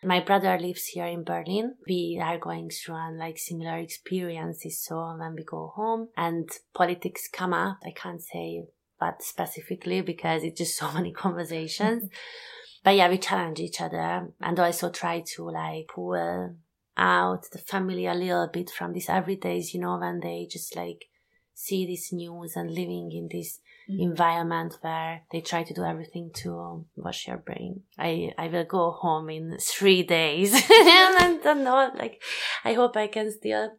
my 0.06 0.20
brother 0.20 0.56
lives 0.56 0.86
here 0.86 1.06
in 1.06 1.24
Berlin. 1.24 1.74
We 1.88 2.20
are 2.22 2.38
going 2.38 2.70
through 2.70 2.94
and 2.94 3.18
like 3.18 3.38
similar 3.38 3.78
experiences. 3.78 4.80
So 4.80 5.16
when 5.18 5.34
we 5.34 5.42
go 5.42 5.72
home 5.74 6.08
and 6.16 6.48
politics 6.72 7.28
come 7.30 7.52
up, 7.52 7.78
I 7.84 7.90
can't 7.90 8.22
say 8.22 8.66
what 8.98 9.20
specifically 9.20 10.02
because 10.02 10.44
it's 10.44 10.58
just 10.58 10.78
so 10.78 10.92
many 10.92 11.12
conversations. 11.12 12.08
but 12.84 12.94
yeah, 12.94 13.10
we 13.10 13.18
challenge 13.18 13.58
each 13.58 13.80
other 13.80 14.28
and 14.40 14.60
also 14.60 14.90
try 14.90 15.24
to 15.34 15.50
like 15.50 15.88
pull 15.92 16.54
out 16.96 17.42
the 17.50 17.58
family 17.58 18.06
a 18.06 18.14
little 18.14 18.48
bit 18.52 18.70
from 18.70 18.92
these 18.92 19.08
everydays, 19.08 19.74
you 19.74 19.80
know, 19.80 19.98
when 19.98 20.20
they 20.20 20.46
just 20.48 20.76
like 20.76 21.06
see 21.52 21.84
this 21.84 22.12
news 22.12 22.54
and 22.54 22.70
living 22.70 23.10
in 23.12 23.28
this 23.28 23.58
mm-hmm. 23.90 24.00
environment 24.00 24.78
where 24.80 25.22
they 25.32 25.40
try 25.40 25.62
to 25.62 25.74
do 25.74 25.84
everything 25.84 26.30
to 26.34 26.84
wash 26.96 27.26
your 27.26 27.38
brain. 27.38 27.82
I, 27.98 28.32
I 28.38 28.48
will 28.48 28.64
go 28.64 28.90
home 28.92 29.30
in 29.30 29.56
three 29.60 30.02
days 30.02 30.54
and 30.54 30.62
I 30.70 31.38
don't 31.42 31.64
know, 31.64 31.90
like, 31.96 32.22
I 32.64 32.74
hope 32.74 32.96
I 32.96 33.06
can 33.06 33.30
still. 33.30 33.72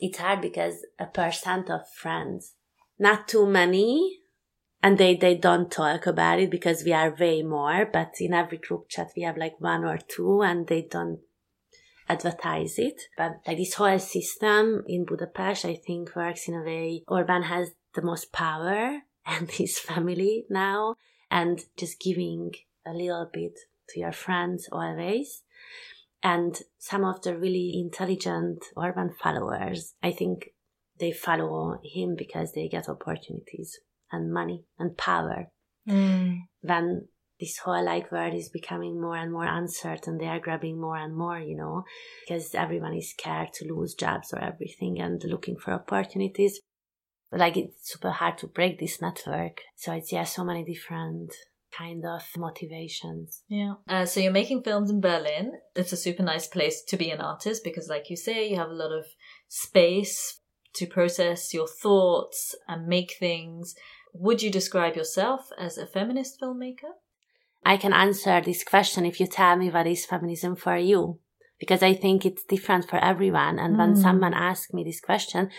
It's 0.00 0.18
hard 0.18 0.40
because 0.40 0.86
a 0.98 1.06
percent 1.06 1.70
of 1.70 1.82
friends, 1.94 2.54
not 2.98 3.28
too 3.28 3.46
many, 3.46 4.20
and 4.82 4.96
they, 4.96 5.14
they 5.14 5.34
don't 5.34 5.70
talk 5.70 6.06
about 6.06 6.40
it 6.40 6.50
because 6.50 6.84
we 6.84 6.92
are 6.92 7.14
way 7.18 7.42
more, 7.42 7.86
but 7.92 8.14
in 8.18 8.32
every 8.32 8.58
group 8.58 8.88
chat 8.88 9.08
we 9.14 9.22
have 9.22 9.36
like 9.36 9.60
one 9.60 9.84
or 9.84 9.98
two 9.98 10.40
and 10.42 10.66
they 10.66 10.88
don't 10.90 11.20
advertise 12.08 12.78
it. 12.78 13.00
But 13.16 13.40
like 13.46 13.58
this 13.58 13.74
whole 13.74 13.98
system 13.98 14.84
in 14.86 15.04
Budapest, 15.04 15.66
I 15.66 15.74
think 15.74 16.16
works 16.16 16.48
in 16.48 16.54
a 16.54 16.62
way 16.62 17.02
Orban 17.06 17.42
has 17.42 17.72
the 17.94 18.02
most 18.02 18.32
power 18.32 19.02
and 19.26 19.50
his 19.50 19.78
family 19.78 20.44
now 20.50 20.96
and 21.30 21.64
just 21.76 22.00
giving 22.00 22.52
a 22.86 22.92
little 22.92 23.28
bit 23.32 23.58
to 23.90 24.00
your 24.00 24.12
friends 24.12 24.68
always. 24.72 25.42
And 26.22 26.58
some 26.78 27.04
of 27.04 27.22
the 27.22 27.36
really 27.36 27.72
intelligent 27.82 28.64
Orban 28.76 29.10
followers, 29.22 29.94
I 30.02 30.10
think 30.10 30.50
they 30.98 31.12
follow 31.12 31.80
him 31.82 32.14
because 32.16 32.52
they 32.52 32.68
get 32.68 32.88
opportunities 32.88 33.78
and 34.12 34.32
money 34.32 34.64
and 34.78 34.96
power. 34.98 35.46
Mm. 35.88 36.40
When 36.60 37.08
this 37.38 37.56
whole 37.58 37.82
like 37.82 38.12
world 38.12 38.34
is 38.34 38.50
becoming 38.50 39.00
more 39.00 39.16
and 39.16 39.32
more 39.32 39.46
uncertain, 39.46 40.18
they 40.18 40.26
are 40.26 40.40
grabbing 40.40 40.78
more 40.78 40.96
and 40.96 41.16
more, 41.16 41.38
you 41.40 41.56
know, 41.56 41.84
because 42.28 42.54
everyone 42.54 42.94
is 42.94 43.10
scared 43.10 43.54
to 43.54 43.72
lose 43.72 43.94
jobs 43.94 44.34
or 44.34 44.44
everything 44.44 45.00
and 45.00 45.22
looking 45.24 45.56
for 45.56 45.72
opportunities 45.72 46.60
like 47.32 47.56
it's 47.56 47.90
super 47.90 48.10
hard 48.10 48.38
to 48.38 48.46
break 48.46 48.78
this 48.78 49.00
network. 49.00 49.60
So 49.76 49.92
it's 49.92 50.12
yeah, 50.12 50.24
so 50.24 50.44
many 50.44 50.64
different 50.64 51.32
kind 51.76 52.04
of 52.04 52.22
motivations. 52.36 53.42
Yeah. 53.48 53.74
Uh, 53.88 54.04
so 54.04 54.20
you're 54.20 54.32
making 54.32 54.62
films 54.62 54.90
in 54.90 55.00
Berlin. 55.00 55.52
It's 55.74 55.92
a 55.92 55.96
super 55.96 56.22
nice 56.22 56.46
place 56.46 56.82
to 56.88 56.96
be 56.96 57.10
an 57.10 57.20
artist 57.20 57.62
because, 57.64 57.88
like 57.88 58.10
you 58.10 58.16
say, 58.16 58.48
you 58.48 58.56
have 58.56 58.70
a 58.70 58.74
lot 58.74 58.92
of 58.92 59.06
space 59.48 60.40
to 60.74 60.86
process 60.86 61.52
your 61.54 61.68
thoughts 61.68 62.54
and 62.68 62.86
make 62.86 63.14
things. 63.18 63.74
Would 64.12 64.42
you 64.42 64.50
describe 64.50 64.96
yourself 64.96 65.50
as 65.58 65.78
a 65.78 65.86
feminist 65.86 66.40
filmmaker? 66.40 66.92
I 67.64 67.76
can 67.76 67.92
answer 67.92 68.40
this 68.40 68.64
question 68.64 69.04
if 69.04 69.20
you 69.20 69.26
tell 69.26 69.56
me 69.56 69.70
what 69.70 69.86
is 69.86 70.06
feminism 70.06 70.56
for 70.56 70.76
you. 70.76 71.20
Because 71.58 71.82
I 71.82 71.92
think 71.92 72.24
it's 72.24 72.44
different 72.44 72.88
for 72.88 72.96
everyone. 73.04 73.58
And 73.58 73.74
mm. 73.74 73.78
when 73.78 73.96
someone 73.96 74.32
asks 74.32 74.72
me 74.72 74.82
this 74.82 75.00
question, 75.00 75.50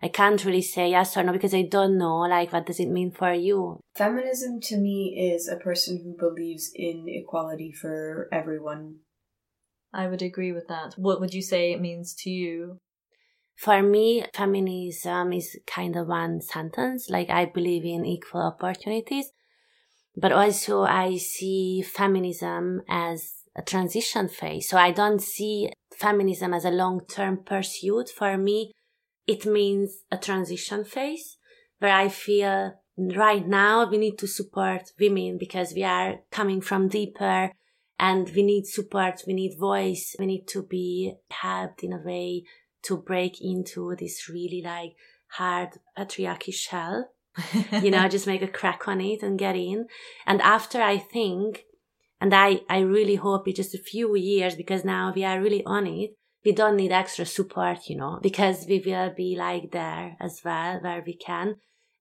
I 0.00 0.08
can't 0.08 0.44
really 0.44 0.62
say 0.62 0.90
yes 0.90 1.16
or 1.16 1.24
no 1.24 1.32
because 1.32 1.54
I 1.54 1.62
don't 1.62 1.98
know, 1.98 2.18
like, 2.18 2.52
what 2.52 2.66
does 2.66 2.78
it 2.78 2.88
mean 2.88 3.10
for 3.10 3.32
you? 3.32 3.80
Feminism 3.96 4.60
to 4.62 4.76
me 4.76 5.32
is 5.34 5.48
a 5.48 5.56
person 5.56 6.00
who 6.02 6.16
believes 6.16 6.70
in 6.74 7.06
equality 7.08 7.72
for 7.72 8.28
everyone. 8.32 9.00
I 9.92 10.06
would 10.06 10.22
agree 10.22 10.52
with 10.52 10.68
that. 10.68 10.94
What 10.96 11.20
would 11.20 11.34
you 11.34 11.42
say 11.42 11.72
it 11.72 11.80
means 11.80 12.14
to 12.22 12.30
you? 12.30 12.78
For 13.56 13.82
me, 13.82 14.24
feminism 14.32 15.32
is 15.32 15.58
kind 15.66 15.96
of 15.96 16.06
one 16.06 16.40
sentence. 16.42 17.10
Like, 17.10 17.28
I 17.28 17.46
believe 17.46 17.84
in 17.84 18.06
equal 18.06 18.42
opportunities, 18.42 19.32
but 20.16 20.30
also 20.30 20.82
I 20.82 21.16
see 21.16 21.82
feminism 21.82 22.82
as 22.88 23.32
a 23.56 23.62
transition 23.62 24.28
phase. 24.28 24.68
So 24.68 24.76
I 24.78 24.92
don't 24.92 25.20
see 25.20 25.72
feminism 25.96 26.54
as 26.54 26.64
a 26.64 26.70
long 26.70 27.00
term 27.06 27.42
pursuit. 27.44 28.10
For 28.10 28.38
me, 28.38 28.70
it 29.28 29.44
means 29.44 30.04
a 30.10 30.16
transition 30.16 30.84
phase 30.84 31.36
where 31.78 31.94
I 31.94 32.08
feel 32.08 32.72
right 32.96 33.46
now 33.46 33.88
we 33.88 33.98
need 33.98 34.18
to 34.18 34.26
support 34.26 34.90
women 34.98 35.36
because 35.38 35.74
we 35.74 35.84
are 35.84 36.20
coming 36.32 36.62
from 36.62 36.88
deeper 36.88 37.52
and 38.00 38.30
we 38.34 38.42
need 38.42 38.66
support, 38.66 39.22
we 39.26 39.34
need 39.34 39.58
voice, 39.58 40.16
we 40.18 40.26
need 40.26 40.48
to 40.48 40.62
be 40.62 41.14
helped 41.30 41.84
in 41.84 41.92
a 41.92 42.02
way 42.02 42.44
to 42.84 42.96
break 42.96 43.40
into 43.42 43.94
this 43.98 44.28
really 44.30 44.62
like 44.64 44.94
hard 45.32 45.78
patriarchy 45.96 46.54
shell. 46.54 47.10
you 47.82 47.90
know, 47.90 48.08
just 48.08 48.26
make 48.26 48.42
a 48.42 48.48
crack 48.48 48.88
on 48.88 49.00
it 49.00 49.22
and 49.22 49.38
get 49.38 49.54
in. 49.54 49.86
And 50.26 50.40
after 50.40 50.80
I 50.80 50.98
think, 50.98 51.64
and 52.20 52.34
I, 52.34 52.62
I 52.68 52.80
really 52.80 53.16
hope 53.16 53.46
it's 53.46 53.58
just 53.58 53.74
a 53.74 53.78
few 53.78 54.16
years 54.16 54.56
because 54.56 54.84
now 54.84 55.12
we 55.14 55.24
are 55.24 55.40
really 55.40 55.62
on 55.64 55.86
it 55.86 56.17
we 56.48 56.54
don't 56.54 56.76
need 56.76 56.92
extra 56.92 57.26
support, 57.26 57.90
you 57.90 57.96
know, 57.98 58.18
because 58.22 58.64
we 58.66 58.82
will 58.86 59.12
be 59.14 59.36
like 59.36 59.70
there 59.70 60.16
as 60.18 60.40
well 60.42 60.78
where 60.80 61.02
we 61.06 61.14
can. 61.14 61.56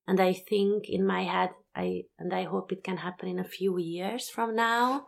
And 0.07 0.21
I 0.21 0.31
think 0.31 0.87
in 0.87 1.05
my 1.05 1.23
head, 1.23 1.49
I, 1.75 2.03
and 2.17 2.33
I 2.33 2.45
hope 2.45 2.71
it 2.71 2.81
can 2.81 2.95
happen 2.95 3.27
in 3.27 3.39
a 3.39 3.43
few 3.57 3.77
years 3.77 4.29
from 4.29 4.55
now, 4.55 5.07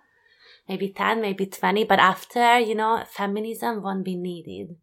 maybe 0.67 0.89
10, 0.89 1.21
maybe 1.21 1.45
20, 1.45 1.86
but 1.86 1.99
after, 1.99 2.60
you 2.60 2.75
know, 2.75 3.02
feminism 3.10 3.82
won't 3.82 4.04
be 4.04 4.17
needed 4.17 4.75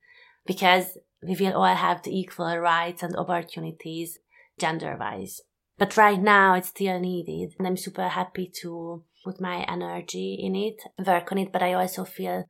because 0.46 0.96
we 1.22 1.36
will 1.38 1.52
all 1.52 1.74
have 1.74 2.02
the 2.02 2.18
equal 2.18 2.56
rights 2.56 3.02
and 3.02 3.14
opportunities 3.14 4.20
gender 4.58 4.96
wise. 4.98 5.42
But 5.76 5.98
right 5.98 6.18
now 6.18 6.54
it's 6.54 6.68
still 6.68 6.98
needed 6.98 7.56
and 7.58 7.66
I'm 7.66 7.76
super 7.76 8.08
happy 8.08 8.50
to 8.62 9.04
put 9.22 9.38
my 9.38 9.66
energy 9.68 10.38
in 10.40 10.56
it, 10.56 10.80
work 11.06 11.30
on 11.30 11.36
it, 11.36 11.52
but 11.52 11.62
I 11.62 11.74
also 11.74 12.06
feel 12.06 12.46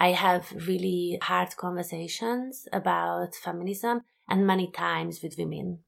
I 0.00 0.12
have 0.12 0.50
really 0.66 1.18
hard 1.20 1.54
conversations 1.58 2.66
about 2.72 3.34
feminism 3.34 4.00
and 4.28 4.46
many 4.46 4.70
times 4.70 5.22
with 5.22 5.36
women. 5.38 5.80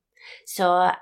So 0.45 0.93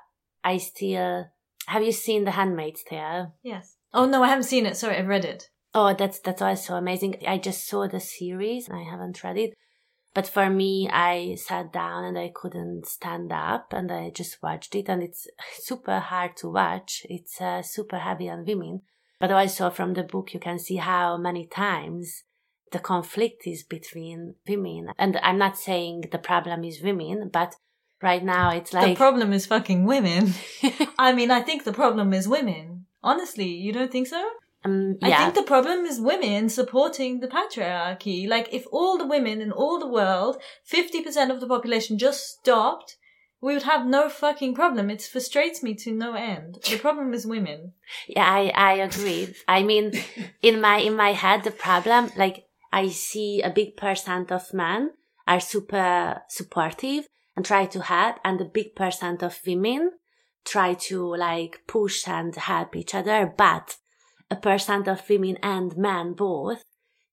I 0.44 0.56
still 0.58 1.26
have 1.66 1.82
you 1.82 1.92
seen 1.92 2.24
The 2.24 2.32
Handmaid's 2.32 2.82
Tale? 2.84 3.34
Yes. 3.42 3.76
Oh 3.92 4.06
no, 4.06 4.22
I 4.22 4.28
haven't 4.28 4.44
seen 4.44 4.64
it. 4.64 4.76
Sorry, 4.76 4.96
I've 4.96 5.08
read 5.08 5.24
it. 5.24 5.50
Oh, 5.74 5.92
that's 5.94 6.20
that's 6.20 6.40
also 6.40 6.74
amazing. 6.74 7.16
I 7.26 7.38
just 7.38 7.66
saw 7.66 7.88
the 7.88 8.00
series. 8.00 8.70
I 8.70 8.82
haven't 8.82 9.22
read 9.24 9.36
it. 9.36 9.54
But 10.14 10.26
for 10.26 10.50
me, 10.50 10.88
I 10.90 11.36
sat 11.36 11.72
down 11.72 12.04
and 12.04 12.18
I 12.18 12.32
couldn't 12.34 12.86
stand 12.86 13.30
up 13.32 13.72
and 13.72 13.92
I 13.92 14.10
just 14.10 14.42
watched 14.42 14.74
it 14.74 14.88
and 14.88 15.02
it's 15.02 15.28
super 15.58 15.98
hard 15.98 16.36
to 16.38 16.48
watch. 16.48 17.06
It's 17.08 17.40
uh, 17.40 17.62
super 17.62 17.98
heavy 17.98 18.28
on 18.28 18.44
women. 18.44 18.82
But 19.20 19.30
also 19.30 19.70
from 19.70 19.94
the 19.94 20.02
book, 20.02 20.32
you 20.32 20.40
can 20.40 20.58
see 20.58 20.76
how 20.76 21.16
many 21.16 21.46
times 21.46 22.24
the 22.70 22.78
conflict 22.78 23.46
is 23.46 23.62
between 23.62 24.34
women. 24.48 24.88
And 24.98 25.18
I'm 25.22 25.38
not 25.38 25.58
saying 25.58 26.08
the 26.12 26.18
problem 26.18 26.64
is 26.64 26.82
women, 26.82 27.30
but 27.32 27.54
right 28.02 28.24
now 28.24 28.50
it's 28.50 28.72
like. 28.72 28.88
The 28.88 28.96
problem 28.96 29.32
is 29.32 29.46
fucking 29.46 29.84
women. 29.84 30.34
I 30.98 31.12
mean, 31.12 31.30
I 31.30 31.40
think 31.40 31.64
the 31.64 31.72
problem 31.72 32.12
is 32.12 32.28
women. 32.28 32.86
Honestly, 33.02 33.48
you 33.48 33.72
don't 33.72 33.90
think 33.90 34.06
so? 34.06 34.22
um, 34.64 34.98
I 35.02 35.16
think 35.16 35.34
the 35.34 35.42
problem 35.42 35.86
is 35.86 36.00
women 36.00 36.48
supporting 36.48 37.20
the 37.20 37.28
patriarchy. 37.28 38.28
Like, 38.28 38.52
if 38.52 38.66
all 38.70 38.98
the 38.98 39.06
women 39.06 39.40
in 39.40 39.52
all 39.52 39.78
the 39.78 39.86
world, 39.86 40.36
50% 40.70 41.30
of 41.30 41.40
the 41.40 41.46
population 41.46 41.98
just 41.98 42.28
stopped, 42.28 42.96
we 43.40 43.54
would 43.54 43.62
have 43.62 43.86
no 43.86 44.10
fucking 44.10 44.54
problem. 44.54 44.90
It 44.90 45.00
frustrates 45.00 45.62
me 45.62 45.74
to 45.76 45.92
no 45.92 46.12
end. 46.12 46.58
The 46.68 46.78
problem 46.78 47.14
is 47.14 47.26
women. 47.26 47.72
Yeah, 48.06 48.30
I, 48.30 48.52
I 48.54 48.72
agree. 48.74 49.34
I 49.48 49.62
mean, 49.62 49.92
in 50.42 50.60
my, 50.60 50.76
in 50.78 50.94
my 50.94 51.12
head, 51.12 51.44
the 51.44 51.50
problem, 51.50 52.10
like, 52.16 52.44
I 52.72 52.88
see 52.88 53.42
a 53.42 53.50
big 53.50 53.76
percent 53.76 54.30
of 54.30 54.54
men 54.54 54.90
are 55.26 55.40
super 55.40 56.22
supportive 56.28 57.06
and 57.36 57.44
try 57.44 57.66
to 57.66 57.82
help, 57.82 58.16
and 58.24 58.40
a 58.40 58.44
big 58.44 58.74
percent 58.74 59.22
of 59.22 59.40
women 59.46 59.92
try 60.44 60.74
to, 60.74 61.14
like, 61.16 61.60
push 61.66 62.08
and 62.08 62.34
help 62.34 62.74
each 62.74 62.94
other, 62.94 63.32
but 63.36 63.76
a 64.30 64.36
percent 64.36 64.88
of 64.88 65.08
women 65.08 65.36
and 65.42 65.76
men 65.76 66.14
both, 66.14 66.62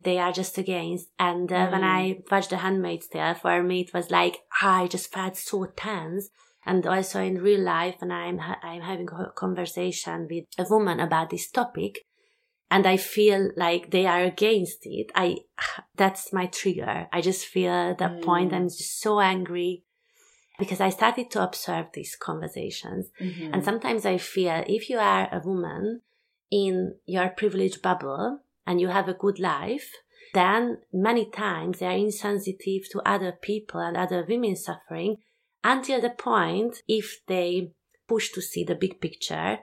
they 0.02 0.18
are 0.18 0.32
just 0.32 0.58
against. 0.58 1.08
And 1.20 1.52
uh, 1.52 1.68
when 1.70 1.84
I 1.84 2.20
watched 2.32 2.52
The 2.52 2.58
Handmaid's 2.58 3.08
Tale, 3.08 3.34
for 3.34 3.64
me, 3.64 3.82
it 3.82 3.94
was 3.94 4.12
like, 4.12 4.38
I 4.62 4.88
just 4.88 5.12
felt 5.12 5.36
so 5.36 5.66
tense. 5.76 6.30
And 6.66 6.86
also 6.86 7.22
in 7.22 7.42
real 7.42 7.62
life, 7.62 7.96
when 8.00 8.12
I'm, 8.12 8.38
ha- 8.38 8.60
I'm 8.62 8.82
having 8.82 9.08
a 9.10 9.32
conversation 9.36 10.28
with 10.30 10.46
a 10.58 10.66
woman 10.70 11.00
about 11.00 11.30
this 11.30 11.50
topic, 11.50 12.00
and 12.70 12.86
I 12.86 12.98
feel 12.98 13.52
like 13.56 13.92
they 13.92 14.06
are 14.06 14.24
against 14.24 14.80
it, 14.84 15.12
I, 15.16 15.38
that's 15.96 16.34
my 16.34 16.48
trigger. 16.48 17.08
I 17.12 17.22
just 17.22 17.46
feel 17.46 17.72
at 17.72 18.00
that 18.00 18.22
point, 18.22 18.54
I'm 18.54 18.68
just 18.68 19.00
so 19.00 19.20
angry 19.20 19.84
because 20.60 20.82
I 20.82 20.90
started 20.90 21.32
to 21.32 21.44
observe 21.44 21.88
these 21.94 22.16
conversations. 22.16 23.10
Mm-hmm. 23.22 23.54
And 23.54 23.64
sometimes 23.64 24.06
I 24.06 24.18
feel 24.18 24.64
if 24.68 24.90
you 24.90 24.98
are 24.98 25.30
a 25.32 25.42
woman 25.46 26.02
in 26.52 26.96
your 27.06 27.30
privileged 27.30 27.82
bubble 27.82 28.40
and 28.66 28.82
you 28.82 28.90
have 28.90 29.08
a 29.08 29.14
good 29.14 29.40
life, 29.40 29.92
then 30.34 30.80
many 30.92 31.30
times 31.30 31.80
they 31.80 31.86
are 31.86 31.92
insensitive 31.92 32.90
to 32.92 33.02
other 33.06 33.32
people 33.32 33.80
and 33.80 33.96
other 33.96 34.26
women 34.28 34.56
suffering 34.56 35.18
until 35.64 36.02
the 36.02 36.10
point 36.10 36.82
if 36.88 37.22
they 37.28 37.72
push 38.08 38.32
to 38.32 38.42
see 38.42 38.64
the 38.64 38.76
big 38.76 39.00
picture. 39.00 39.60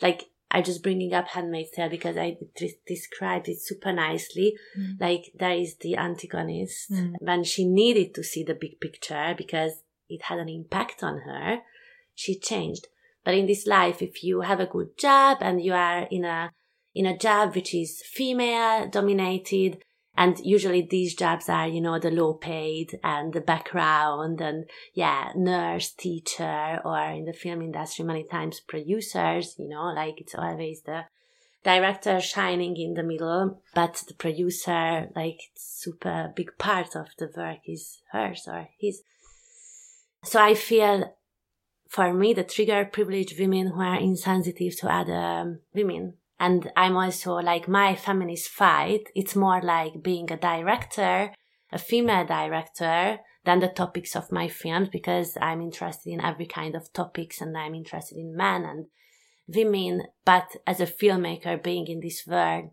Like 0.00 0.30
I'm 0.50 0.64
just 0.64 0.82
bringing 0.82 1.12
up 1.12 1.28
Handmaid's 1.28 1.70
Tale 1.70 1.90
because 1.90 2.16
I 2.16 2.38
d- 2.56 2.74
described 2.86 3.48
it 3.48 3.60
super 3.60 3.92
nicely. 3.92 4.54
Like 4.98 5.32
there 5.38 5.52
is 5.52 5.76
the 5.76 5.96
antagonist 5.96 6.90
Mm. 6.90 7.14
when 7.20 7.44
she 7.44 7.64
needed 7.66 8.14
to 8.14 8.22
see 8.24 8.44
the 8.44 8.54
big 8.54 8.80
picture 8.80 9.34
because 9.36 9.82
it 10.08 10.22
had 10.22 10.38
an 10.38 10.48
impact 10.48 11.02
on 11.02 11.18
her. 11.18 11.58
She 12.14 12.38
changed. 12.38 12.86
But 13.24 13.34
in 13.34 13.46
this 13.46 13.66
life, 13.66 14.00
if 14.00 14.24
you 14.24 14.40
have 14.40 14.58
a 14.60 14.66
good 14.66 14.96
job 14.96 15.38
and 15.42 15.62
you 15.62 15.74
are 15.74 16.08
in 16.10 16.24
a, 16.24 16.50
in 16.94 17.04
a 17.04 17.18
job 17.18 17.54
which 17.54 17.74
is 17.74 18.02
female 18.06 18.88
dominated, 18.88 19.84
and 20.18 20.36
usually 20.40 20.82
these 20.82 21.14
jobs 21.14 21.48
are, 21.48 21.68
you 21.68 21.80
know, 21.80 22.00
the 22.00 22.10
low 22.10 22.34
paid 22.34 22.98
and 23.04 23.32
the 23.32 23.40
background 23.40 24.40
and 24.40 24.68
yeah, 24.92 25.30
nurse, 25.36 25.92
teacher, 25.92 26.80
or 26.84 26.98
in 27.10 27.24
the 27.24 27.32
film 27.32 27.62
industry, 27.62 28.04
many 28.04 28.24
times 28.24 28.58
producers, 28.58 29.54
you 29.60 29.68
know, 29.68 29.92
like 29.94 30.20
it's 30.20 30.34
always 30.34 30.82
the 30.82 31.04
director 31.62 32.20
shining 32.20 32.76
in 32.76 32.94
the 32.94 33.04
middle, 33.04 33.62
but 33.76 34.02
the 34.08 34.14
producer, 34.14 35.08
like 35.14 35.38
super 35.54 36.32
big 36.34 36.50
part 36.58 36.96
of 36.96 37.06
the 37.16 37.30
work 37.36 37.60
is 37.68 38.02
hers 38.10 38.48
or 38.48 38.66
his. 38.76 39.02
So 40.24 40.42
I 40.42 40.54
feel 40.54 41.14
for 41.88 42.12
me, 42.12 42.34
the 42.34 42.42
trigger 42.42 42.84
privileged 42.84 43.38
women 43.38 43.68
who 43.68 43.80
are 43.80 44.00
insensitive 44.00 44.76
to 44.80 44.92
other 44.92 45.60
women. 45.72 46.17
And 46.40 46.70
I'm 46.76 46.96
also 46.96 47.34
like 47.34 47.68
my 47.68 47.94
feminist 47.94 48.48
fight. 48.48 49.08
It's 49.14 49.34
more 49.34 49.60
like 49.60 50.02
being 50.02 50.30
a 50.30 50.36
director, 50.36 51.32
a 51.72 51.78
female 51.78 52.24
director 52.24 53.18
than 53.44 53.60
the 53.60 53.68
topics 53.68 54.14
of 54.14 54.30
my 54.30 54.48
films 54.48 54.88
because 54.90 55.36
I'm 55.40 55.60
interested 55.60 56.10
in 56.12 56.20
every 56.20 56.46
kind 56.46 56.74
of 56.74 56.92
topics 56.92 57.40
and 57.40 57.56
I'm 57.56 57.74
interested 57.74 58.18
in 58.18 58.36
men 58.36 58.64
and 58.64 58.86
women. 59.48 60.02
But 60.24 60.56
as 60.66 60.80
a 60.80 60.86
filmmaker 60.86 61.62
being 61.62 61.86
in 61.88 62.00
this 62.00 62.24
world, 62.26 62.70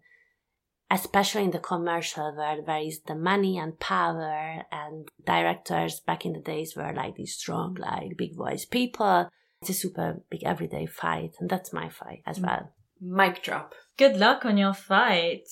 especially 0.91 1.45
in 1.45 1.51
the 1.51 1.59
commercial 1.59 2.36
world 2.36 2.68
where 2.68 2.82
is 2.82 3.01
the 3.07 3.16
money 3.16 3.57
and 3.57 3.80
power 3.80 4.63
and 4.72 5.07
directors 5.26 5.99
back 6.01 6.26
in 6.26 6.34
the 6.34 6.39
days 6.39 6.76
were 6.76 6.93
like 6.93 7.16
these 7.16 7.34
strong, 7.34 7.76
like 7.76 8.18
big 8.18 8.36
voice 8.36 8.66
people. 8.66 9.28
It's 9.61 9.72
a 9.72 9.74
super 9.74 10.22
big 10.30 10.43
everyday 10.43 10.86
fight. 10.86 11.32
And 11.39 11.49
that's 11.49 11.74
my 11.74 11.89
fight 11.89 12.22
as 12.28 12.38
mm. 12.38 12.45
well. 12.45 12.72
Mic 13.01 13.43
drop. 13.43 13.73
Good 13.97 14.17
luck 14.17 14.45
on 14.45 14.57
your 14.57 14.73
fight. 14.73 15.47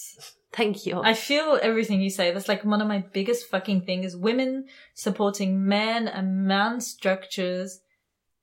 Thank 0.51 0.85
you. 0.85 1.01
I 1.01 1.13
feel 1.13 1.59
everything 1.61 2.01
you 2.01 2.09
say. 2.09 2.31
That's 2.31 2.47
like 2.47 2.63
one 2.63 2.81
of 2.81 2.87
my 2.87 3.03
biggest 3.13 3.49
fucking 3.49 3.81
thing 3.85 4.03
is 4.03 4.15
women 4.15 4.65
supporting 4.93 5.65
men 5.65 6.07
and 6.07 6.45
man 6.45 6.79
structures 6.79 7.81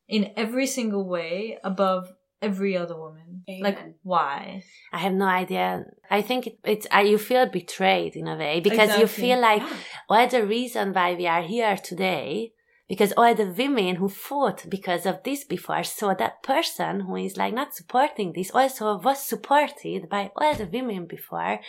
in 0.08 0.32
every 0.36 0.66
single 0.66 1.08
way 1.08 1.58
above 1.62 2.08
every 2.42 2.76
other 2.76 2.98
woman. 2.98 3.44
Like 3.60 3.78
why? 4.02 4.62
I 4.92 4.98
have 4.98 5.12
no 5.12 5.26
idea. 5.26 5.84
I 6.10 6.22
think 6.22 6.46
it, 6.48 6.58
it's 6.64 6.86
uh, 6.92 6.98
you 6.98 7.18
feel 7.18 7.46
betrayed 7.46 8.16
in 8.16 8.26
a 8.26 8.36
way 8.36 8.60
because 8.60 8.98
you 8.98 9.06
feel 9.06 9.40
like 9.40 9.62
Yeah. 9.62 9.76
all 10.08 10.26
the 10.26 10.44
reason 10.46 10.92
why 10.92 11.14
we 11.14 11.26
are 11.26 11.42
here 11.42 11.76
today 11.76 12.52
because 12.90 13.12
all 13.16 13.34
the 13.34 13.46
women 13.62 13.92
who 14.00 14.08
fought 14.08 14.60
because 14.76 15.04
of 15.10 15.16
this 15.26 15.42
before 15.44 15.84
so 15.84 16.06
that 16.22 16.42
person 16.42 16.92
who 17.06 17.14
is 17.26 17.36
like 17.42 17.54
not 17.60 17.74
supporting 17.80 18.28
this 18.32 18.50
also 18.58 18.98
was 19.06 19.18
supported 19.32 20.00
by 20.14 20.22
all 20.36 20.54
the 20.60 20.66
women 20.76 21.02
before. 21.16 21.60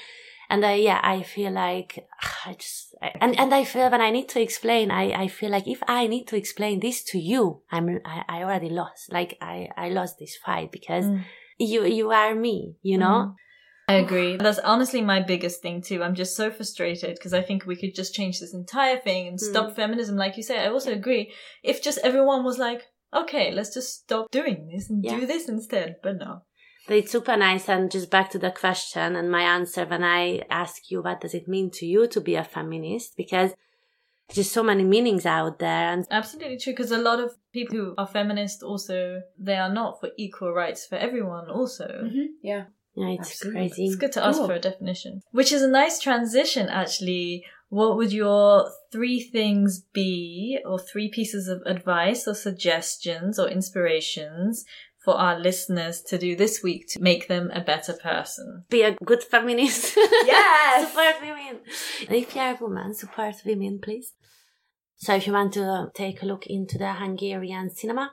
And 0.53 0.65
I, 0.65 0.74
yeah 0.89 0.99
i 1.15 1.17
feel 1.34 1.53
like 1.67 1.91
i 2.49 2.51
just 2.63 2.80
I- 3.05 3.13
and 3.24 3.34
and 3.41 3.51
i 3.59 3.63
feel 3.72 3.88
when 3.93 4.01
i 4.01 4.11
need 4.17 4.28
to 4.34 4.41
explain 4.47 4.86
i 4.91 5.05
i 5.24 5.28
feel 5.38 5.51
like 5.57 5.67
if 5.76 5.82
i 5.88 6.01
need 6.13 6.26
to 6.32 6.36
explain 6.36 6.76
this 6.82 6.97
to 7.11 7.17
you 7.32 7.43
i'm 7.72 7.86
i, 8.13 8.17
I 8.34 8.38
already 8.43 8.69
lost. 8.82 9.03
Like 9.17 9.32
i 9.53 9.55
i 9.78 9.88
lost 9.99 10.13
this 10.19 10.36
fight 10.45 10.69
because 10.78 11.05
Mm. 11.05 11.24
you 11.72 11.82
you 11.99 12.07
are 12.22 12.34
me 12.47 12.57
you 12.89 12.97
know 13.03 13.17
I 13.88 13.95
agree. 13.95 14.38
That's 14.38 14.59
honestly 14.59 15.01
my 15.01 15.19
biggest 15.19 15.61
thing 15.61 15.82
too. 15.82 16.01
I'm 16.01 16.15
just 16.15 16.36
so 16.36 16.49
frustrated 16.49 17.15
because 17.15 17.34
I 17.34 17.41
think 17.41 17.65
we 17.65 17.75
could 17.75 17.93
just 17.93 18.13
change 18.13 18.39
this 18.39 18.53
entire 18.53 18.97
thing 18.97 19.27
and 19.27 19.39
stop 19.39 19.75
feminism, 19.75 20.15
like 20.15 20.38
you 20.38 20.43
say. 20.43 20.59
I 20.59 20.69
also 20.69 20.93
agree. 20.93 21.34
If 21.63 21.84
just 21.84 21.99
everyone 22.03 22.43
was 22.43 22.57
like, 22.57 22.84
okay, 23.13 23.51
let's 23.51 23.73
just 23.73 24.03
stop 24.03 24.32
doing 24.32 24.69
this 24.71 24.89
and 24.89 25.03
Yeah. 25.03 25.19
do 25.19 25.25
this 25.25 25.49
instead. 25.49 25.97
But 26.01 26.17
no. 26.17 26.43
But 26.88 26.97
it's 26.97 27.11
super 27.11 27.36
nice 27.38 27.69
and 27.69 27.91
just 27.91 28.09
back 28.09 28.29
to 28.32 28.39
the 28.39 28.51
question 28.51 29.15
and 29.15 29.29
my 29.29 29.41
answer 29.43 29.86
when 29.86 30.03
I 30.03 30.43
ask 30.49 30.89
you 30.89 31.01
what 31.01 31.21
does 31.21 31.34
it 31.34 31.47
mean 31.47 31.69
to 31.71 31.86
you 31.86 32.07
to 32.07 32.21
be 32.21 32.36
a 32.36 32.43
feminist 32.43 33.15
because 33.17 33.53
there's 34.34 34.49
so 34.49 34.63
many 34.63 34.84
meanings 34.84 35.25
out 35.25 35.59
there 35.59 35.91
and 35.91 36.05
Absolutely 36.09 36.57
true, 36.57 36.73
because 36.73 36.91
a 36.91 36.97
lot 36.97 37.19
of 37.19 37.36
people 37.51 37.75
who 37.77 37.93
are 37.97 38.07
feminist 38.07 38.63
also, 38.63 39.21
they 39.38 39.55
are 39.57 39.71
not 39.71 39.99
for 39.99 40.09
equal 40.17 40.53
rights 40.53 40.86
for 40.86 40.95
everyone 40.95 41.49
also. 41.49 41.88
Mhm. 42.05 42.27
Yeah. 42.41 42.65
Yeah, 42.96 43.10
it's 43.20 43.30
Absolutely. 43.32 43.70
crazy. 43.70 43.86
It's 43.86 43.96
good 43.96 44.12
to 44.14 44.26
ask 44.26 44.38
Cool. 44.38 44.48
for 44.48 44.54
a 44.54 44.60
definition. 44.60 45.22
Which 45.32 45.52
is 45.52 45.62
a 45.62 45.68
nice 45.68 46.00
transition, 46.00 46.68
actually. 46.70 47.46
What 47.70 47.96
would 47.96 48.12
your 48.12 48.70
three 48.92 49.22
things 49.22 49.82
be, 49.94 50.60
or 50.66 50.78
three 50.78 51.10
pieces 51.10 51.48
of 51.48 51.62
advice, 51.66 52.28
or 52.28 52.34
suggestions, 52.36 53.39
or 53.39 53.48
inspirations 53.48 54.66
for 55.06 55.16
our 55.16 55.39
listeners 55.39 56.02
to 56.02 56.18
do 56.18 56.36
this 56.36 56.62
week 56.62 56.88
to 56.89 57.02
make 57.02 57.28
them 57.30 57.50
a 57.54 57.62
better 57.62 57.94
person? 57.94 58.66
Be 58.70 58.84
a 58.84 58.96
good 59.06 59.24
feminist. 59.24 59.96
Yes! 60.26 60.89
support 60.89 61.16
women. 61.22 61.60
If 62.10 62.36
you're 62.36 62.44
a 62.46 62.58
woman, 62.60 62.94
support 62.94 63.36
women, 63.46 63.80
please. 63.82 64.14
So 64.98 65.16
if 65.16 65.26
you 65.26 65.34
want 65.34 65.54
to 65.54 65.88
take 65.96 66.22
a 66.22 66.26
look 66.26 66.46
into 66.48 66.78
the 66.78 66.94
Hungarian 66.94 67.70
cinema, 67.70 68.12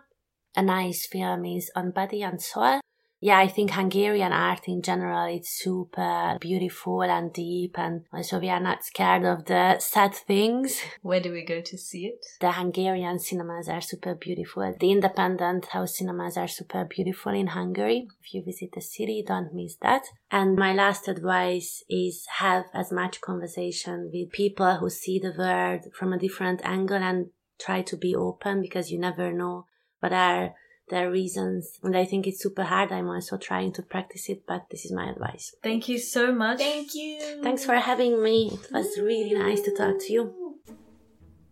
a 0.57 0.63
nice 0.63 1.07
film 1.07 1.45
is 1.45 1.71
On 1.77 1.91
Body 1.91 2.23
and 2.23 2.41
Soul. 2.41 2.81
Yeah, 3.21 3.39
I 3.39 3.49
think 3.49 3.73
Hungarian 3.73 4.33
art 4.33 4.69
in 4.69 4.81
general 4.81 5.27
is 5.35 5.49
super 5.49 6.39
beautiful 6.41 7.03
and 7.03 7.33
deep 7.33 7.77
and 7.77 8.05
also 8.13 8.39
we 8.39 8.49
are 8.49 8.61
not 8.61 8.85
scared 8.85 9.25
of 9.25 9.45
the 9.47 9.79
sad 9.81 10.15
things. 10.15 10.81
Where 11.03 11.21
do 11.21 11.33
we 11.33 11.45
go 11.45 11.61
to 11.61 11.77
see 11.77 12.07
it? 12.07 12.25
The 12.41 12.53
Hungarian 12.53 13.19
cinemas 13.19 13.69
are 13.69 13.81
super 13.81 14.15
beautiful. 14.15 14.73
The 14.79 14.93
independent 14.93 15.67
house 15.67 15.99
cinemas 15.99 16.37
are 16.37 16.47
super 16.47 16.85
beautiful 16.85 17.33
in 17.33 17.49
Hungary. 17.49 18.07
If 18.23 18.35
you 18.35 18.45
visit 18.45 18.71
the 18.73 18.81
city, 18.81 19.25
don't 19.27 19.53
miss 19.53 19.75
that. 19.83 20.03
And 20.31 20.57
my 20.57 20.73
last 20.73 21.09
advice 21.09 21.83
is 21.89 22.25
have 22.39 22.67
as 22.73 22.93
much 22.93 23.21
conversation 23.21 24.11
with 24.13 24.31
people 24.31 24.77
who 24.77 24.91
see 24.91 25.19
the 25.19 25.35
world 25.37 25.87
from 25.93 26.13
a 26.13 26.19
different 26.19 26.61
angle 26.65 27.03
and 27.03 27.31
try 27.59 27.83
to 27.83 27.97
be 27.97 28.15
open 28.15 28.63
because 28.63 28.93
you 28.93 28.99
never 29.01 29.33
know 29.33 29.67
what 29.99 30.13
are 30.13 30.55
their 30.89 31.11
reasons. 31.11 31.79
And 31.83 31.97
I 31.97 32.05
think 32.05 32.27
it's 32.27 32.43
super 32.43 32.65
hard. 32.65 32.93
I'm 32.93 33.09
also 33.09 33.37
trying 33.37 33.73
to 33.73 33.83
practice 33.83 34.29
it, 34.29 34.43
but 34.47 34.67
this 34.71 34.85
is 34.85 34.93
my 34.93 35.11
advice. 35.11 35.55
Thank 35.63 35.89
you 35.89 35.99
so 35.99 36.33
much. 36.33 36.59
Thank 36.59 36.95
you. 36.95 37.43
Thanks 37.43 37.65
for 37.65 37.75
having 37.75 38.23
me. 38.23 38.51
It 38.53 38.73
was 38.73 38.99
really 38.99 39.35
nice 39.35 39.61
to 39.63 39.75
talk 39.75 39.99
to 40.01 40.13
you. 40.13 40.35